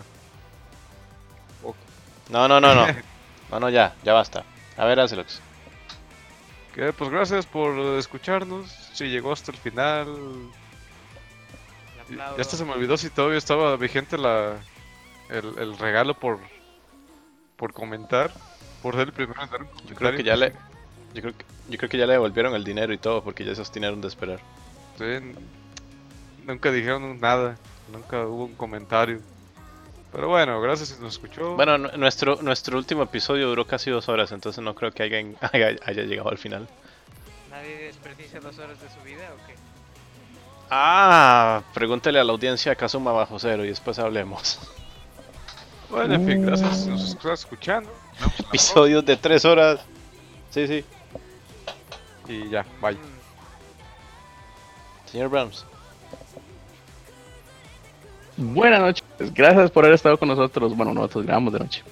No, 2.30 2.48
no, 2.48 2.60
no, 2.62 2.76
no. 2.76 2.86
No, 3.52 3.60
no, 3.60 3.70
ya, 3.70 3.94
ya 4.04 4.14
basta. 4.14 4.46
A 4.78 4.86
ver, 4.86 4.98
Acelox. 5.02 5.42
Que 6.74 6.94
pues 6.94 7.10
gracias 7.10 7.46
por 7.46 7.78
escucharnos. 7.98 8.81
Si 9.02 9.10
llegó 9.10 9.32
hasta 9.32 9.52
el 9.52 9.58
final. 9.58 10.08
Y- 12.08 12.20
hasta 12.40 12.56
se 12.56 12.66
me 12.66 12.74
olvidó 12.74 12.98
si 12.98 13.10
todavía 13.10 13.40
estaba 13.40 13.76
vigente 13.78 14.16
la 14.18 14.58
el, 15.30 15.58
el 15.58 15.78
regalo 15.80 16.14
por 16.14 16.40
por 17.56 17.74
comentar. 17.74 18.32
Por 18.84 18.94
ser 18.96 19.08
el 19.08 19.14
primero 19.14 19.42
en 19.42 19.50
dar 19.50 19.62
un 19.64 19.70
Yo 19.88 19.96
creo 19.96 20.16
que 20.16 20.24
ya 20.24 20.36
le. 20.36 20.54
Yo 21.16 21.22
creo 21.22 21.34
que, 21.36 21.46
yo 21.70 21.78
creo 21.80 21.90
que 21.90 21.98
ya 21.98 22.06
le 22.06 22.14
devolvieron 22.14 22.54
el 22.54 22.64
dinero 22.64 22.94
y 22.94 23.00
todo 23.00 23.24
porque 23.24 23.44
ya 23.44 23.56
se 23.56 23.62
obstinaron 23.62 24.02
de 24.02 24.08
esperar. 24.08 24.40
Sí, 25.00 25.06
nunca 26.46 26.72
dijeron 26.72 27.20
nada. 27.20 27.58
Nunca 27.92 28.26
hubo 28.28 28.46
un 28.46 28.56
comentario. 28.56 29.20
Pero 30.12 30.28
bueno, 30.28 30.62
gracias 30.62 30.90
si 30.90 31.02
nos 31.02 31.14
escuchó. 31.14 31.56
Bueno, 31.56 31.78
nu- 31.80 31.98
nuestro, 31.98 32.38
nuestro 32.44 32.78
último 32.78 33.02
episodio 33.04 33.48
duró 33.48 33.66
casi 33.66 33.90
dos 33.90 34.10
horas, 34.10 34.32
entonces 34.32 34.64
no 34.64 34.76
creo 34.76 34.92
que 34.92 35.04
alguien 35.04 35.38
haya, 35.54 35.76
haya 35.86 36.04
llegado 36.04 36.30
al 36.30 36.38
final. 36.38 36.68
¿Nadie 37.50 37.81
desperdicia 38.02 38.40
dos 38.40 38.58
horas 38.58 38.82
de 38.82 38.90
su 38.90 39.00
vida 39.06 39.30
o 39.34 39.48
qué? 39.48 39.54
Ah, 40.70 41.62
pregúntele 41.74 42.20
a 42.20 42.24
la 42.24 42.32
audiencia 42.32 42.72
de 42.72 42.76
Kazuma 42.76 43.12
bajo 43.12 43.38
cero 43.38 43.64
y 43.64 43.68
después 43.68 44.00
hablemos. 44.00 44.60
Bueno, 45.90 46.16
en 46.16 46.26
fin, 46.26 46.46
gracias 46.46 46.84
si 46.84 46.90
nos 46.90 47.10
estás 47.10 47.42
escuchando. 47.42 47.92
La 48.20 48.28
Episodios 48.48 49.06
de 49.06 49.18
tres 49.18 49.44
horas. 49.46 49.82
Sí, 50.50 50.66
sí. 50.68 50.86
Y 52.28 52.50
ya, 52.50 52.66
bye. 52.82 52.94
Mm, 52.94 52.98
Señor 55.12 55.30
Brahms. 55.30 55.66
Buenas 58.38 58.80
noches, 58.80 59.04
gracias 59.34 59.70
por 59.70 59.84
haber 59.84 59.96
estado 59.96 60.18
con 60.18 60.30
nosotros. 60.30 60.76
Bueno, 60.76 60.94
nosotros 60.94 61.26
grabamos 61.26 61.54
de 61.54 61.60
noche. 61.60 61.84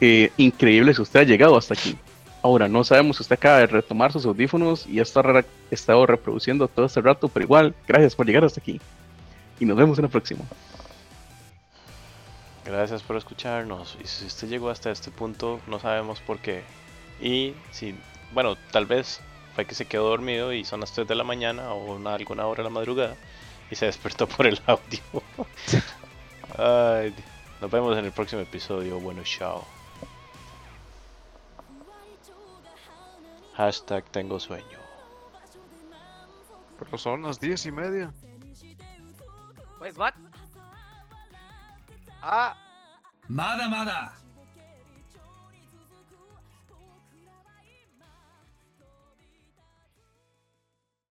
Eh, 0.00 0.32
increíble 0.36 0.92
si 0.92 1.00
usted 1.00 1.20
ha 1.20 1.24
llegado 1.24 1.56
hasta 1.56 1.74
aquí. 1.74 1.96
Ahora, 2.42 2.68
no 2.68 2.82
sabemos 2.82 3.16
si 3.16 3.22
usted 3.22 3.36
acaba 3.36 3.58
de 3.58 3.68
retomar 3.68 4.12
sus 4.12 4.26
audífonos 4.26 4.86
y 4.86 4.98
ha 4.98 5.02
estado, 5.02 5.44
estado 5.70 6.06
reproduciendo 6.06 6.66
todo 6.66 6.86
este 6.86 7.00
rato, 7.00 7.28
pero 7.28 7.44
igual, 7.44 7.74
gracias 7.86 8.16
por 8.16 8.26
llegar 8.26 8.44
hasta 8.44 8.60
aquí. 8.60 8.80
Y 9.60 9.64
nos 9.64 9.76
vemos 9.76 9.96
en 9.98 10.02
la 10.02 10.08
próxima. 10.08 10.44
Gracias 12.64 13.02
por 13.02 13.16
escucharnos. 13.16 13.96
Y 14.02 14.06
si 14.06 14.26
usted 14.26 14.48
llegó 14.48 14.70
hasta 14.70 14.90
este 14.90 15.12
punto, 15.12 15.60
no 15.68 15.78
sabemos 15.78 16.20
por 16.20 16.38
qué. 16.38 16.64
Y 17.20 17.54
si, 17.70 17.94
bueno, 18.32 18.56
tal 18.72 18.86
vez 18.86 19.20
fue 19.54 19.64
que 19.64 19.74
se 19.74 19.86
quedó 19.86 20.08
dormido 20.08 20.52
y 20.52 20.64
son 20.64 20.80
las 20.80 20.92
3 20.92 21.06
de 21.06 21.14
la 21.14 21.24
mañana 21.24 21.72
o 21.72 21.94
una, 21.94 22.14
alguna 22.14 22.46
hora 22.46 22.64
de 22.64 22.68
la 22.68 22.74
madrugada 22.74 23.16
y 23.70 23.76
se 23.76 23.86
despertó 23.86 24.26
por 24.26 24.46
el 24.46 24.60
audio. 24.66 25.00
Ay, 26.58 27.14
nos 27.60 27.70
vemos 27.70 27.96
en 27.96 28.04
el 28.04 28.12
próximo 28.12 28.42
episodio. 28.42 28.98
Bueno, 28.98 29.22
chao. 29.24 29.64
Hashtag 33.54 34.04
tengo 34.10 34.40
sueño. 34.40 34.78
Pero 36.78 36.98
son 36.98 37.22
las 37.22 37.38
diez 37.38 37.66
y 37.66 37.72
media. 37.72 38.12
Pues, 39.78 39.96
what? 39.98 40.14
Ah. 42.22 42.56
Mada, 43.28 43.68
mada. 43.68 44.21